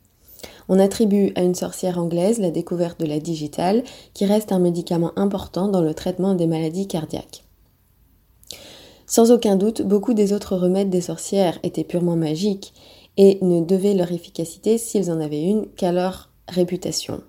On 0.68 0.78
attribue 0.78 1.32
à 1.34 1.42
une 1.42 1.54
sorcière 1.54 1.98
anglaise 1.98 2.38
la 2.38 2.50
découverte 2.50 3.00
de 3.00 3.06
la 3.06 3.20
digitale, 3.20 3.82
qui 4.14 4.26
reste 4.26 4.52
un 4.52 4.58
médicament 4.58 5.12
important 5.16 5.68
dans 5.68 5.80
le 5.80 5.94
traitement 5.94 6.34
des 6.34 6.46
maladies 6.46 6.86
cardiaques. 6.86 7.44
Sans 9.06 9.30
aucun 9.32 9.56
doute, 9.56 9.80
beaucoup 9.80 10.12
des 10.12 10.34
autres 10.34 10.56
remèdes 10.56 10.90
des 10.90 11.00
sorcières 11.00 11.58
étaient 11.62 11.84
purement 11.84 12.16
magiques 12.16 12.74
et 13.16 13.38
ne 13.40 13.60
devaient 13.60 13.94
leur 13.94 14.12
efficacité, 14.12 14.76
s'ils 14.76 15.10
en 15.10 15.20
avaient 15.20 15.42
une, 15.42 15.66
qu'à 15.76 15.92
leur 15.92 16.30
réputation. 16.46 17.22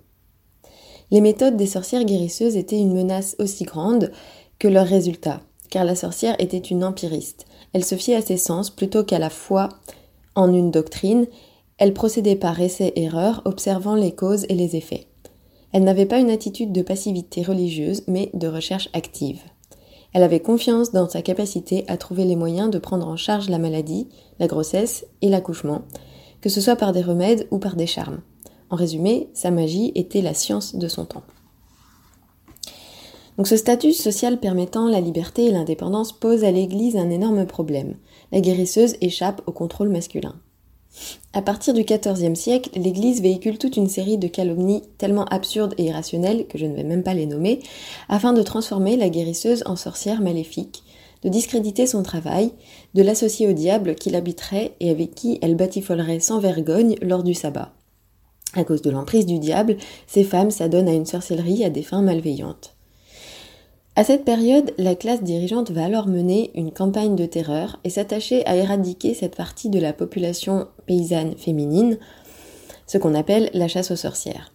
Les 1.12 1.22
méthodes 1.22 1.56
des 1.56 1.66
sorcières 1.66 2.04
guérisseuses 2.04 2.58
étaient 2.58 2.78
une 2.78 2.94
menace 2.94 3.36
aussi 3.40 3.64
grande 3.64 4.12
que 4.60 4.68
leurs 4.68 4.86
résultats, 4.86 5.42
car 5.70 5.86
la 5.86 5.96
sorcière 5.96 6.36
était 6.38 6.58
une 6.58 6.84
empiriste. 6.84 7.46
Elle 7.74 7.86
se 7.86 7.96
fiait 7.96 8.16
à 8.16 8.22
ses 8.22 8.38
sens 8.38 8.70
plutôt 8.70 9.04
qu'à 9.04 9.18
la 9.18 9.30
foi 9.30 9.70
en 10.36 10.54
une 10.54 10.72
doctrine, 10.72 11.28
elle 11.80 11.94
procédait 11.94 12.36
par 12.36 12.60
essai-erreur, 12.60 13.42
observant 13.46 13.96
les 13.96 14.12
causes 14.12 14.46
et 14.50 14.54
les 14.54 14.76
effets. 14.76 15.08
Elle 15.72 15.86
n'avait 15.86 16.06
pas 16.06 16.20
une 16.20 16.30
attitude 16.30 16.74
de 16.74 16.82
passivité 16.82 17.42
religieuse, 17.42 18.04
mais 18.08 18.30
de 18.34 18.48
recherche 18.48 18.90
active. 18.94 19.42
Elle 20.14 20.24
avait 20.24 20.42
confiance 20.42 20.92
dans 20.92 21.08
sa 21.08 21.22
capacité 21.22 21.86
à 21.88 21.96
trouver 21.96 22.26
les 22.26 22.36
moyens 22.36 22.70
de 22.70 22.80
prendre 22.80 23.08
en 23.08 23.16
charge 23.16 23.50
la 23.50 23.60
maladie, 23.60 24.08
la 24.40 24.48
grossesse 24.48 25.06
et 25.22 25.30
l'accouchement, 25.30 25.84
que 26.42 26.50
ce 26.50 26.60
soit 26.60 26.76
par 26.76 26.92
des 26.92 27.02
remèdes 27.02 27.48
ou 27.50 27.60
par 27.60 27.76
des 27.76 27.88
charmes. 27.88 28.22
En 28.70 28.76
résumé, 28.76 29.30
sa 29.34 29.50
magie 29.50 29.92
était 29.96 30.22
la 30.22 30.34
science 30.34 30.76
de 30.76 30.88
son 30.88 31.06
temps. 31.06 31.24
Donc 33.38 33.48
ce 33.48 33.56
statut 33.56 33.94
social 33.94 34.40
permettant 34.40 34.90
la 34.90 35.00
liberté 35.00 35.46
et 35.46 35.52
l'indépendance 35.52 36.12
pose 36.12 36.44
à 36.44 36.52
l'Église 36.52 36.98
un 36.98 37.10
énorme 37.10 37.46
problème. 37.46 37.96
La 38.34 38.42
guérisseuse 38.42 38.96
échappe 39.00 39.42
au 39.46 39.54
contrôle 39.54 39.88
masculin. 39.90 40.36
À 41.34 41.42
partir 41.42 41.74
du 41.74 41.84
XIVe 41.84 42.36
siècle, 42.36 42.72
l'Église 42.76 43.22
véhicule 43.22 43.58
toute 43.58 43.78
une 43.78 43.88
série 43.88 44.18
de 44.18 44.28
calomnies 44.28 44.82
tellement 44.98 45.26
absurdes 45.26 45.76
et 45.78 45.86
irrationnelles 45.86 46.48
que 46.48 46.58
je 46.58 46.66
ne 46.66 46.76
vais 46.76 46.84
même 46.84 47.04
pas 47.04 47.14
les 47.14 47.28
nommer, 47.28 47.60
afin 48.08 48.34
de 48.34 48.42
transformer 48.42 48.98
la 48.98 49.10
guérisseuse 49.10 49.64
en 49.66 49.76
sorcière 49.76 50.22
maléfique, 50.22 50.84
de 51.24 51.30
discréditer 51.30 51.86
son 51.86 52.02
travail, 52.02 52.52
de 52.96 53.04
l'associer 53.04 53.48
au 53.48 53.54
diable 53.54 53.96
qui 53.96 54.10
l'habiterait 54.10 54.74
et 54.80 54.90
avec 54.90 55.14
qui 55.14 55.38
elle 55.42 55.56
batifolerait 55.56 56.20
sans 56.20 56.40
vergogne 56.40 56.96
lors 57.02 57.24
du 57.24 57.34
sabbat. 57.34 57.74
À 58.56 58.64
cause 58.64 58.82
de 58.82 58.90
l'emprise 58.90 59.28
du 59.28 59.38
diable, 59.38 59.78
ces 60.08 60.24
femmes 60.24 60.50
s'adonnent 60.50 60.90
à 60.90 60.94
une 60.94 61.06
sorcellerie 61.06 61.64
à 61.64 61.70
des 61.70 61.84
fins 61.84 62.02
malveillantes. 62.02 62.76
À 64.00 64.06
cette 64.06 64.24
période, 64.24 64.72
la 64.78 64.96
classe 64.96 65.24
dirigeante 65.24 65.72
va 65.72 65.84
alors 65.84 66.08
mener 66.08 66.52
une 66.56 66.72
campagne 66.72 67.18
de 67.18 67.26
terreur 67.26 67.82
et 67.84 67.90
s'attacher 67.90 68.46
à 68.46 68.56
éradiquer 68.56 69.14
cette 69.14 69.36
partie 69.36 69.68
de 69.68 69.78
la 69.78 69.92
population 69.92 70.70
paysanne 70.86 71.36
féminine, 71.36 71.98
ce 72.88 72.98
qu'on 72.98 73.14
appelle 73.14 73.50
la 73.54 73.68
chasse 73.68 73.92
aux 73.92 73.98
sorcières. 73.98 74.54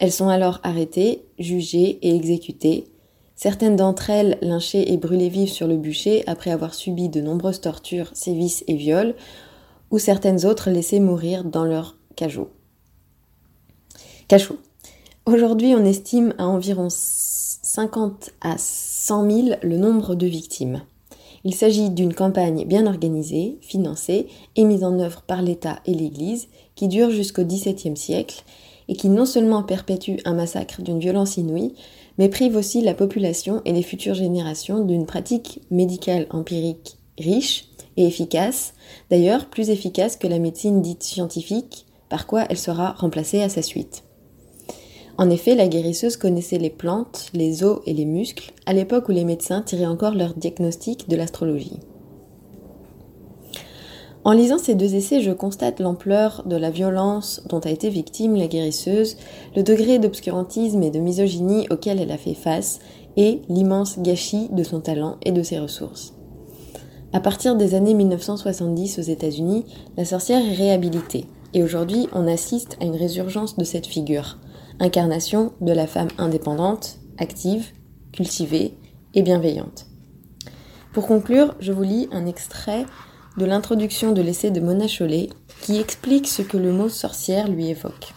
Elles 0.00 0.10
sont 0.10 0.26
alors 0.26 0.58
arrêtées, 0.64 1.24
jugées 1.38 2.00
et 2.02 2.16
exécutées, 2.16 2.88
certaines 3.36 3.76
d'entre 3.76 4.10
elles 4.10 4.38
lynchées 4.42 4.92
et 4.92 4.96
brûlées 4.96 5.28
vives 5.28 5.52
sur 5.52 5.68
le 5.68 5.76
bûcher 5.76 6.24
après 6.26 6.50
avoir 6.50 6.74
subi 6.74 7.08
de 7.08 7.20
nombreuses 7.20 7.60
tortures, 7.60 8.10
sévices 8.12 8.64
et 8.66 8.74
viols, 8.74 9.14
ou 9.92 10.00
certaines 10.00 10.44
autres 10.46 10.70
laissées 10.70 10.98
mourir 10.98 11.44
dans 11.44 11.64
leur 11.64 11.96
cajot. 12.16 12.50
Cachot. 14.26 14.58
Aujourd'hui, 15.26 15.76
on 15.76 15.84
estime 15.84 16.34
à 16.38 16.48
environ 16.48 16.88
50 17.74 18.30
à 18.40 18.54
100 18.56 19.30
000 19.30 19.48
le 19.64 19.76
nombre 19.78 20.14
de 20.14 20.28
victimes. 20.28 20.82
Il 21.42 21.56
s'agit 21.56 21.90
d'une 21.90 22.14
campagne 22.14 22.64
bien 22.66 22.86
organisée, 22.86 23.58
financée 23.62 24.28
et 24.54 24.62
mise 24.62 24.84
en 24.84 25.00
œuvre 25.00 25.22
par 25.22 25.42
l'État 25.42 25.80
et 25.84 25.92
l'Église 25.92 26.46
qui 26.76 26.86
dure 26.86 27.10
jusqu'au 27.10 27.42
XVIIe 27.42 27.96
siècle 27.96 28.44
et 28.86 28.94
qui 28.94 29.08
non 29.08 29.26
seulement 29.26 29.64
perpétue 29.64 30.18
un 30.24 30.34
massacre 30.34 30.82
d'une 30.82 31.00
violence 31.00 31.36
inouïe, 31.36 31.74
mais 32.16 32.28
prive 32.28 32.54
aussi 32.54 32.80
la 32.80 32.94
population 32.94 33.60
et 33.64 33.72
les 33.72 33.82
futures 33.82 34.14
générations 34.14 34.84
d'une 34.84 35.04
pratique 35.04 35.60
médicale 35.72 36.28
empirique 36.30 36.98
riche 37.18 37.70
et 37.96 38.06
efficace, 38.06 38.74
d'ailleurs 39.10 39.46
plus 39.46 39.70
efficace 39.70 40.16
que 40.16 40.28
la 40.28 40.38
médecine 40.38 40.80
dite 40.80 41.02
scientifique, 41.02 41.86
par 42.08 42.28
quoi 42.28 42.44
elle 42.48 42.58
sera 42.58 42.92
remplacée 42.92 43.42
à 43.42 43.48
sa 43.48 43.62
suite. 43.62 44.03
En 45.16 45.30
effet, 45.30 45.54
la 45.54 45.68
guérisseuse 45.68 46.16
connaissait 46.16 46.58
les 46.58 46.70
plantes, 46.70 47.30
les 47.34 47.62
os 47.62 47.80
et 47.86 47.92
les 47.92 48.04
muscles, 48.04 48.52
à 48.66 48.72
l'époque 48.72 49.08
où 49.08 49.12
les 49.12 49.24
médecins 49.24 49.62
tiraient 49.62 49.86
encore 49.86 50.14
leur 50.14 50.34
diagnostic 50.34 51.08
de 51.08 51.14
l'astrologie. 51.14 51.78
En 54.24 54.32
lisant 54.32 54.58
ces 54.58 54.74
deux 54.74 54.94
essais, 54.94 55.20
je 55.20 55.30
constate 55.30 55.80
l'ampleur 55.80 56.42
de 56.46 56.56
la 56.56 56.70
violence 56.70 57.42
dont 57.48 57.60
a 57.60 57.70
été 57.70 57.90
victime 57.90 58.34
la 58.34 58.48
guérisseuse, 58.48 59.16
le 59.54 59.62
degré 59.62 59.98
d'obscurantisme 59.98 60.82
et 60.82 60.90
de 60.90 60.98
misogynie 60.98 61.68
auquel 61.70 62.00
elle 62.00 62.10
a 62.10 62.18
fait 62.18 62.34
face, 62.34 62.80
et 63.16 63.42
l'immense 63.48 64.00
gâchis 64.00 64.48
de 64.50 64.64
son 64.64 64.80
talent 64.80 65.18
et 65.24 65.30
de 65.30 65.42
ses 65.44 65.60
ressources. 65.60 66.14
À 67.12 67.20
partir 67.20 67.54
des 67.54 67.74
années 67.74 67.94
1970 67.94 68.98
aux 68.98 69.02
États-Unis, 69.02 69.64
la 69.96 70.04
sorcière 70.04 70.44
est 70.44 70.54
réhabilitée, 70.54 71.26
et 71.52 71.62
aujourd'hui 71.62 72.08
on 72.12 72.26
assiste 72.26 72.76
à 72.80 72.84
une 72.84 72.96
résurgence 72.96 73.56
de 73.56 73.62
cette 73.62 73.86
figure, 73.86 74.38
incarnation 74.80 75.52
de 75.60 75.72
la 75.72 75.86
femme 75.86 76.08
indépendante, 76.18 76.98
active, 77.18 77.72
cultivée 78.12 78.74
et 79.14 79.22
bienveillante. 79.22 79.86
Pour 80.92 81.06
conclure, 81.06 81.54
je 81.60 81.72
vous 81.72 81.82
lis 81.82 82.08
un 82.12 82.26
extrait 82.26 82.86
de 83.36 83.44
l'introduction 83.44 84.12
de 84.12 84.22
l'essai 84.22 84.50
de 84.50 84.60
Mona 84.60 84.86
Chollet 84.86 85.28
qui 85.62 85.78
explique 85.78 86.28
ce 86.28 86.42
que 86.42 86.56
le 86.56 86.72
mot 86.72 86.88
sorcière 86.88 87.48
lui 87.48 87.68
évoque. 87.68 88.14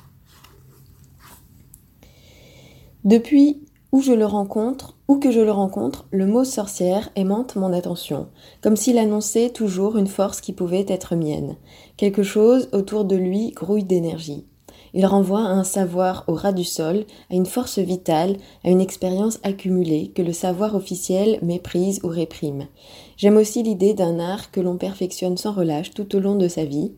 Depuis 3.03 3.65
où 3.91 4.01
je 4.01 4.11
le 4.11 4.25
rencontre, 4.25 4.97
où 5.07 5.17
que 5.17 5.31
je 5.31 5.39
le 5.39 5.51
rencontre, 5.51 6.05
le 6.11 6.27
mot 6.27 6.43
sorcière 6.43 7.09
aimante 7.15 7.55
mon 7.55 7.71
attention, 7.71 8.27
comme 8.61 8.75
s'il 8.75 8.97
annonçait 8.97 9.49
toujours 9.49 9.97
une 9.97 10.07
force 10.07 10.41
qui 10.41 10.53
pouvait 10.53 10.85
être 10.87 11.15
mienne. 11.15 11.55
Quelque 11.95 12.23
chose 12.23 12.69
autour 12.73 13.05
de 13.05 13.15
lui 13.15 13.51
grouille 13.51 13.85
d'énergie. 13.85 14.45
Il 14.97 15.05
renvoie 15.05 15.41
à 15.41 15.51
un 15.51 15.63
savoir 15.63 16.23
au 16.25 16.33
ras 16.33 16.53
du 16.53 16.63
sol, 16.63 17.05
à 17.29 17.35
une 17.35 17.45
force 17.45 17.77
vitale, 17.77 18.37
à 18.63 18.71
une 18.71 18.81
expérience 18.81 19.37
accumulée 19.43 20.07
que 20.07 20.23
le 20.23 20.33
savoir 20.33 20.73
officiel 20.73 21.37
méprise 21.43 21.99
ou 22.03 22.07
réprime. 22.07 22.65
J'aime 23.15 23.37
aussi 23.37 23.61
l'idée 23.61 23.93
d'un 23.93 24.17
art 24.17 24.49
que 24.49 24.59
l'on 24.59 24.77
perfectionne 24.77 25.37
sans 25.37 25.51
relâche 25.51 25.91
tout 25.91 26.15
au 26.15 26.19
long 26.19 26.33
de 26.33 26.47
sa 26.47 26.65
vie, 26.65 26.93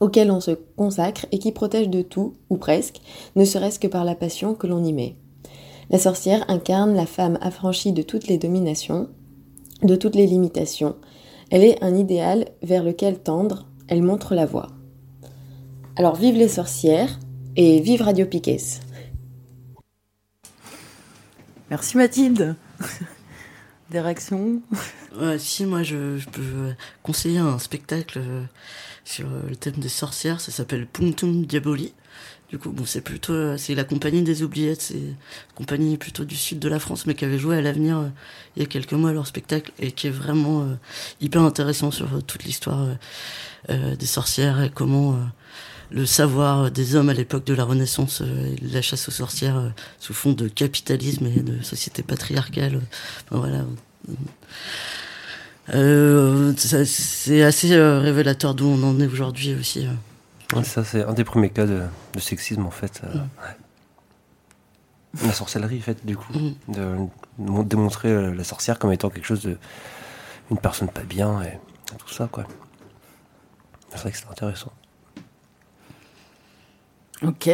auquel 0.00 0.32
on 0.32 0.40
se 0.40 0.50
consacre 0.50 1.26
et 1.30 1.38
qui 1.38 1.52
protège 1.52 1.88
de 1.88 2.02
tout, 2.02 2.34
ou 2.50 2.56
presque, 2.56 3.00
ne 3.36 3.44
serait-ce 3.44 3.78
que 3.78 3.86
par 3.86 4.04
la 4.04 4.16
passion 4.16 4.54
que 4.56 4.66
l'on 4.66 4.82
y 4.82 4.92
met. 4.92 5.14
La 5.90 6.00
sorcière 6.00 6.44
incarne 6.48 6.96
la 6.96 7.06
femme 7.06 7.38
affranchie 7.40 7.92
de 7.92 8.02
toutes 8.02 8.26
les 8.26 8.38
dominations, 8.38 9.08
de 9.84 9.94
toutes 9.94 10.16
les 10.16 10.26
limitations. 10.26 10.96
Elle 11.52 11.62
est 11.62 11.84
un 11.84 11.94
idéal 11.94 12.46
vers 12.62 12.82
lequel 12.82 13.20
tendre, 13.20 13.68
elle 13.86 14.02
montre 14.02 14.34
la 14.34 14.44
voie. 14.44 14.66
Alors 15.96 16.16
vive 16.16 16.36
les 16.36 16.48
sorcières 16.48 17.18
et 17.54 17.80
vive 17.80 18.00
Radio 18.00 18.24
Piquet. 18.24 18.56
Merci 21.68 21.98
Mathilde. 21.98 22.56
Des 23.90 24.00
réactions 24.00 24.62
Si, 25.38 25.66
moi 25.66 25.82
je, 25.82 26.24
peux 26.30 26.74
conseiller 27.02 27.40
un 27.40 27.58
spectacle 27.58 28.20
euh, 28.20 28.42
sur 29.04 29.26
euh, 29.26 29.42
le 29.50 29.54
thème 29.54 29.74
des 29.74 29.90
sorcières, 29.90 30.40
ça 30.40 30.50
s'appelle 30.50 30.86
Punctum 30.86 31.44
Diaboli. 31.44 31.92
Du 32.48 32.58
coup, 32.58 32.70
bon, 32.70 32.86
c'est 32.86 33.02
plutôt, 33.02 33.34
euh, 33.34 33.58
c'est 33.58 33.74
la 33.74 33.84
compagnie 33.84 34.22
des 34.22 34.42
oubliettes, 34.42 34.80
c'est 34.80 34.94
une 34.94 35.16
compagnie 35.54 35.98
plutôt 35.98 36.24
du 36.24 36.36
sud 36.36 36.58
de 36.58 36.70
la 36.70 36.78
France, 36.78 37.04
mais 37.04 37.14
qui 37.14 37.26
avait 37.26 37.38
joué 37.38 37.58
à 37.58 37.60
l'avenir 37.60 38.10
il 38.56 38.62
y 38.62 38.64
a 38.64 38.68
quelques 38.68 38.94
mois 38.94 39.12
leur 39.12 39.26
spectacle 39.26 39.72
et 39.78 39.92
qui 39.92 40.06
est 40.06 40.10
vraiment 40.10 40.66
hyper 41.20 41.42
intéressant 41.42 41.90
sur 41.90 42.22
toute 42.24 42.44
l'histoire 42.44 42.88
des 43.68 44.06
sorcières 44.06 44.62
et 44.62 44.70
comment 44.70 45.18
le 45.92 46.06
savoir 46.06 46.70
des 46.70 46.96
hommes 46.96 47.10
à 47.10 47.14
l'époque 47.14 47.44
de 47.44 47.54
la 47.54 47.64
Renaissance, 47.64 48.22
euh, 48.22 48.56
la 48.62 48.82
chasse 48.82 49.08
aux 49.08 49.12
sorcières 49.12 49.58
euh, 49.58 49.68
sous 49.98 50.14
fond 50.14 50.32
de 50.32 50.48
capitalisme 50.48 51.26
et 51.26 51.40
de 51.40 51.62
société 51.62 52.02
patriarcale. 52.02 52.80
voilà. 53.30 53.64
Euh, 55.74 56.52
c'est 56.56 57.42
assez 57.42 57.76
révélateur 57.76 58.54
d'où 58.54 58.66
on 58.66 58.82
en 58.82 58.98
est 59.00 59.06
aujourd'hui 59.06 59.54
aussi. 59.54 59.86
ça, 60.64 60.82
c'est 60.82 61.04
un 61.04 61.12
des 61.12 61.24
premiers 61.24 61.50
cas 61.50 61.66
de, 61.66 61.82
sexisme 62.18 62.64
en 62.66 62.70
fait. 62.70 63.02
Mm. 63.04 63.20
La 65.26 65.32
sorcellerie, 65.32 65.78
en 65.78 65.82
fait, 65.82 66.06
du 66.06 66.16
coup, 66.16 66.32
mm. 66.32 66.54
de, 66.68 66.96
démontrer 67.64 68.34
la 68.34 68.44
sorcière 68.44 68.78
comme 68.78 68.92
étant 68.92 69.10
quelque 69.10 69.26
chose 69.26 69.42
de. 69.42 69.58
une 70.50 70.58
personne 70.58 70.88
pas 70.88 71.02
bien 71.02 71.42
et 71.42 71.58
tout 71.98 72.12
ça, 72.12 72.28
quoi. 72.32 72.46
C'est 73.90 73.98
vrai 73.98 74.10
que 74.10 74.16
c'est 74.16 74.30
intéressant. 74.30 74.72
Ok. 77.26 77.50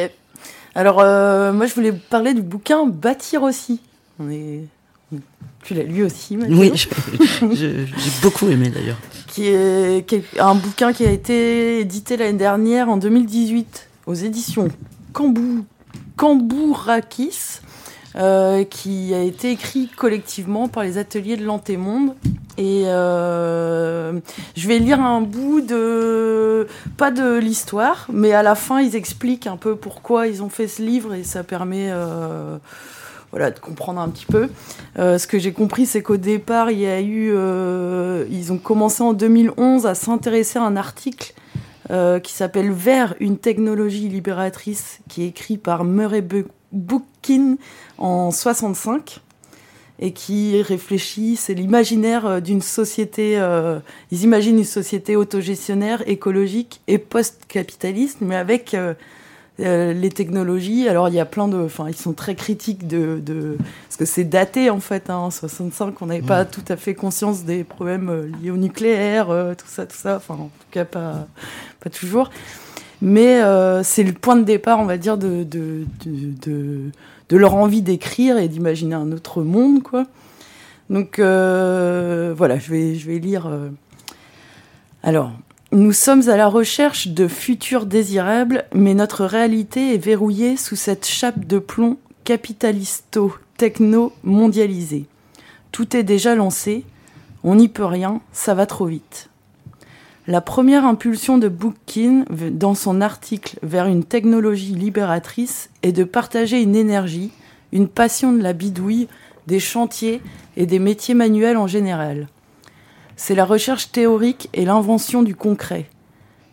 Alors, 0.74 1.00
euh, 1.00 1.52
moi, 1.52 1.66
je 1.66 1.74
voulais 1.74 1.92
parler 1.92 2.34
du 2.34 2.42
bouquin 2.42 2.86
Bâtir 2.86 3.42
aussi 3.42 3.80
On 4.18 4.30
est... 4.30 4.64
Tu 5.64 5.74
l'as 5.74 5.82
lu 5.82 6.04
aussi, 6.04 6.36
Mathieu 6.36 6.56
Oui, 6.56 6.72
j'ai 7.52 7.86
beaucoup 8.22 8.48
aimé 8.48 8.70
d'ailleurs. 8.70 8.98
Qui 9.26 9.48
est, 9.48 10.04
un 10.38 10.54
bouquin 10.54 10.92
qui 10.92 11.04
a 11.04 11.10
été 11.10 11.80
édité 11.80 12.16
l'année 12.16 12.38
dernière 12.38 12.88
en 12.88 12.96
2018 12.96 13.88
aux 14.06 14.14
éditions 14.14 14.68
Cambourakis. 16.16 17.60
Euh, 18.18 18.64
qui 18.64 19.14
a 19.14 19.22
été 19.22 19.52
écrit 19.52 19.86
collectivement 19.86 20.66
par 20.66 20.82
les 20.82 20.98
ateliers 20.98 21.36
de 21.36 21.44
l'Antémonde. 21.44 22.16
Et 22.56 22.82
euh, 22.86 24.18
je 24.56 24.66
vais 24.66 24.80
lire 24.80 25.00
un 25.00 25.20
bout 25.20 25.60
de, 25.60 26.66
pas 26.96 27.12
de 27.12 27.38
l'histoire, 27.38 28.08
mais 28.12 28.32
à 28.32 28.42
la 28.42 28.56
fin, 28.56 28.80
ils 28.80 28.96
expliquent 28.96 29.46
un 29.46 29.56
peu 29.56 29.76
pourquoi 29.76 30.26
ils 30.26 30.42
ont 30.42 30.48
fait 30.48 30.66
ce 30.66 30.82
livre 30.82 31.14
et 31.14 31.22
ça 31.22 31.44
permet 31.44 31.90
euh, 31.92 32.58
voilà, 33.30 33.52
de 33.52 33.60
comprendre 33.60 34.00
un 34.00 34.08
petit 34.08 34.26
peu. 34.26 34.48
ce 34.96 35.24
que 35.28 35.38
j'ai 35.38 35.52
compris, 35.52 35.86
c'est 35.86 36.02
qu'au 36.02 36.16
départ, 36.16 36.72
il 36.72 36.80
y 36.80 36.88
a 36.88 37.00
eu, 37.00 37.28
ils 38.28 38.52
ont 38.52 38.58
commencé 38.58 39.00
en 39.00 39.12
2011 39.12 39.86
à 39.86 39.94
s'intéresser 39.94 40.58
à 40.58 40.62
un 40.62 40.74
article 40.74 41.34
qui 41.88 42.32
s'appelle 42.32 42.72
Vers 42.72 43.14
une 43.20 43.38
technologie 43.38 44.08
libératrice, 44.08 44.98
qui 45.08 45.22
est 45.22 45.28
écrit 45.28 45.56
par 45.56 45.84
Murray 45.84 46.20
Bookkin 46.72 47.56
en 47.98 48.30
65 48.30 49.20
et 50.00 50.12
qui 50.12 50.62
réfléchit, 50.62 51.36
c'est 51.36 51.54
l'imaginaire 51.54 52.26
euh, 52.26 52.40
d'une 52.40 52.62
société, 52.62 53.38
euh, 53.38 53.80
ils 54.12 54.22
imaginent 54.22 54.58
une 54.58 54.64
société 54.64 55.16
autogestionnaire, 55.16 56.08
écologique 56.08 56.80
et 56.86 56.98
post-capitaliste, 56.98 58.18
mais 58.20 58.36
avec 58.36 58.74
euh, 58.74 58.94
les 59.58 60.10
technologies. 60.10 60.88
Alors 60.88 61.08
il 61.08 61.16
y 61.16 61.20
a 61.20 61.24
plein 61.24 61.48
de, 61.48 61.58
enfin 61.58 61.88
ils 61.88 61.96
sont 61.96 62.12
très 62.12 62.36
critiques 62.36 62.86
de, 62.86 63.20
de 63.20 63.56
parce 63.88 63.96
que 63.96 64.04
c'est 64.04 64.22
daté 64.22 64.70
en 64.70 64.78
fait, 64.78 65.10
hein, 65.10 65.16
en 65.16 65.32
65, 65.32 66.00
on 66.00 66.06
n'avait 66.06 66.22
pas 66.22 66.44
tout 66.44 66.64
à 66.68 66.76
fait 66.76 66.94
conscience 66.94 67.42
des 67.42 67.64
problèmes 67.64 68.32
liés 68.40 68.52
au 68.52 68.56
nucléaire, 68.56 69.26
tout 69.58 69.66
ça, 69.66 69.84
tout 69.84 69.96
ça, 69.96 70.16
enfin 70.18 70.34
en 70.34 70.46
tout 70.46 70.68
cas 70.70 70.84
pas, 70.84 71.26
pas 71.80 71.90
toujours. 71.90 72.30
Mais 73.00 73.40
c'est 73.84 74.02
le 74.02 74.12
point 74.12 74.36
de 74.36 74.42
départ, 74.42 74.80
on 74.80 74.84
va 74.84 74.98
dire, 74.98 75.18
de, 75.18 75.44
de, 75.44 75.86
de 76.04 76.90
de 77.28 77.36
leur 77.36 77.54
envie 77.54 77.82
d'écrire 77.82 78.38
et 78.38 78.48
d'imaginer 78.48 78.94
un 78.94 79.12
autre 79.12 79.42
monde, 79.42 79.82
quoi. 79.82 80.06
Donc 80.90 81.18
euh, 81.18 82.32
voilà, 82.36 82.58
je 82.58 82.70
vais, 82.70 82.94
je 82.94 83.06
vais 83.06 83.18
lire. 83.18 83.46
Euh. 83.46 83.68
Alors, 85.02 85.32
nous 85.70 85.92
sommes 85.92 86.30
à 86.30 86.38
la 86.38 86.48
recherche 86.48 87.08
de 87.08 87.28
futurs 87.28 87.84
désirables, 87.84 88.64
mais 88.74 88.94
notre 88.94 89.26
réalité 89.26 89.92
est 89.94 89.98
verrouillée 89.98 90.56
sous 90.56 90.76
cette 90.76 91.04
chape 91.06 91.46
de 91.46 91.58
plomb 91.58 91.98
capitalisto-techno-mondialisée. 92.24 95.04
Tout 95.70 95.94
est 95.94 96.04
déjà 96.04 96.34
lancé, 96.34 96.86
on 97.44 97.56
n'y 97.56 97.68
peut 97.68 97.84
rien, 97.84 98.22
ça 98.32 98.54
va 98.54 98.64
trop 98.64 98.86
vite. 98.86 99.27
La 100.28 100.42
première 100.42 100.84
impulsion 100.84 101.38
de 101.38 101.48
Bookkin 101.48 102.26
dans 102.28 102.74
son 102.74 103.00
article 103.00 103.58
vers 103.62 103.86
une 103.86 104.04
technologie 104.04 104.74
libératrice 104.74 105.70
est 105.82 105.92
de 105.92 106.04
partager 106.04 106.60
une 106.60 106.76
énergie, 106.76 107.30
une 107.72 107.88
passion 107.88 108.32
de 108.32 108.42
la 108.42 108.52
bidouille, 108.52 109.08
des 109.46 109.58
chantiers 109.58 110.20
et 110.58 110.66
des 110.66 110.80
métiers 110.80 111.14
manuels 111.14 111.56
en 111.56 111.66
général. 111.66 112.26
C'est 113.16 113.34
la 113.34 113.46
recherche 113.46 113.90
théorique 113.90 114.50
et 114.52 114.66
l'invention 114.66 115.22
du 115.22 115.34
concret. 115.34 115.88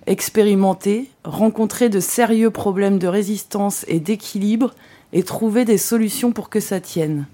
Expérimenter, 0.08 1.10
rencontrer 1.26 1.90
de 1.90 2.00
sérieux 2.00 2.52
problèmes 2.52 2.98
de 2.98 3.08
résistance 3.08 3.84
et 3.90 4.00
d'équilibre 4.00 4.74
et 5.12 5.24
trouver 5.24 5.66
des 5.66 5.78
solutions 5.78 6.32
pour 6.32 6.48
que 6.48 6.62
ça 6.62 6.80
tienne. 6.80 7.26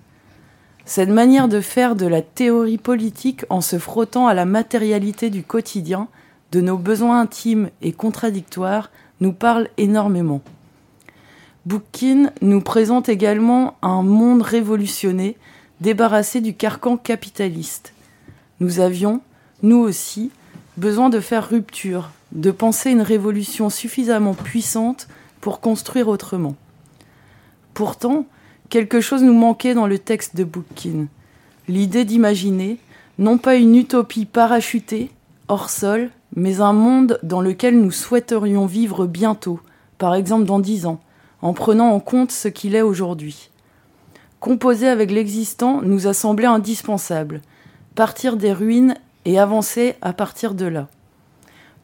Cette 0.85 1.09
manière 1.09 1.47
de 1.47 1.61
faire 1.61 1.95
de 1.95 2.07
la 2.07 2.23
théorie 2.23 2.79
politique 2.79 3.45
en 3.51 3.61
se 3.61 3.77
frottant 3.77 4.25
à 4.25 4.33
la 4.33 4.45
matérialité 4.45 5.29
du 5.29 5.43
quotidien 5.43 6.07
de 6.51 6.61
nos 6.61 6.77
besoins 6.77 7.21
intimes 7.21 7.69
et 7.81 7.93
contradictoires 7.93 8.91
nous 9.19 9.33
parle 9.33 9.69
énormément. 9.77 10.41
Boukine 11.65 12.31
nous 12.41 12.61
présente 12.61 13.07
également 13.07 13.75
un 13.81 14.01
monde 14.01 14.41
révolutionné, 14.41 15.37
débarrassé 15.79 16.41
du 16.41 16.55
carcan 16.55 16.97
capitaliste. 16.97 17.93
Nous 18.59 18.79
avions, 18.79 19.21
nous 19.61 19.77
aussi, 19.77 20.31
besoin 20.77 21.09
de 21.09 21.19
faire 21.19 21.47
rupture, 21.47 22.09
de 22.31 22.51
penser 22.51 22.91
une 22.91 23.01
révolution 23.01 23.69
suffisamment 23.69 24.33
puissante 24.33 25.07
pour 25.39 25.59
construire 25.59 26.07
autrement. 26.07 26.55
Pourtant, 27.73 28.25
quelque 28.69 29.01
chose 29.01 29.23
nous 29.23 29.33
manquait 29.33 29.73
dans 29.73 29.87
le 29.87 29.99
texte 29.99 30.35
de 30.35 30.43
Boukine. 30.43 31.07
L'idée 31.67 32.05
d'imaginer, 32.05 32.77
non 33.19 33.37
pas 33.37 33.55
une 33.55 33.75
utopie 33.75 34.25
parachutée, 34.25 35.11
hors 35.47 35.69
sol, 35.69 36.09
mais 36.35 36.61
un 36.61 36.73
monde 36.73 37.19
dans 37.23 37.41
lequel 37.41 37.79
nous 37.79 37.91
souhaiterions 37.91 38.65
vivre 38.65 39.05
bientôt, 39.05 39.59
par 39.97 40.15
exemple 40.15 40.45
dans 40.45 40.59
dix 40.59 40.85
ans, 40.85 41.01
en 41.41 41.53
prenant 41.53 41.89
en 41.89 41.99
compte 41.99 42.31
ce 42.31 42.47
qu'il 42.47 42.75
est 42.75 42.81
aujourd'hui. 42.81 43.49
Composer 44.39 44.87
avec 44.87 45.11
l'existant 45.11 45.81
nous 45.81 46.07
a 46.07 46.13
semblé 46.13 46.45
indispensable, 46.45 47.41
partir 47.95 48.37
des 48.37 48.53
ruines 48.53 48.95
et 49.25 49.39
avancer 49.39 49.95
à 50.01 50.13
partir 50.13 50.55
de 50.55 50.65
là. 50.65 50.87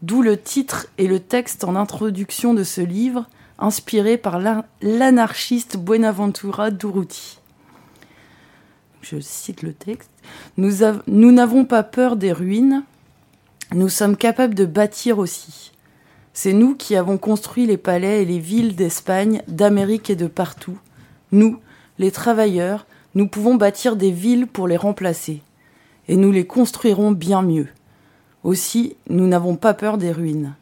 D'où 0.01 0.21
le 0.21 0.37
titre 0.37 0.87
et 0.97 1.07
le 1.07 1.19
texte 1.19 1.63
en 1.63 1.75
introduction 1.75 2.53
de 2.53 2.63
ce 2.63 2.81
livre, 2.81 3.27
inspiré 3.59 4.17
par 4.17 4.39
l'anarchiste 4.81 5.77
Buenaventura 5.77 6.71
Durruti. 6.71 7.39
Je 9.01 9.19
cite 9.19 9.63
le 9.63 9.73
texte. 9.73 10.09
Nous 10.57 11.31
n'avons 11.31 11.65
pas 11.65 11.83
peur 11.83 12.15
des 12.15 12.31
ruines, 12.31 12.83
nous 13.73 13.89
sommes 13.89 14.15
capables 14.15 14.55
de 14.55 14.65
bâtir 14.65 15.19
aussi. 15.19 15.71
C'est 16.33 16.53
nous 16.53 16.75
qui 16.75 16.95
avons 16.95 17.17
construit 17.17 17.65
les 17.65 17.77
palais 17.77 18.21
et 18.21 18.25
les 18.25 18.39
villes 18.39 18.75
d'Espagne, 18.75 19.41
d'Amérique 19.47 20.09
et 20.09 20.15
de 20.15 20.27
partout. 20.27 20.77
Nous, 21.31 21.59
les 21.97 22.11
travailleurs, 22.11 22.85
nous 23.15 23.27
pouvons 23.27 23.55
bâtir 23.55 23.95
des 23.95 24.11
villes 24.11 24.47
pour 24.47 24.67
les 24.67 24.77
remplacer. 24.77 25.41
Et 26.07 26.15
nous 26.15 26.31
les 26.31 26.45
construirons 26.45 27.11
bien 27.11 27.41
mieux. 27.41 27.67
Aussi, 28.43 28.95
nous 29.09 29.27
n'avons 29.27 29.55
pas 29.55 29.73
peur 29.73 29.97
des 29.97 30.11
ruines. 30.11 30.53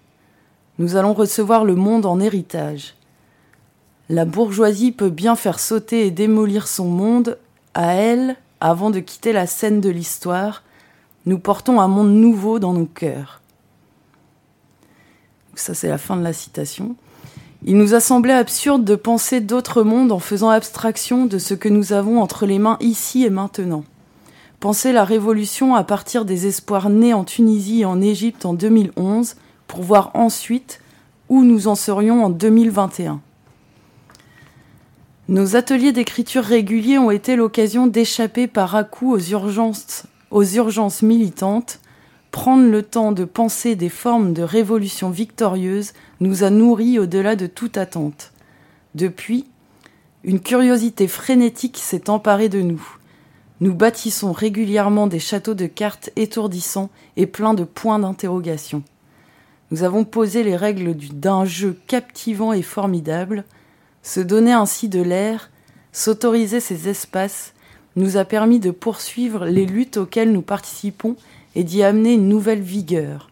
Nous 0.80 0.96
allons 0.96 1.14
recevoir 1.14 1.66
le 1.66 1.76
monde 1.76 2.06
en 2.06 2.20
héritage. 2.20 2.96
La 4.10 4.26
bourgeoisie 4.26 4.92
peut 4.92 5.10
bien 5.10 5.36
faire 5.36 5.60
sauter 5.60 6.08
et 6.08 6.12
démolir 6.12 6.68
son 6.68 6.86
monde 6.86 7.38
à 7.74 7.94
elle 7.94 8.36
avant 8.60 8.90
de 8.90 9.00
quitter 9.00 9.34
la 9.34 9.46
scène 9.46 9.82
de 9.82 9.90
l'histoire, 9.90 10.64
nous 11.26 11.40
portons 11.40 11.80
un 11.80 11.88
monde 11.88 12.14
nouveau 12.14 12.60
dans 12.60 12.74
nos 12.74 12.86
cœurs. 12.86 13.42
Ça, 15.56 15.74
c'est 15.74 15.88
la 15.88 15.98
fin 15.98 16.18
de 16.18 16.24
la 16.24 16.34
citation. 16.34 16.96
Il 17.64 17.78
nous 17.78 17.94
a 17.94 18.00
semblé 18.00 18.32
absurde 18.32 18.84
de 18.84 18.96
penser 18.96 19.42
d'autres 19.42 19.84
mondes 19.84 20.12
en 20.12 20.20
faisant 20.20 20.50
abstraction 20.50 21.26
de 21.26 21.40
ce 21.40 21.54
que 21.54 21.70
nous 21.70 21.94
avons 21.94 22.22
entre 22.22 22.46
les 22.46 22.60
mains 22.60 22.78
ici 22.80 23.24
et 23.24 23.30
maintenant. 23.30 23.84
Penser 24.60 24.92
la 24.92 25.04
révolution 25.04 25.76
à 25.76 25.84
partir 25.84 26.26
des 26.26 26.46
espoirs 26.48 26.90
nés 26.90 27.14
en 27.14 27.24
Tunisie 27.24 27.82
et 27.82 27.86
en 27.86 28.02
Égypte 28.02 28.46
en 28.46 28.54
2011 28.54 29.36
pour 29.68 29.82
voir 29.82 30.12
ensuite 30.14 30.82
où 31.30 31.44
nous 31.44 31.68
en 31.68 31.76
serions 31.76 32.24
en 32.24 32.30
2021. 32.30 33.22
Nos 35.28 35.56
ateliers 35.56 35.92
d'écriture 35.92 36.44
réguliers 36.44 37.00
ont 37.00 37.10
été 37.10 37.36
l'occasion 37.36 37.88
d'échapper 37.88 38.46
par 38.46 38.76
à-coup 38.76 39.12
aux 39.12 39.20
urgences 39.20 40.04
aux 40.32 40.44
urgences 40.44 41.02
militantes, 41.02 41.80
prendre 42.32 42.70
le 42.70 42.84
temps 42.84 43.12
de 43.12 43.24
penser 43.24 43.76
des 43.76 43.90
formes 43.90 44.34
de 44.34 44.44
révolution 44.44 45.10
victorieuse 45.10 45.94
nous 46.20 46.44
a 46.44 46.50
nourris 46.50 47.00
au-delà 47.00 47.36
de 47.36 47.48
toute 47.48 47.78
attente. 47.78 48.34
Depuis, 48.94 49.46
une 50.24 50.40
curiosité 50.40 51.08
frénétique 51.08 51.78
s'est 51.78 52.10
emparée 52.10 52.50
de 52.50 52.62
nous. 52.62 52.84
Nous 53.62 53.74
bâtissons 53.74 54.34
régulièrement 54.34 55.08
des 55.08 55.20
châteaux 55.20 55.54
de 55.54 55.66
cartes 55.66 56.10
étourdissants 56.18 56.90
et 57.16 57.26
pleins 57.26 57.54
de 57.54 57.64
points 57.64 58.00
d'interrogation. 58.00 58.84
Nous 59.72 59.84
avons 59.84 60.04
posé 60.04 60.44
les 60.44 60.56
règles 60.56 60.96
d'un 60.96 61.46
jeu 61.46 61.80
captivant 61.88 62.54
et 62.54 62.62
formidable, 62.62 63.46
se 64.04 64.20
donner 64.20 64.52
ainsi 64.52 64.90
de 64.90 65.02
l'air, 65.02 65.50
s'autoriser 65.92 66.60
ces 66.60 66.90
espaces, 66.90 67.55
nous 67.96 68.18
a 68.18 68.26
permis 68.26 68.60
de 68.60 68.72
poursuivre 68.72 69.46
les 69.46 69.66
luttes 69.66 69.98
auxquelles 69.98 70.32
nous 70.32 70.42
participons 70.42 71.16
et 71.56 71.64
d'y 71.64 71.84
amener 71.84 72.14
une 72.14 72.28
nouvelle 72.28 72.62
vigueur. 72.62 73.30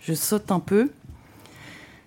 Je 0.00 0.14
saute 0.14 0.50
un 0.50 0.60
peu. 0.60 0.90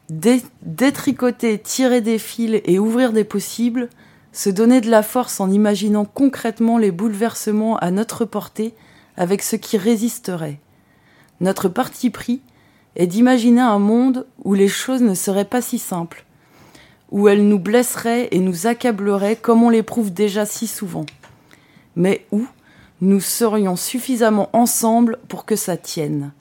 Détricoter, 0.10 1.60
tirer 1.60 2.02
des 2.02 2.20
fils 2.20 2.62
et 2.66 2.80
ouvrir 2.80 3.14
des 3.14 3.24
possibles, 3.24 3.90
se 4.32 4.50
donner 4.50 4.82
de 4.82 4.90
la 4.90 5.04
force 5.04 5.40
en 5.40 5.50
imaginant 5.50 6.06
concrètement 6.06 6.78
les 6.78 6.92
bouleversements 6.92 7.78
à 7.78 7.92
notre 7.92 8.24
portée 8.26 8.74
avec 9.16 9.42
ce 9.42 9.56
qui 9.56 9.78
résisterait. 9.78 10.60
Notre 11.42 11.70
parti 11.70 12.10
pris 12.10 12.42
est 12.96 13.08
d'imaginer 13.08 13.62
un 13.62 13.80
monde 13.80 14.26
où 14.44 14.54
les 14.54 14.68
choses 14.68 15.02
ne 15.02 15.14
seraient 15.14 15.46
pas 15.46 15.62
si 15.62 15.80
simples, 15.80 16.26
où 17.12 17.28
elles 17.28 17.48
nous 17.48 17.60
blesseraient 17.60 18.28
et 18.32 18.40
nous 18.40 18.68
accableraient 18.68 19.36
comme 19.36 19.64
on 19.64 19.70
l'éprouve 19.70 20.14
déjà 20.14 20.46
si 20.46 20.68
souvent 20.68 21.06
mais 21.98 22.26
où 22.32 22.46
nous 23.02 23.20
serions 23.20 23.76
suffisamment 23.76 24.50
ensemble 24.54 25.18
pour 25.28 25.46
que 25.46 25.58
ça 25.58 25.76
tienne. 25.76 26.32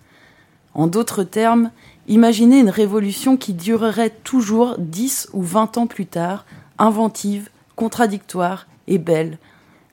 En 0.74 0.86
d'autres 0.86 1.24
termes, 1.24 1.70
imaginez 2.06 2.60
une 2.60 2.70
révolution 2.70 3.36
qui 3.36 3.54
durerait 3.54 4.10
toujours 4.10 4.76
dix 4.78 5.28
ou 5.32 5.42
vingt 5.42 5.76
ans 5.78 5.86
plus 5.86 6.06
tard, 6.06 6.44
inventive, 6.78 7.48
contradictoire 7.74 8.66
et 8.86 8.98
belle, 8.98 9.38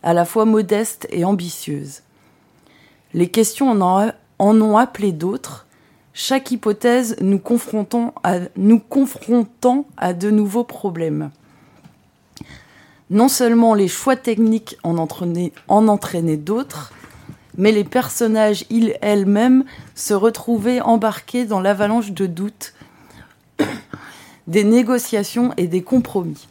à 0.03 0.14
la 0.14 0.26
fois 0.26 0.45
modeste 0.45 1.07
et 1.09 1.24
ambitieuse. 1.24 2.01
Les 3.14 3.30
questions 3.30 3.70
en, 3.70 4.11
ont 4.39 4.78
appelé 4.78 5.14
d'autres, 5.14 5.66
chaque 6.14 6.51
hypothèse 6.51 7.16
nous 7.22 7.39
confrontant 7.39 8.14
à, 8.24 8.39
nous 8.57 8.80
confrontant 8.80 9.88
à 9.95 10.14
de 10.14 10.30
nouveaux 10.30 10.66
problèmes. 10.66 11.32
Non 13.10 13.28
seulement 13.28 13.74
les 13.74 13.88
choix 13.88 14.16
techniques 14.16 14.78
en 14.84 14.97
entraînaient, 14.97 15.51
en 15.68 15.88
entraînaient 15.88 16.38
d'autres, 16.38 16.93
mais 17.58 17.72
les 17.72 17.84
personnages, 17.84 18.66
ils 18.70 18.95
elles-mêmes, 19.01 19.66
se 19.95 20.14
retrouvaient 20.14 20.82
embarqués 20.82 21.45
dans 21.45 21.60
l'avalanche 21.60 22.12
de 22.12 22.26
doutes, 22.26 22.74
des 24.47 24.64
négociations 24.64 25.54
et 25.58 25.68
des 25.68 25.84
compromis. 25.84 26.47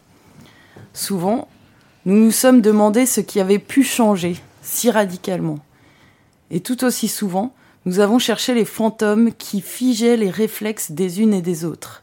Souvent, 0.93 1.49
nous 2.05 2.17
nous 2.17 2.31
sommes 2.31 2.61
demandé 2.61 3.07
ce 3.07 3.21
qui 3.21 3.41
avait 3.41 3.59
pu 3.59 3.83
changer 3.83 4.37
si 4.63 4.91
radicalement. 4.91 5.59
Et 6.51 6.61
tout 6.61 6.85
aussi 6.85 7.09
souvent, 7.09 7.55
nous 7.85 7.99
avons 7.99 8.19
cherché 8.19 8.55
les 8.55 8.65
fantômes 8.65 9.33
qui 9.33 9.61
figeaient 9.61 10.17
les 10.17 10.31
réflexes 10.31 10.93
des 10.93 11.21
unes 11.21 11.35
et 11.35 11.43
des 11.43 11.65
autres. 11.65 12.03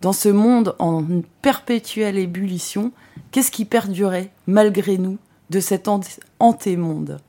Dans 0.00 0.14
ce 0.14 0.30
monde 0.30 0.74
en 0.78 1.04
perpétuelle 1.42 2.16
ébullition, 2.16 2.92
qu'est-ce 3.30 3.50
qui 3.50 3.64
perdurait, 3.64 4.30
malgré 4.46 4.98
nous, 4.98 5.18
de 5.50 5.60
cet 5.60 5.88
antémonde? 6.38 7.20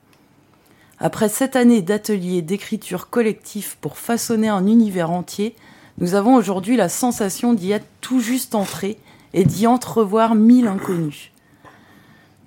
Après 0.98 1.28
sept 1.28 1.56
années 1.56 1.82
d'ateliers 1.82 2.42
d'écriture 2.42 3.10
collectif 3.10 3.76
pour 3.80 3.98
façonner 3.98 4.48
un 4.48 4.66
univers 4.66 5.10
entier, 5.10 5.56
nous 5.98 6.14
avons 6.14 6.36
aujourd'hui 6.36 6.76
la 6.76 6.88
sensation 6.88 7.54
d'y 7.54 7.72
être 7.72 7.86
tout 8.00 8.20
juste 8.20 8.54
entrés 8.54 8.98
et 9.34 9.44
d'y 9.44 9.66
entrevoir 9.66 10.34
mille 10.34 10.68
inconnus. 10.68 11.32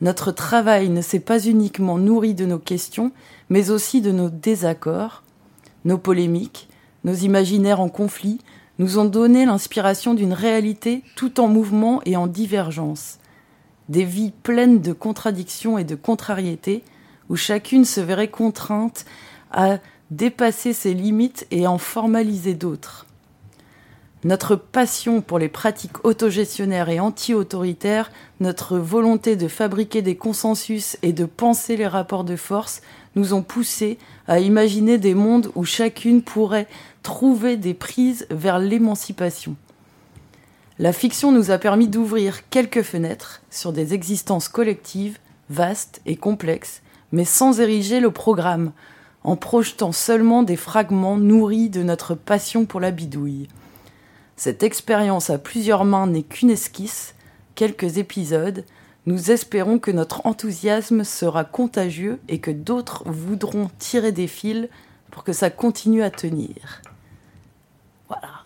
Notre 0.01 0.31
travail 0.31 0.89
ne 0.89 1.01
s'est 1.01 1.19
pas 1.19 1.39
uniquement 1.39 1.97
nourri 1.97 2.33
de 2.33 2.45
nos 2.45 2.59
questions, 2.59 3.11
mais 3.49 3.71
aussi 3.71 4.01
de 4.01 4.11
nos 4.11 4.29
désaccords, 4.29 5.23
nos 5.83 5.97
polémiques, 5.97 6.69
nos 7.03 7.13
imaginaires 7.13 7.79
en 7.79 7.89
conflit, 7.89 8.39
nous 8.77 8.99
ont 8.99 9.05
donné 9.05 9.45
l'inspiration 9.45 10.13
d'une 10.13 10.33
réalité 10.33 11.03
tout 11.15 11.39
en 11.39 11.47
mouvement 11.47 12.01
et 12.05 12.17
en 12.17 12.27
divergence. 12.27 13.19
Des 13.89 14.05
vies 14.05 14.33
pleines 14.43 14.81
de 14.81 14.93
contradictions 14.93 15.77
et 15.77 15.83
de 15.83 15.95
contrariétés, 15.95 16.83
où 17.29 17.35
chacune 17.35 17.85
se 17.85 18.01
verrait 18.01 18.29
contrainte 18.29 19.05
à 19.51 19.77
dépasser 20.11 20.73
ses 20.73 20.93
limites 20.93 21.47
et 21.51 21.67
en 21.67 21.77
formaliser 21.77 22.53
d'autres. 22.53 23.05
Notre 24.23 24.55
passion 24.55 25.21
pour 25.21 25.37
les 25.37 25.49
pratiques 25.49 26.03
autogestionnaires 26.03 26.89
et 26.89 26.99
anti-autoritaires, 26.99 28.11
notre 28.39 28.79
volonté 28.79 29.35
de 29.35 29.47
fabriquer 29.47 30.01
des 30.01 30.15
consensus 30.15 30.97
et 31.03 31.13
de 31.13 31.25
penser 31.25 31.77
les 31.77 31.85
rapports 31.85 32.23
de 32.23 32.35
force 32.35 32.81
nous 33.15 33.35
ont 33.35 33.43
poussés 33.43 33.99
à 34.27 34.39
imaginer 34.39 34.97
des 34.97 35.13
mondes 35.13 35.51
où 35.53 35.63
chacune 35.63 36.23
pourrait 36.23 36.67
trouver 37.03 37.55
des 37.55 37.75
prises 37.75 38.25
vers 38.31 38.57
l'émancipation. 38.57 39.55
La 40.77 40.91
fiction 40.91 41.31
nous 41.31 41.51
a 41.51 41.57
permis 41.57 41.87
d'ouvrir 41.87 42.49
quelques 42.49 42.81
fenêtres 42.81 43.41
sur 43.49 43.71
des 43.71 43.93
existences 43.93 44.49
collectives, 44.49 45.19
vastes 45.49 46.01
et 46.05 46.17
complexes, 46.17 46.81
mais 47.13 47.23
sans 47.23 47.61
ériger 47.61 48.01
le 48.01 48.11
programme, 48.11 48.73
en 49.23 49.37
projetant 49.37 49.93
seulement 49.93 50.43
des 50.43 50.57
fragments 50.57 51.15
nourris 51.15 51.69
de 51.69 51.81
notre 51.81 52.13
passion 52.13 52.65
pour 52.65 52.81
la 52.81 52.91
bidouille. 52.91 53.47
Cette 54.35 54.63
expérience 54.63 55.29
à 55.29 55.37
plusieurs 55.37 55.85
mains 55.85 56.07
n'est 56.07 56.23
qu'une 56.23 56.51
esquisse, 56.51 57.15
quelques 57.55 57.97
épisodes. 57.97 58.65
Nous 59.05 59.31
espérons 59.31 59.79
que 59.79 59.91
notre 59.91 60.25
enthousiasme 60.25 61.05
sera 61.05 61.45
contagieux 61.45 62.19
et 62.27 62.39
que 62.39 62.51
d'autres 62.51 63.03
voudront 63.05 63.69
tirer 63.79 64.11
des 64.11 64.27
fils 64.27 64.67
pour 65.09 65.23
que 65.23 65.31
ça 65.31 65.49
continue 65.49 66.03
à 66.03 66.09
tenir. 66.09 66.81
Voilà. 68.09 68.44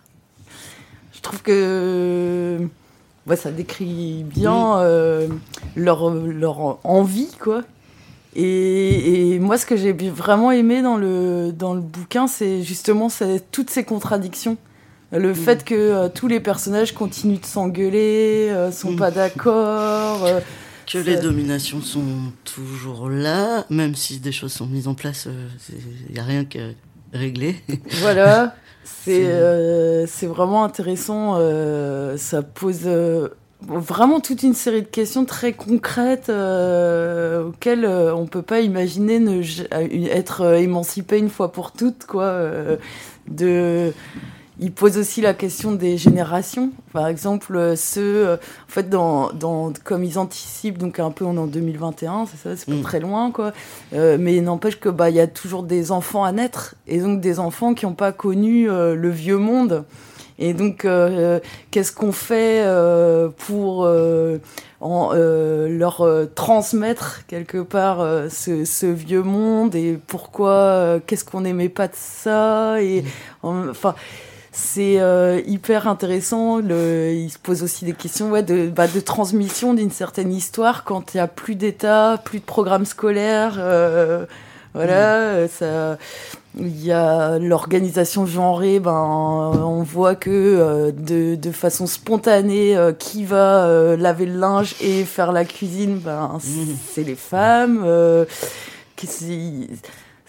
Je 1.20 1.22
trouve 1.22 1.42
que 1.42 2.58
ça 3.36 3.50
décrit 3.50 4.24
bien 4.24 4.78
euh, 4.78 5.28
leur, 5.76 6.10
leur 6.10 6.78
envie, 6.82 7.30
quoi. 7.38 7.62
Et, 8.34 9.34
et, 9.34 9.38
moi, 9.38 9.58
ce 9.58 9.66
que 9.66 9.76
j'ai 9.76 9.92
vraiment 9.92 10.50
aimé 10.50 10.80
dans 10.80 10.96
le, 10.96 11.52
dans 11.52 11.74
le 11.74 11.82
bouquin, 11.82 12.26
c'est 12.26 12.62
justement 12.62 13.08
toutes 13.52 13.68
ces 13.68 13.84
contradictions. 13.84 14.56
Le 15.12 15.34
fait 15.34 15.64
que 15.64 15.74
euh, 15.74 16.08
tous 16.08 16.28
les 16.28 16.38
personnages 16.38 16.94
continuent 16.94 17.40
de 17.40 17.46
s'engueuler, 17.46 18.48
euh, 18.50 18.70
sont 18.70 18.94
pas 18.94 19.10
d'accord. 19.10 20.24
Euh, 20.24 20.40
que 20.86 20.98
les 20.98 21.16
dominations 21.16 21.82
sont 21.82 22.32
toujours 22.44 23.08
là, 23.08 23.64
même 23.70 23.94
si 23.94 24.18
des 24.18 24.32
choses 24.32 24.52
sont 24.52 24.66
mises 24.66 24.88
en 24.88 24.94
place, 24.94 25.28
il 25.68 26.14
n'y 26.14 26.18
a 26.18 26.24
rien 26.24 26.44
qu'à 26.44 26.60
régler. 27.12 27.56
Voilà, 28.00 28.54
c'est 29.04 30.06
c'est 30.06 30.26
vraiment 30.26 30.64
intéressant. 30.64 31.36
ça 32.16 32.42
pose 32.42 32.88
vraiment 33.62 34.20
toute 34.20 34.42
une 34.42 34.54
série 34.54 34.82
de 34.82 34.86
questions 34.86 35.24
très 35.24 35.52
concrètes 35.52 36.30
auxquelles 36.30 37.86
on 37.86 38.26
peut 38.26 38.42
pas 38.42 38.60
imaginer 38.60 39.18
ne, 39.18 39.42
être 40.10 40.54
émancipé 40.56 41.18
une 41.18 41.30
fois 41.30 41.52
pour 41.52 41.72
toutes, 41.72 42.06
quoi. 42.06 42.42
de 43.28 43.92
il 44.60 44.72
pose 44.72 44.98
aussi 44.98 45.22
la 45.22 45.32
question 45.32 45.72
des 45.72 45.96
générations. 45.96 46.70
Par 46.92 47.06
exemple, 47.08 47.56
euh, 47.56 47.76
ceux, 47.76 48.28
euh, 48.28 48.36
en 48.36 48.70
fait, 48.70 48.90
dans, 48.90 49.32
dans, 49.32 49.72
comme 49.84 50.04
ils 50.04 50.18
anticipent, 50.18 50.76
donc 50.76 50.98
un 50.98 51.10
peu 51.10 51.24
on 51.24 51.34
est 51.36 51.38
en 51.38 51.46
2021, 51.46 52.26
c'est 52.26 52.36
ça, 52.36 52.56
c'est 52.56 52.66
pas 52.66 52.78
mm. 52.78 52.82
très 52.82 53.00
loin, 53.00 53.30
quoi. 53.30 53.52
Euh, 53.94 54.18
mais 54.20 54.36
il 54.36 54.44
n'empêche 54.44 54.78
que 54.78 54.90
bah 54.90 55.08
il 55.08 55.16
y 55.16 55.20
a 55.20 55.26
toujours 55.26 55.62
des 55.62 55.92
enfants 55.92 56.24
à 56.24 56.32
naître 56.32 56.74
et 56.86 57.00
donc 57.00 57.22
des 57.22 57.38
enfants 57.38 57.72
qui 57.72 57.86
n'ont 57.86 57.94
pas 57.94 58.12
connu 58.12 58.66
le 58.66 59.10
vieux 59.10 59.38
monde. 59.38 59.84
Et 60.38 60.54
donc, 60.54 60.86
qu'est-ce 61.70 61.92
qu'on 61.92 62.12
fait 62.12 62.64
pour 63.46 63.86
en, 64.80 65.12
leur 65.12 66.06
transmettre 66.34 67.26
quelque 67.26 67.58
part 67.58 67.98
ce, 68.30 68.64
ce, 68.64 68.86
vieux 68.86 69.22
monde 69.22 69.74
et 69.74 69.98
pourquoi 70.06 70.98
Qu'est-ce 71.06 71.24
qu'on 71.24 71.42
n'aimait 71.42 71.68
pas 71.68 71.88
de 71.88 71.96
ça 71.96 72.82
Et 72.82 73.02
mm. 73.42 73.70
enfin. 73.70 73.94
C'est 74.52 75.00
euh, 75.00 75.40
hyper 75.46 75.86
intéressant. 75.86 76.58
Le, 76.58 77.12
il 77.12 77.30
se 77.30 77.38
pose 77.38 77.62
aussi 77.62 77.84
des 77.84 77.92
questions 77.92 78.30
ouais, 78.30 78.42
de, 78.42 78.68
bah, 78.68 78.88
de 78.88 79.00
transmission 79.00 79.74
d'une 79.74 79.90
certaine 79.90 80.32
histoire 80.32 80.84
quand 80.84 81.14
il 81.14 81.18
n'y 81.18 81.20
a 81.20 81.28
plus 81.28 81.54
d'État, 81.54 82.20
plus 82.24 82.40
de 82.40 82.44
programme 82.44 82.84
scolaire. 82.84 83.54
Euh, 83.58 84.26
voilà, 84.74 85.44
mm. 85.44 85.48
ça. 85.48 85.98
Il 86.58 86.84
y 86.84 86.90
a 86.90 87.38
l'organisation 87.38 88.26
genrée, 88.26 88.80
ben, 88.80 88.92
on 88.92 89.84
voit 89.84 90.16
que 90.16 90.30
euh, 90.30 90.90
de, 90.90 91.36
de, 91.36 91.52
façon 91.52 91.86
spontanée, 91.86 92.76
euh, 92.76 92.92
qui 92.92 93.24
va 93.24 93.66
euh, 93.66 93.96
laver 93.96 94.26
le 94.26 94.36
linge 94.36 94.74
et 94.80 95.04
faire 95.04 95.30
la 95.30 95.44
cuisine, 95.44 95.98
ben, 95.98 96.38
mm. 96.42 96.66
c'est 96.92 97.04
les 97.04 97.14
femmes. 97.14 97.86
Qui, 98.96 99.68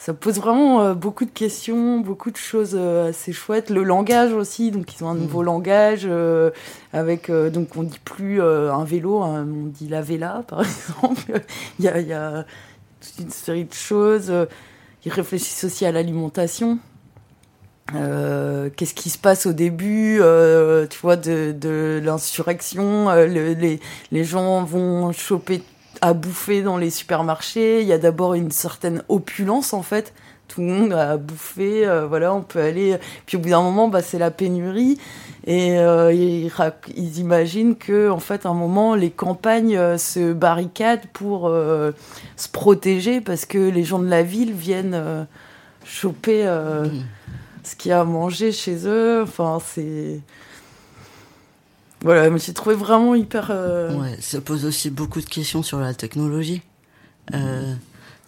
ça 0.02 0.16
pose 0.16 0.39
vraiment 0.39 0.82
euh, 0.82 0.93
beaucoup 0.95 1.26
de 1.26 1.30
questions, 1.30 1.99
beaucoup 1.99 2.32
de 2.32 2.38
choses 2.38 2.72
euh, 2.74 3.10
assez 3.10 3.34
chouettes. 3.34 3.70
Le 3.70 3.84
langage 3.84 4.34
aussi, 4.34 4.72
donc 4.72 4.91
ils 4.95 5.04
ont 5.04 5.10
un 5.10 5.16
nouveau 5.16 5.43
mm. 5.43 5.45
langage 5.45 6.02
euh, 6.06 6.49
avec 6.91 7.30
donc 7.30 7.78
on 7.78 7.84
dit 7.84 7.99
plus 8.04 8.41
un 8.41 8.84
vélo, 8.84 9.22
hein, 9.22 9.47
on 9.47 9.68
dit 9.68 9.88
la 9.88 10.02
véla 10.02 10.43
par 10.47 10.62
exemple. 10.62 11.43
il, 11.78 11.86
y 11.86 11.88
a, 11.88 11.99
il 11.99 12.08
y 12.08 12.14
a 12.14 12.47
toute 12.99 13.26
une 13.26 13.30
série 13.30 13.66
de 13.66 13.74
choses. 13.74 14.34
Ils 15.06 15.12
réfléchissent 15.12 15.66
aussi 15.66 15.86
à 15.86 15.91
l'alimentation. 15.91 16.80
qu'est-ce 17.93 18.95
qui 18.95 19.12
se 19.12 19.20
passe 19.20 19.45
au 19.45 19.54
début, 19.54 20.20
tu 20.89 20.99
vois, 20.99 21.16
de, 21.16 21.52
de 21.52 22.02
l'insurrection. 22.04 23.12
les, 23.14 23.80
les 24.12 24.24
gens 24.24 24.64
vont 24.64 25.12
choper 25.12 25.62
à 26.02 26.14
bouffer 26.14 26.62
dans 26.64 26.78
les 26.78 26.89
supermarchés. 26.89 27.82
Il 27.82 27.88
y 27.88 27.93
a 27.93 27.97
d'abord 27.97 28.34
une 28.34 28.52
certaine 28.52 29.04
opulence 29.08 29.74
en 29.74 29.84
fait. 29.84 30.14
Tout 30.47 30.60
le 30.60 30.68
monde 30.68 30.91
a 30.91 31.16
bouffé, 31.16 31.88
euh, 31.88 32.08
voilà, 32.08 32.34
on 32.34 32.41
peut 32.41 32.60
aller. 32.60 32.97
Puis 33.26 33.38
au 33.38 33.39
bout 33.39 33.52
d'un 33.52 33.62
moment, 33.62 33.88
bah, 33.88 34.02
c'est 34.02 34.20
la 34.20 34.32
pénurie. 34.32 34.97
Et 35.47 35.80
euh, 35.80 36.12
ils, 36.12 36.52
ils, 36.97 37.20
imaginent 37.20 37.78
que, 37.78 38.10
en 38.10 38.20
fait, 38.20 38.45
à 38.45 38.49
un 38.49 38.54
moment, 38.54 38.93
les 38.93 39.12
campagnes 39.12 39.78
euh, 39.78 39.97
se 39.97 40.34
barricadent 40.34 41.08
pour 41.14 41.49
se 42.36 42.49
protéger 42.49 43.22
parce 43.22 43.45
que 43.45 43.58
les 43.58 43.86
gens 43.86 43.99
de 43.99 44.10
la 44.10 44.24
ville 44.24 44.52
viennent 44.52 45.26
choper 45.86 46.43
mmh. 46.43 46.89
ce 47.64 47.76
qu'il 47.78 47.91
y 47.91 47.93
a 47.93 48.02
à 48.02 48.04
manger 48.04 48.52
chez 48.52 48.86
eux. 48.86 49.22
Enfin, 49.24 49.60
c'est 49.66 50.20
voilà, 52.02 52.30
mais 52.30 52.39
j'ai 52.39 52.54
trouvé 52.54 52.76
vraiment 52.76 53.16
hyper. 53.16 53.47
Euh, 53.52 53.93
ouais, 53.95 54.18
ça 54.20 54.41
pose 54.41 54.66
aussi 54.66 54.89
beaucoup 54.89 55.22
de 55.22 55.26
questions 55.26 55.64
sur 55.64 55.80
la 55.80 55.93
technologie. 55.93 56.62
Euh, 57.34 57.74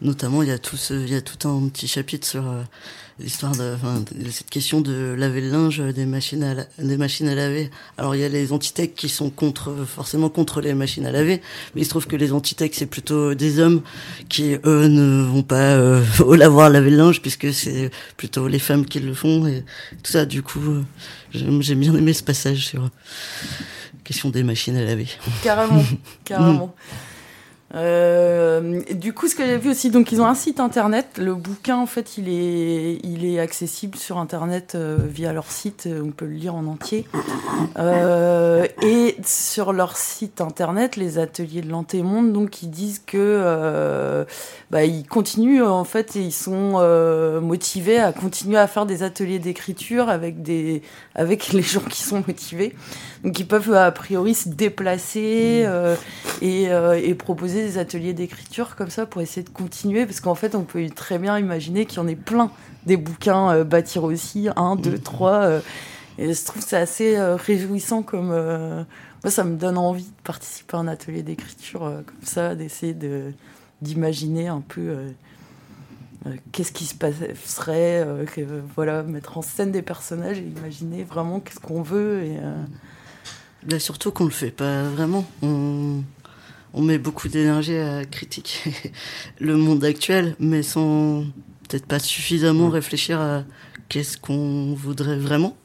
Notamment, 0.01 0.43
il 0.43 0.49
y 0.49 0.51
a 0.51 0.59
tout, 0.59 0.75
ce, 0.75 0.93
il 0.93 1.09
y 1.09 1.15
a 1.15 1.21
tout 1.21 1.47
un 1.47 1.69
petit 1.69 1.87
chapitre 1.87 2.27
sur 2.27 2.45
euh, 2.45 2.61
l'histoire 3.19 3.55
de, 3.55 3.75
enfin, 3.75 4.03
de 4.11 4.29
cette 4.29 4.49
question 4.49 4.81
de 4.81 5.13
laver 5.17 5.41
le 5.41 5.49
linge 5.49 5.79
des 5.79 6.05
machines 6.05 6.43
à, 6.43 6.53
la- 6.55 6.65
des 6.79 6.97
machines 6.97 7.27
à 7.27 7.35
laver. 7.35 7.69
Alors, 7.97 8.15
il 8.15 8.21
y 8.21 8.23
a 8.23 8.29
les 8.29 8.51
antithèques 8.51 8.95
qui 8.95 9.07
sont 9.09 9.29
contre, 9.29 9.85
forcément 9.85 10.29
contre 10.29 10.61
les 10.61 10.73
machines 10.73 11.05
à 11.05 11.11
laver, 11.11 11.41
mais 11.75 11.81
il 11.81 11.85
se 11.85 11.89
trouve 11.91 12.07
que 12.07 12.15
les 12.15 12.31
antithèques, 12.33 12.73
c'est 12.75 12.85
plutôt 12.87 13.33
des 13.35 13.59
hommes 13.59 13.81
qui, 14.29 14.55
eux, 14.65 14.87
ne 14.87 15.21
vont 15.23 15.43
pas 15.43 15.75
euh, 15.75 16.03
au 16.25 16.35
lavoir 16.35 16.69
laver 16.69 16.89
le 16.89 16.97
linge, 16.97 17.21
puisque 17.21 17.53
c'est 17.53 17.91
plutôt 18.17 18.47
les 18.47 18.59
femmes 18.59 18.85
qui 18.85 18.99
le 18.99 19.13
font, 19.13 19.45
et 19.47 19.63
tout 20.03 20.11
ça. 20.11 20.25
Du 20.25 20.41
coup, 20.41 20.59
euh, 20.61 20.83
j'ai 21.33 21.75
bien 21.75 21.93
aimé 21.95 22.13
ce 22.13 22.23
passage 22.23 22.65
sur 22.65 22.81
la 22.83 22.89
question 24.03 24.29
des 24.29 24.43
machines 24.43 24.75
à 24.75 24.83
laver. 24.83 25.07
Carrément, 25.43 25.83
carrément. 26.25 26.75
Euh, 27.75 28.81
du 28.91 29.13
coup, 29.13 29.27
ce 29.27 29.35
que 29.35 29.43
j'ai 29.43 29.57
vu 29.57 29.71
aussi, 29.71 29.89
donc 29.89 30.11
ils 30.11 30.21
ont 30.21 30.25
un 30.25 30.35
site 30.35 30.59
internet. 30.59 31.17
Le 31.17 31.33
bouquin, 31.33 31.77
en 31.77 31.85
fait, 31.85 32.17
il 32.17 32.29
est, 32.29 33.39
accessible 33.39 33.97
sur 33.97 34.19
internet 34.19 34.73
euh, 34.75 34.97
via 35.07 35.33
leur 35.33 35.51
site. 35.51 35.89
On 35.91 36.11
peut 36.11 36.25
le 36.25 36.33
lire 36.33 36.55
en 36.55 36.65
entier. 36.67 37.05
Euh, 37.79 38.67
et 38.81 39.17
sur 39.25 39.73
leur 39.73 39.97
site 39.97 40.39
internet, 40.39 40.95
les 40.95 41.17
ateliers 41.17 41.61
de 41.61 41.69
l'antémonde, 41.69 42.31
donc 42.31 42.61
ils 42.61 42.69
disent 42.69 43.01
que 43.05 44.25
bah, 44.69 44.83
ils 44.83 45.05
continuent 45.07 45.63
en 45.63 45.83
fait 45.83 46.15
et 46.15 46.21
ils 46.21 46.31
sont 46.31 46.79
motivés 47.41 47.99
à 47.99 48.11
continuer 48.11 48.57
à 48.57 48.67
faire 48.67 48.85
des 48.85 49.03
ateliers 49.03 49.39
d'écriture 49.39 50.09
avec 50.09 50.43
des 50.43 50.81
avec 51.15 51.47
les 51.53 51.63
gens 51.63 51.81
qui 51.81 52.03
sont 52.03 52.23
motivés. 52.27 52.75
Donc 53.23 53.39
ils 53.39 53.47
peuvent 53.47 53.73
a 53.73 53.91
priori 53.91 54.35
se 54.35 54.49
déplacer 54.49 55.65
et, 56.41 56.63
et 56.65 57.15
proposer 57.15 57.62
des 57.63 57.77
ateliers 57.77 58.13
d'écriture 58.13 58.75
comme 58.75 58.89
ça 58.89 59.05
pour 59.05 59.21
essayer 59.21 59.43
de 59.43 59.49
continuer 59.49 60.05
parce 60.05 60.19
qu'en 60.19 60.35
fait 60.35 60.55
on 60.55 60.63
peut 60.63 60.87
très 60.89 61.19
bien 61.19 61.37
imaginer 61.37 61.85
qu'il 61.85 61.97
y 61.97 61.99
en 62.01 62.07
ait 62.07 62.15
plein 62.15 62.51
des 62.85 62.97
bouquins 62.97 63.51
euh, 63.51 63.63
bâtir 63.63 64.03
aussi 64.03 64.49
un 64.55 64.75
deux 64.75 64.99
trois 64.99 65.43
euh, 65.43 65.59
et 66.17 66.33
je 66.33 66.45
trouve 66.45 66.61
que 66.61 66.69
c'est 66.69 66.77
assez 66.77 67.15
euh, 67.15 67.35
réjouissant 67.35 68.03
comme 68.03 68.27
moi 68.27 69.31
ça 69.31 69.43
me 69.43 69.55
donne 69.55 69.77
envie 69.77 70.05
de 70.05 70.21
participer 70.23 70.77
à 70.77 70.79
un 70.79 70.87
atelier 70.87 71.23
d'écriture 71.23 71.79
comme 71.79 72.23
ça 72.23 72.55
d'essayer 72.55 72.93
de 72.93 73.31
d'imaginer 73.81 74.47
un 74.47 74.61
peu 74.61 74.95
qu'est-ce 76.53 76.71
qui 76.71 76.85
se 76.85 76.95
passerait 76.95 78.07
que, 78.33 78.41
voilà 78.75 79.03
mettre 79.03 79.37
en 79.37 79.41
scène 79.41 79.71
des 79.71 79.81
personnages 79.81 80.39
et 80.39 80.43
imaginer 80.43 81.03
vraiment 81.03 81.39
qu'est-ce 81.39 81.59
qu'on 81.59 81.81
veut 81.81 82.23
et 82.23 82.37
Là, 83.69 83.79
surtout 83.79 84.11
qu'on 84.11 84.25
le 84.25 84.29
fait 84.29 84.51
pas 84.51 84.83
vraiment. 84.83 85.25
On, 85.41 86.03
on 86.73 86.81
met 86.81 86.97
beaucoup 86.97 87.27
d'énergie 87.27 87.77
à 87.77 88.05
critiquer 88.05 88.73
le 89.39 89.55
monde 89.57 89.83
actuel, 89.83 90.35
mais 90.39 90.63
sans 90.63 91.23
peut-être 91.69 91.85
pas 91.85 91.99
suffisamment 91.99 92.69
réfléchir 92.69 93.19
à 93.21 93.43
qu'est-ce 93.89 94.17
qu'on 94.17 94.73
voudrait 94.73 95.17
vraiment. 95.17 95.55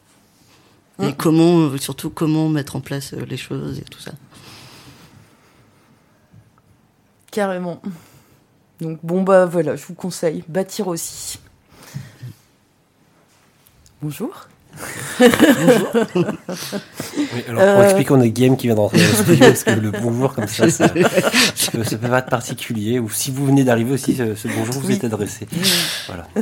Et 1.01 1.09
Mm. 1.11 1.15
comment, 1.17 1.59
euh, 1.61 1.77
surtout 1.79 2.11
comment 2.11 2.49
mettre 2.49 2.75
en 2.77 2.81
place 2.81 3.13
euh, 3.15 3.25
les 3.25 3.37
choses 3.37 3.79
et 3.79 3.85
tout 3.85 4.01
ça. 4.01 4.13
Carrément. 7.31 7.81
Donc 8.81 8.99
bon 9.05 9.23
bah 9.23 9.47
voilà, 9.47 9.77
je 9.77 9.85
vous 9.87 9.95
conseille. 9.95 10.45
Bâtir 10.49 10.89
aussi. 10.89 11.39
Bonjour. 14.03 14.49
Oui, 16.51 17.43
alors 17.49 17.61
pour 17.61 17.61
Euh. 17.61 17.85
expliquer, 17.85 18.13
on 18.13 18.21
a 18.21 18.29
Guillaume 18.29 18.57
qui 18.57 18.67
vient 18.69 18.77
d'entrer 18.77 18.99
dans 18.99 19.05
le 19.09 19.15
studio 19.25 19.47
parce 19.47 19.65
que 19.65 19.71
le 19.71 19.91
bonjour 19.91 20.35
comme 20.35 20.47
ça, 20.47 20.71
ça, 20.71 20.89
ça 20.89 20.93
peut, 21.73 21.85
ça 21.85 21.97
peut 21.99 22.13
être 22.15 22.29
particulier. 22.31 22.99
Ou 22.99 23.11
si 23.11 23.31
vous 23.31 23.47
venez 23.47 23.65
d'arriver 23.65 23.93
aussi, 23.93 24.15
ce, 24.15 24.35
ce 24.35 24.49
bonjour 24.49 24.75
vous 24.83 24.91
est 24.91 25.05
adressé. 25.05 25.47
Voilà. 26.07 26.27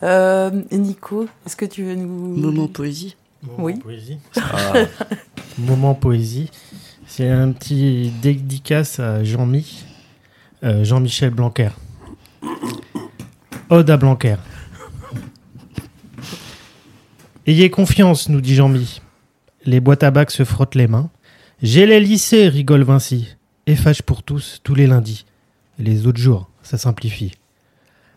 Euh, 0.00 0.50
Nico, 0.70 1.26
est-ce 1.44 1.56
que 1.56 1.64
tu 1.64 1.82
veux 1.82 1.96
nous... 1.96 2.06
Moment 2.36 2.68
poésie. 2.68 3.16
Moment 3.42 3.64
Oui. 3.64 3.74
poésie. 3.80 4.18
Ah, 4.36 4.74
Moment 5.58 5.94
poésie. 5.94 6.52
C'est 7.08 7.28
un 7.28 7.50
petit 7.50 8.12
dédicace 8.22 9.00
à 9.00 9.24
Jean-Mi, 9.24 9.84
euh, 10.62 10.84
Jean-Michel 10.84 11.30
Blanquer. 11.30 11.70
Ode 13.70 13.90
à 13.90 13.96
Blanquer. 13.96 14.36
Ayez 17.48 17.70
confiance, 17.70 18.28
nous 18.28 18.42
dit 18.42 18.54
Jean-Mi. 18.54 19.00
Les 19.64 19.80
boîtes 19.80 20.02
à 20.02 20.10
bac 20.10 20.30
se 20.30 20.44
frottent 20.44 20.74
les 20.74 20.86
mains. 20.86 21.08
J'ai 21.62 21.86
les 21.86 21.98
lycées, 21.98 22.46
rigole 22.46 22.82
Vinci. 22.82 23.36
Et 23.66 23.74
fâche 23.74 24.02
pour 24.02 24.22
tous, 24.22 24.60
tous 24.62 24.74
les 24.74 24.86
lundis. 24.86 25.24
Les 25.78 26.06
autres 26.06 26.20
jours, 26.20 26.50
ça 26.62 26.76
simplifie. 26.76 27.32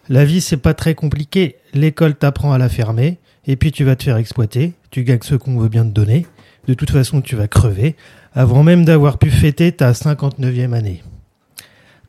La 0.10 0.26
vie, 0.26 0.42
c'est 0.42 0.58
pas 0.58 0.74
très 0.74 0.96
compliqué. 0.96 1.56
L'école 1.74 2.16
t'apprend 2.16 2.52
à 2.52 2.58
la 2.58 2.68
fermer. 2.68 3.20
Et 3.48 3.56
puis 3.56 3.72
tu 3.72 3.86
vas 3.86 3.96
te 3.96 4.04
faire 4.04 4.18
exploiter. 4.18 4.74
Tu 4.90 5.06
gagnes 5.06 5.20
ce 5.22 5.36
qu'on 5.36 5.58
veut 5.58 5.70
bien 5.70 5.86
te 5.86 5.92
donner. 5.92 6.28
De 6.68 6.74
toute 6.74 6.92
façon, 6.92 7.22
tu 7.22 7.38
vas 7.38 7.48
crever. 7.48 7.96
Avant 8.34 8.64
même 8.64 8.84
d'avoir 8.84 9.18
pu 9.18 9.32
fêter 9.32 9.72
ta 9.72 9.94
59e 9.94 10.74
année. 10.74 11.04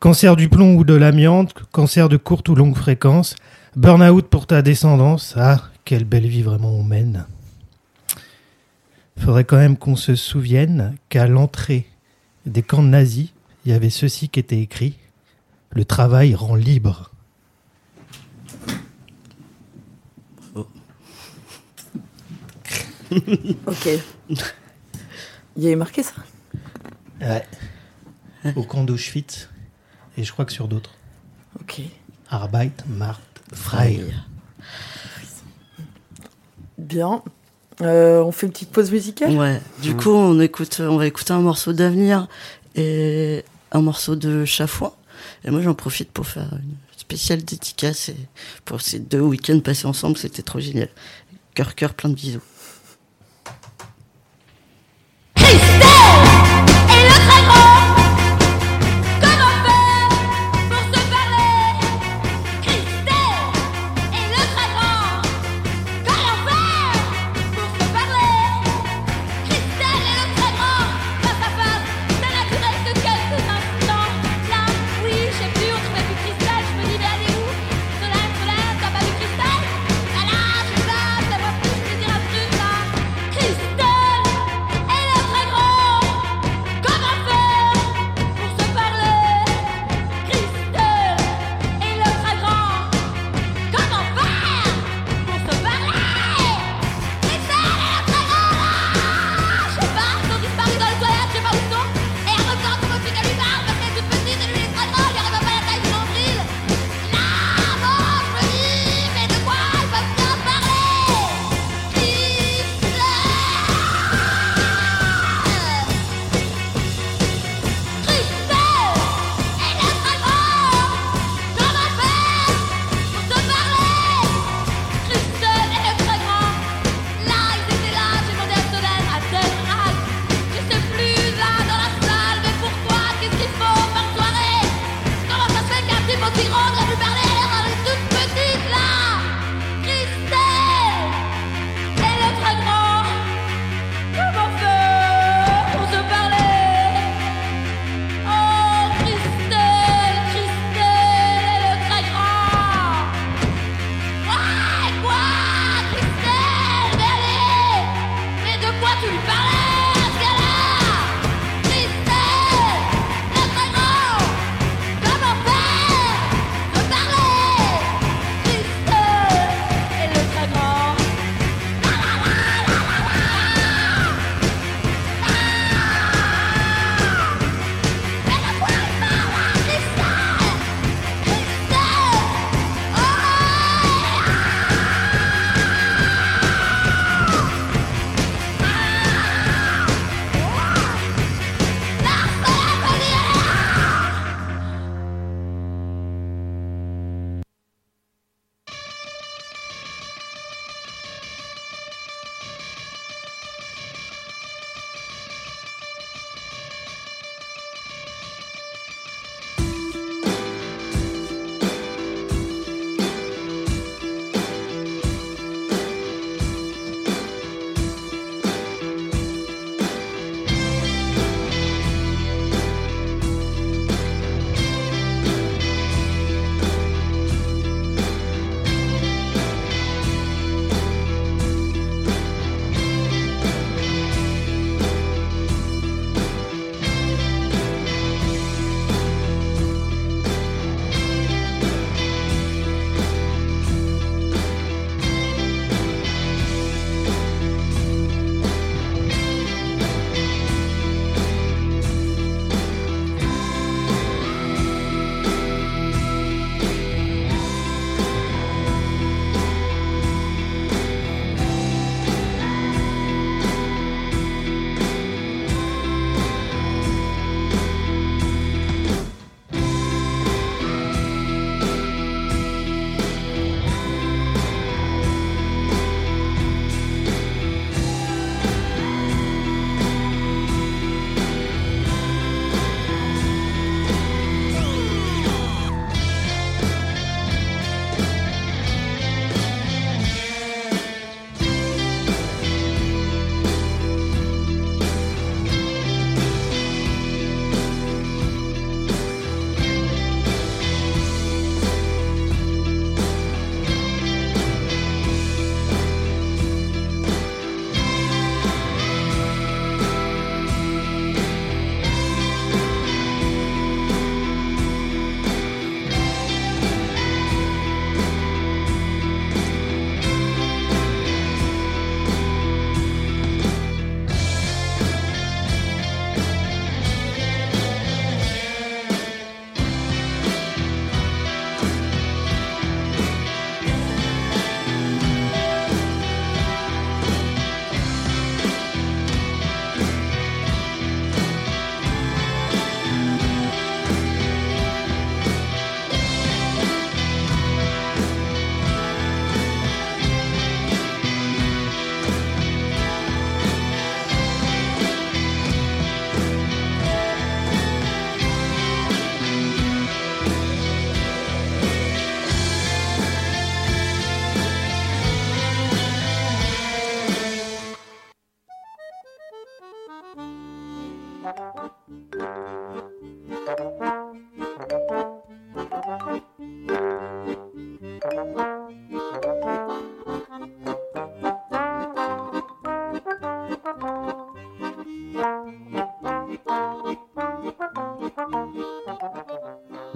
Cancer 0.00 0.34
du 0.34 0.48
plomb 0.48 0.74
ou 0.74 0.82
de 0.82 0.94
l'amiante, 0.94 1.54
cancer 1.70 2.08
de 2.08 2.16
courte 2.16 2.48
ou 2.48 2.56
longue 2.56 2.76
fréquence, 2.76 3.36
burn-out 3.76 4.28
pour 4.28 4.46
ta 4.46 4.62
descendance. 4.62 5.34
Ah, 5.36 5.62
quelle 5.84 6.04
belle 6.04 6.26
vie 6.26 6.42
vraiment 6.42 6.70
on 6.70 6.82
mène. 6.82 7.26
Faudrait 9.18 9.44
quand 9.44 9.56
même 9.56 9.76
qu'on 9.76 9.96
se 9.96 10.14
souvienne 10.14 10.96
qu'à 11.08 11.26
l'entrée 11.26 11.86
des 12.46 12.62
camps 12.62 12.82
nazis, 12.82 13.28
il 13.64 13.72
y 13.72 13.74
avait 13.74 13.90
ceci 13.90 14.28
qui 14.28 14.40
était 14.40 14.60
écrit 14.60 14.98
Le 15.70 15.84
travail 15.84 16.34
rend 16.34 16.54
libre. 16.54 17.10
Ok. 23.66 23.88
Il 24.28 25.62
y 25.62 25.66
avait 25.66 25.76
marqué 25.76 26.02
ça? 26.02 26.14
Ouais. 27.20 27.46
Au 28.56 28.62
camp 28.62 28.84
d'Auschwitz. 28.84 29.50
Et 30.16 30.24
je 30.24 30.32
crois 30.32 30.46
que 30.46 30.52
sur 30.52 30.66
d'autres. 30.66 30.94
Ok. 31.60 31.82
Arbeit 32.30 32.72
macht 32.88 33.31
frei. 33.52 34.00
Bien. 36.78 37.22
Euh, 37.80 38.22
on 38.22 38.32
fait 38.32 38.46
une 38.46 38.52
petite 38.52 38.70
pause 38.70 38.90
musicale? 38.90 39.32
Ouais. 39.36 39.60
Du 39.82 39.96
coup, 39.96 40.10
on 40.10 40.38
écoute, 40.40 40.80
on 40.80 40.96
va 40.96 41.06
écouter 41.06 41.32
un 41.32 41.40
morceau 41.40 41.72
d'avenir 41.72 42.28
et 42.74 43.44
un 43.70 43.80
morceau 43.80 44.16
de 44.16 44.44
Chafouin. 44.44 44.92
Et 45.44 45.50
moi, 45.50 45.62
j'en 45.62 45.74
profite 45.74 46.10
pour 46.10 46.26
faire 46.26 46.48
une 46.52 46.76
spéciale 46.96 47.42
dédicace 47.42 48.08
et 48.08 48.16
pour 48.64 48.80
ces 48.80 48.98
deux 48.98 49.20
week-ends 49.20 49.60
passés 49.60 49.86
ensemble, 49.86 50.16
c'était 50.16 50.42
trop 50.42 50.60
génial. 50.60 50.88
Cœur, 51.54 51.74
cœur, 51.74 51.94
plein 51.94 52.10
de 52.10 52.14
bisous. 52.14 52.40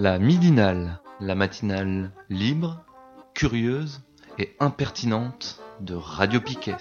La 0.07 0.21
midinale, 0.21 1.01
la 1.19 1.35
matinale 1.35 2.13
libre, 2.31 2.85
curieuse 3.35 4.03
et 4.39 4.55
impertinente 4.61 5.59
de 5.81 5.97
Radio 5.97 6.41
Piquet. 6.41 6.77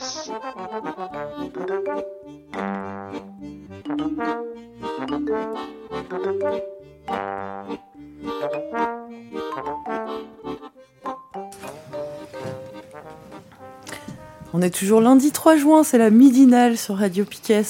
On 14.53 14.61
est 14.61 14.69
toujours 14.69 15.01
lundi 15.01 15.31
3 15.31 15.55
juin, 15.55 15.83
c'est 15.83 15.97
la 15.97 16.11
midinale 16.11 16.77
sur 16.77 16.97
Radio 16.97 17.25
Piquet. 17.25 17.63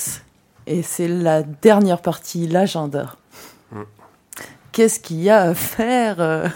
Et 0.68 0.84
c'est 0.84 1.08
la 1.08 1.44
dernière 1.44 2.02
partie, 2.02 2.46
l'agenda. 2.46 3.16
Qu'est-ce 4.76 5.00
qu'il 5.00 5.22
y 5.22 5.30
a 5.30 5.44
à 5.44 5.54
faire 5.54 6.20
euh, 6.20 6.50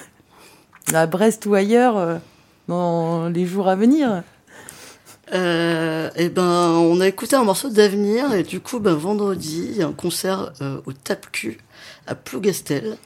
à 0.94 1.08
Brest 1.08 1.46
ou 1.46 1.54
ailleurs 1.54 1.96
euh, 1.96 2.18
dans 2.68 3.30
les 3.30 3.46
jours 3.46 3.70
à 3.70 3.78
venir? 3.78 4.24
Euh, 5.34 6.10
et 6.18 6.28
ben, 6.28 6.68
on 6.72 7.00
a 7.00 7.08
écouté 7.08 7.38
un 7.38 7.46
morceau 7.46 7.70
d'Avenir 7.70 8.34
et 8.34 8.44
du 8.44 8.60
coup, 8.60 8.80
ben, 8.82 8.94
vendredi, 8.94 9.70
il 9.70 9.78
y 9.78 9.84
a 9.84 9.88
un 9.88 9.94
concert 9.94 10.52
au 10.86 10.92
Tape-Cul 10.92 11.60
à 12.08 12.16
Plougastel. 12.16 12.98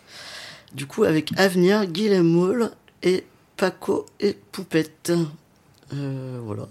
Du 0.73 0.87
coup, 0.87 1.03
avec 1.03 1.29
Avenir, 1.37 1.85
Guillaume 1.85 2.27
Moule 2.27 2.71
et 3.03 3.23
Paco 3.55 4.07
et 4.19 4.35
Poupette. 4.51 5.13
Voilà. 5.91 6.67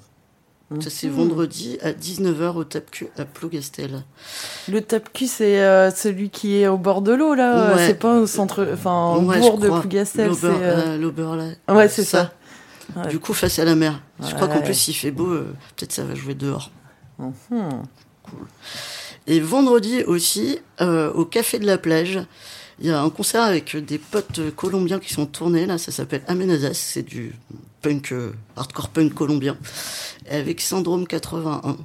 Ça, 0.81 0.91
c'est 0.91 1.09
Mhm. 1.09 1.15
vendredi 1.15 1.79
à 1.83 1.93
19h 1.93 2.57
au 2.57 2.65
Tape-Cul 2.65 3.09
à 3.19 3.25
Plougastel. 3.25 4.03
Le 4.69 4.81
tape-cul, 4.81 5.27
c'est 5.27 5.61
euh, 5.63 5.91
celui 5.91 6.31
qui 6.31 6.57
est 6.57 6.69
au 6.69 6.79
bord 6.79 7.03
de 7.03 7.13
l'eau, 7.13 7.35
là. 7.35 7.71
euh, 7.71 7.77
Ouais. 7.77 7.87
C'est 7.87 7.95
pas 7.99 8.19
au 8.21 8.27
centre, 8.27 8.67
enfin, 8.73 9.17
au 9.17 9.23
Ouais, 9.25 9.39
bourg 9.41 9.59
de. 9.59 9.69
Plougastel. 9.69 10.35
c'est, 10.35 10.47
L'Auber- 10.99 11.23
euh, 11.29 11.55
euh. 11.69 11.75
Ouais, 11.75 11.89
c'est 11.89 12.05
ça. 12.05 12.33
Ouais. 12.97 13.09
Du 13.09 13.19
coup, 13.19 13.33
face 13.33 13.59
à 13.59 13.65
la 13.65 13.75
mer. 13.75 14.01
Je 14.21 14.35
crois 14.35 14.49
qu'en 14.49 14.61
plus, 14.61 14.89
il 14.89 14.95
fait 14.95 15.11
beau. 15.11 15.29
euh, 15.31 15.53
Peut-être 15.77 15.93
ça 15.93 16.05
va 16.05 16.15
jouer 16.15 16.35
dehors. 16.35 16.71
Mhm. 17.19 17.33
Cool. 18.23 18.47
Et 19.27 19.41
vendredi 19.41 20.03
aussi, 20.05 20.59
euh, 20.81 21.13
au 21.13 21.25
Café 21.25 21.59
de 21.59 21.67
la 21.67 21.79
Plage, 21.79 22.21
il 22.81 22.87
y 22.87 22.91
a 22.91 23.01
un 23.01 23.11
concert 23.11 23.43
avec 23.43 23.77
des 23.77 23.99
potes 23.99 24.41
colombiens 24.57 24.99
qui 24.99 25.13
sont 25.13 25.27
tournés. 25.27 25.67
Là, 25.67 25.79
ça 25.79 25.93
s'appelle 25.93 26.23
Amenazas. 26.27 26.75
C'est 26.75 27.03
du 27.03 27.35
punk, 27.83 28.13
euh, 28.13 28.33
hardcore 28.57 28.89
punk 28.89 29.13
colombien. 29.13 29.57
Avec 30.31 30.61
Syndrome 30.61 31.07
81. 31.07 31.77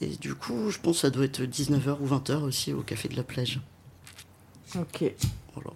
Et 0.00 0.06
du 0.06 0.34
coup, 0.34 0.70
je 0.70 0.78
pense 0.78 0.96
que 0.96 1.00
ça 1.02 1.10
doit 1.10 1.24
être 1.24 1.42
19h 1.42 1.96
ou 2.00 2.08
20h 2.08 2.42
aussi 2.42 2.72
au 2.72 2.82
Café 2.82 3.08
de 3.08 3.16
la 3.16 3.22
Plage. 3.22 3.60
Ok. 4.76 5.04
Voilà. 5.54 5.70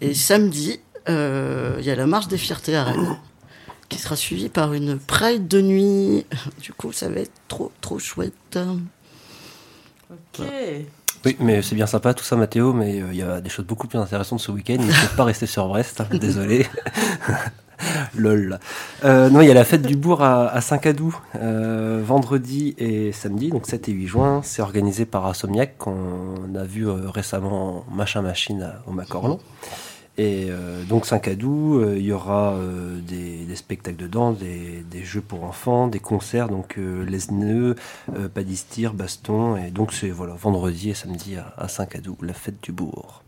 Et 0.00 0.14
samedi, 0.14 0.80
euh, 1.08 1.76
il 1.78 1.84
y 1.84 1.90
a 1.90 1.94
la 1.94 2.06
marche 2.06 2.28
des 2.28 2.38
fiertés 2.38 2.74
à 2.74 2.84
Rennes, 2.84 3.16
qui 3.88 3.98
sera 3.98 4.16
suivie 4.16 4.48
par 4.48 4.72
une 4.72 4.98
Pride 4.98 5.46
de 5.46 5.60
nuit. 5.60 6.26
Du 6.60 6.72
coup, 6.72 6.92
ça 6.92 7.08
va 7.08 7.20
être 7.20 7.32
trop, 7.48 7.70
trop 7.80 7.98
chouette. 7.98 8.58
Ok. 10.10 10.46
Oui, 11.24 11.36
mais 11.38 11.62
c'est 11.62 11.76
bien 11.76 11.86
sympa 11.86 12.14
tout 12.14 12.24
ça, 12.24 12.34
Mathéo, 12.34 12.72
mais 12.72 13.00
euh, 13.00 13.12
il 13.12 13.18
y 13.18 13.22
a 13.22 13.40
des 13.40 13.48
choses 13.48 13.64
beaucoup 13.64 13.86
plus 13.86 13.98
intéressantes 13.98 14.40
ce 14.40 14.50
week-end. 14.50 14.78
Il 14.80 14.86
ne 14.86 14.92
faut 14.92 15.16
pas 15.16 15.24
rester 15.24 15.46
sur 15.46 15.68
Brest, 15.68 16.00
hein, 16.00 16.08
désolé. 16.10 16.66
Lol. 18.16 18.58
Euh, 19.04 19.30
non, 19.30 19.40
il 19.40 19.48
y 19.48 19.50
a 19.50 19.54
la 19.54 19.64
fête 19.64 19.82
du 19.82 19.96
bourg 19.96 20.22
à, 20.22 20.60
Saint-Cadou, 20.60 21.16
euh, 21.36 22.02
vendredi 22.04 22.74
et 22.78 23.12
samedi, 23.12 23.50
donc 23.50 23.66
7 23.66 23.88
et 23.88 23.92
8 23.92 24.06
juin. 24.06 24.40
C'est 24.42 24.62
organisé 24.62 25.04
par 25.04 25.26
Assomniac, 25.26 25.76
qu'on 25.78 26.54
a 26.54 26.64
vu 26.64 26.88
euh, 26.88 27.08
récemment 27.08 27.84
Machin 27.92 28.22
Machine 28.22 28.62
à- 28.62 28.82
au 28.86 28.92
Macorlan. 28.92 29.38
Et 30.18 30.50
donc 30.90 31.06
Saint-Cadou, 31.06 31.82
il 31.96 32.02
y 32.02 32.12
aura 32.12 32.54
des, 33.08 33.46
spectacles 33.56 33.96
dedans, 33.96 34.32
des, 34.32 34.84
des 34.90 35.04
jeux 35.04 35.22
pour 35.22 35.44
enfants, 35.44 35.86
des 35.86 36.00
concerts, 36.00 36.48
donc 36.50 36.76
les 36.76 37.18
nœuds, 37.30 37.76
padistir, 38.34 38.92
baston, 38.92 39.56
et 39.56 39.70
donc 39.70 39.94
c'est 39.94 40.10
voilà 40.10 40.34
vendredi 40.34 40.90
et 40.90 40.94
samedi 40.94 41.36
à, 41.56 41.66
Saint-Cadou, 41.66 42.18
la 42.20 42.34
fête 42.34 42.62
du 42.62 42.72
bourg. 42.72 43.22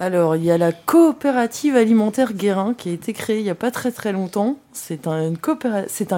Alors, 0.00 0.36
il 0.36 0.44
y 0.44 0.52
a 0.52 0.58
la 0.58 0.70
coopérative 0.70 1.74
alimentaire 1.74 2.32
Guérin 2.32 2.72
qui 2.72 2.90
a 2.90 2.92
été 2.92 3.12
créée 3.12 3.38
il 3.38 3.42
n'y 3.42 3.50
a 3.50 3.56
pas 3.56 3.72
très 3.72 3.90
très 3.90 4.12
longtemps. 4.12 4.56
C'est 4.72 5.08
un, 5.08 5.34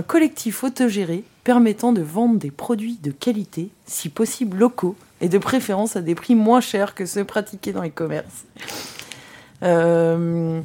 collectif 0.02 0.62
autogéré 0.62 1.24
permettant 1.44 1.93
de 1.93 2.02
vendre 2.02 2.39
des 2.39 2.51
produits 2.51 2.98
de 3.02 3.11
qualité, 3.11 3.70
si 3.86 4.11
possible 4.11 4.59
locaux, 4.59 4.97
et 5.23 5.31
de 5.31 5.39
préférence 5.39 5.97
à 5.97 6.02
des 6.02 6.15
prix 6.15 6.35
moins 6.35 6.61
chers 6.61 6.94
que 6.94 7.07
ceux 7.07 7.24
pratiqués 7.24 7.73
dans 7.73 7.81
les 7.81 7.90
commerces. 7.90 8.44
Euh, 9.62 10.61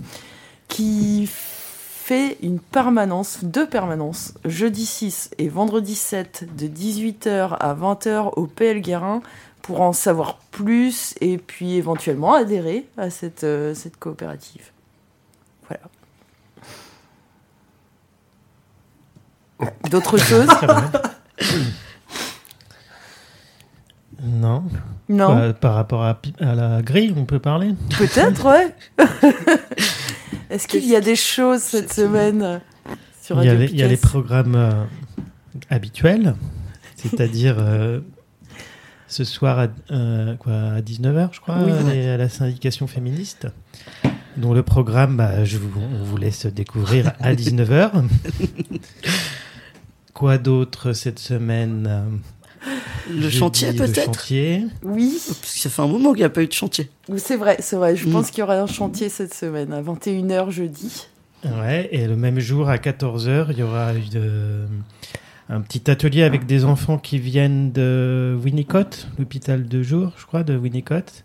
qui 0.68 1.30
fait 1.30 2.38
une 2.44 2.60
permanence, 2.60 3.40
deux 3.44 3.68
permanences, 3.68 4.34
jeudi 4.44 4.86
6 4.86 5.32
et 5.38 5.48
vendredi 5.48 5.96
7 5.96 6.48
de 6.58 6.68
18h 6.68 7.56
à 7.60 7.74
20h 7.74 8.34
au 8.36 8.46
PL 8.46 8.82
Guérin 8.82 9.22
pour 9.66 9.82
en 9.82 9.94
savoir 9.94 10.38
plus 10.52 11.16
et 11.22 11.40
puis 11.40 11.74
éventuellement 11.74 12.36
adhérer 12.36 12.86
à 12.98 13.10
cette, 13.10 13.44
euh, 13.44 13.74
cette 13.74 13.98
coopérative. 13.98 14.70
Voilà. 15.68 15.82
D'autres 19.90 20.18
choses? 20.20 20.48
Non. 24.22 24.66
Non 25.10 25.28
Par, 25.28 25.54
par 25.56 25.74
rapport 25.74 26.04
à, 26.04 26.20
la 26.40 26.84
grille, 26.84 27.16
on 27.18 27.26
peut 27.26 27.40
parler? 27.40 27.74
Peut-être, 27.98 28.46
ouais. 28.46 28.76
Est-ce 30.52 30.68
qu'il 30.68 30.86
y 30.86 30.96
a 30.96 31.02
des 31.02 31.16
choses 31.16 31.62
cette 31.62 31.92
semaine 31.92 32.44
euh, 32.44 32.60
sur 33.20 33.42
il 33.42 33.48
y, 33.48 33.50
a 33.50 33.56
les, 33.56 33.66
il 33.66 33.80
y 33.80 33.82
a 33.82 33.88
les 33.88 33.96
Piquet 33.96 34.08
programmes 34.08 34.56
euh, 34.56 34.84
habituels, 35.72 36.36
c'est-à-dire 36.98 37.56
euh, 37.58 38.02
ce 39.07 39.23
soir 39.23 39.60
à, 39.60 39.68
euh, 39.91 40.36
quoi, 40.36 40.53
à 40.53 40.82
19h, 40.82 41.30
je 41.34 41.40
crois, 41.41 41.57
Oui. 41.64 41.72
à 42.07 42.18
la 42.18 42.30
syndication 42.30 42.88
féministe, 42.88 43.48
dont 44.38 44.53
le 44.53 44.64
programme, 44.64 45.18
bah, 45.18 45.44
je 45.45 45.57
vous, 45.57 45.69
on 45.80 46.03
vous 46.03 46.18
laisse 46.18 46.45
découvrir 46.48 47.14
à 47.19 47.34
19h. 47.36 47.91
Quoi 50.14 50.38
d'autre 50.38 50.94
cette 50.94 51.19
semaine? 51.19 52.19
Le 53.11 53.30
chantier, 53.30 53.73
peut-être? 53.73 54.26
Oui, 54.84 55.22
Parce 55.27 55.40
que 55.53 55.60
ça 55.60 55.69
fait 55.69 55.82
un 55.82 55.88
moment 55.88 56.11
qu'il 56.14 56.22
n'y 56.22 56.26
a 56.26 56.30
pas 56.30 56.41
eu 56.41 56.48
de 56.48 56.53
chantier. 56.53 56.90
c'est 57.18 57.36
vrai, 57.36 57.57
c'est 57.60 57.76
vrai. 57.76 57.95
Je 57.95 58.07
Mm. 58.07 58.11
pense 58.11 58.30
qu'il 58.32 58.40
y 58.40 58.44
aura 58.44 58.56
un 58.60 58.68
chantier 58.68 59.10
cette 59.10 59.34
semaine 59.34 59.73
à 59.73 59.82
21h 59.82 60.49
jeudi. 60.52 61.07
Ouais, 61.44 61.90
et 61.91 62.07
le 62.07 62.15
même 62.15 62.40
jour 62.40 62.69
à 62.69 62.77
14h, 62.77 63.48
il 63.52 63.60
y 63.60 63.64
aura 63.64 63.94
une, 63.94 64.03
euh, 64.15 64.65
un 65.49 65.61
petit 65.61 65.89
atelier 65.91 66.23
avec 66.23 66.45
des 66.45 66.65
enfants 66.65 66.97
qui 66.97 67.19
viennent 67.19 67.72
de 67.72 68.38
Winnicott, 68.43 69.07
l'hôpital 69.19 69.67
de 69.67 69.84
jour, 69.84 70.11
je 70.17 70.26
crois, 70.26 70.43
de 70.43 70.57
Winnicott, 70.57 71.23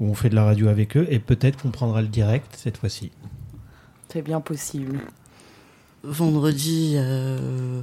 où 0.00 0.06
on 0.10 0.14
fait 0.14 0.28
de 0.28 0.34
la 0.34 0.44
radio 0.44 0.68
avec 0.68 0.96
eux, 0.96 1.06
et 1.10 1.18
peut-être 1.18 1.62
qu'on 1.62 1.70
prendra 1.70 2.02
le 2.02 2.08
direct 2.08 2.54
cette 2.56 2.76
fois-ci. 2.76 3.10
C'est 4.12 4.22
bien 4.22 4.40
possible. 4.40 5.00
Vendredi, 6.04 6.94
euh, 6.96 7.80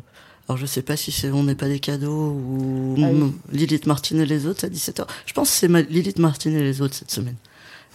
alors 0.47 0.57
je 0.57 0.65
sais 0.65 0.81
pas 0.81 0.95
si 0.95 1.11
c'est 1.11 1.29
On 1.31 1.43
n'est 1.43 1.55
pas 1.55 1.67
des 1.67 1.79
cadeaux 1.79 2.31
ou 2.31 2.95
Ah 2.97 3.07
oui. 3.11 3.19
non, 3.19 3.33
Lilith 3.51 3.87
Martin 3.87 4.17
et 4.19 4.25
les 4.25 4.45
autres 4.45 4.65
à 4.65 4.69
17h. 4.69 5.05
Je 5.25 5.33
pense 5.33 5.49
que 5.49 5.55
c'est 5.55 5.67
ma- 5.67 5.81
Lilith 5.81 6.19
Martin 6.19 6.51
et 6.51 6.61
les 6.63 6.81
autres 6.81 6.93
cette 6.95 7.11
semaine. 7.11 7.35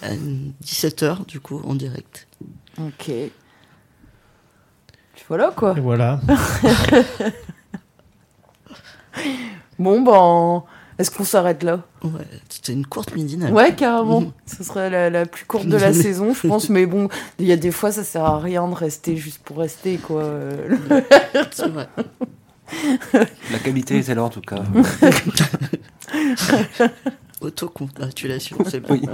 À 0.02 0.10
17h, 0.64 1.26
du 1.26 1.40
coup, 1.40 1.60
en 1.64 1.74
direct. 1.74 2.26
Ok. 2.78 3.10
Voilà 5.28 5.52
quoi. 5.56 5.76
Et 5.76 5.80
voilà. 5.80 6.20
Bon, 9.78 10.02
ben, 10.02 10.62
est-ce 10.98 11.10
qu'on 11.10 11.24
s'arrête 11.24 11.62
là? 11.62 11.80
Ouais, 12.04 12.10
c'était 12.48 12.72
une 12.74 12.84
courte 12.86 13.14
midinale. 13.14 13.52
Ouais, 13.54 13.74
carrément. 13.74 14.20
Mhm. 14.20 14.32
Ce 14.44 14.62
serait 14.62 14.90
la, 14.90 15.08
la 15.08 15.24
plus 15.26 15.46
courte 15.46 15.66
de 15.66 15.76
la 15.76 15.92
saison, 15.94 16.34
je 16.34 16.46
pense. 16.46 16.68
Mais 16.68 16.84
bon, 16.86 17.08
il 17.38 17.46
y 17.46 17.52
a 17.52 17.56
des 17.56 17.70
fois, 17.70 17.90
ça 17.92 18.04
sert 18.04 18.24
à 18.24 18.38
rien 18.38 18.68
de 18.68 18.74
rester 18.74 19.16
juste 19.16 19.42
pour 19.42 19.58
rester, 19.58 19.96
quoi. 19.96 20.24
C'est 21.50 21.68
vrai. 21.68 21.88
La 23.50 23.58
qualité 23.58 23.98
était 23.98 24.14
là 24.14 24.22
en 24.24 24.28
tout 24.28 24.42
cas. 24.42 24.62
Autocongratulation, 27.40 28.58
c'est 28.68 28.80
bon. 28.80 29.00
Oui. 29.00 29.08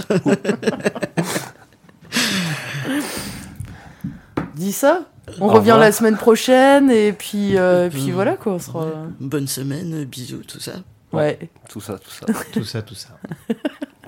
Dis 4.55 4.73
ça? 4.73 5.03
On 5.41 5.47
Au 5.47 5.49
revient 5.49 5.73
revoir. 5.73 5.79
la 5.79 5.93
semaine 5.93 6.17
prochaine, 6.17 6.91
et 6.91 7.13
puis, 7.13 7.59
euh, 7.59 7.89
puis 7.91 8.07
Mhm. 8.07 8.13
voilà, 8.13 8.37
quoi. 8.37 8.53
On 8.55 8.59
sera... 8.59 8.87
Bonne 9.21 9.47
semaine, 9.49 10.05
bisous, 10.05 10.43
tout 10.47 10.61
ça. 10.61 10.73
Ouais. 11.13 11.39
Tout 11.69 11.81
ça, 11.81 11.99
tout 11.99 12.11
ça. 12.11 12.27
tout 12.53 12.65
ça, 12.65 12.83
tout 12.83 12.95
ça. 12.95 13.09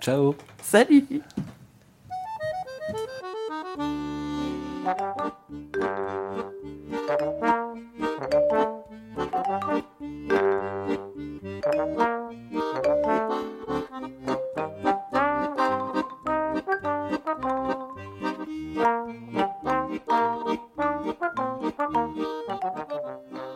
Ciao. 0.01 0.35
Salut 0.63 1.05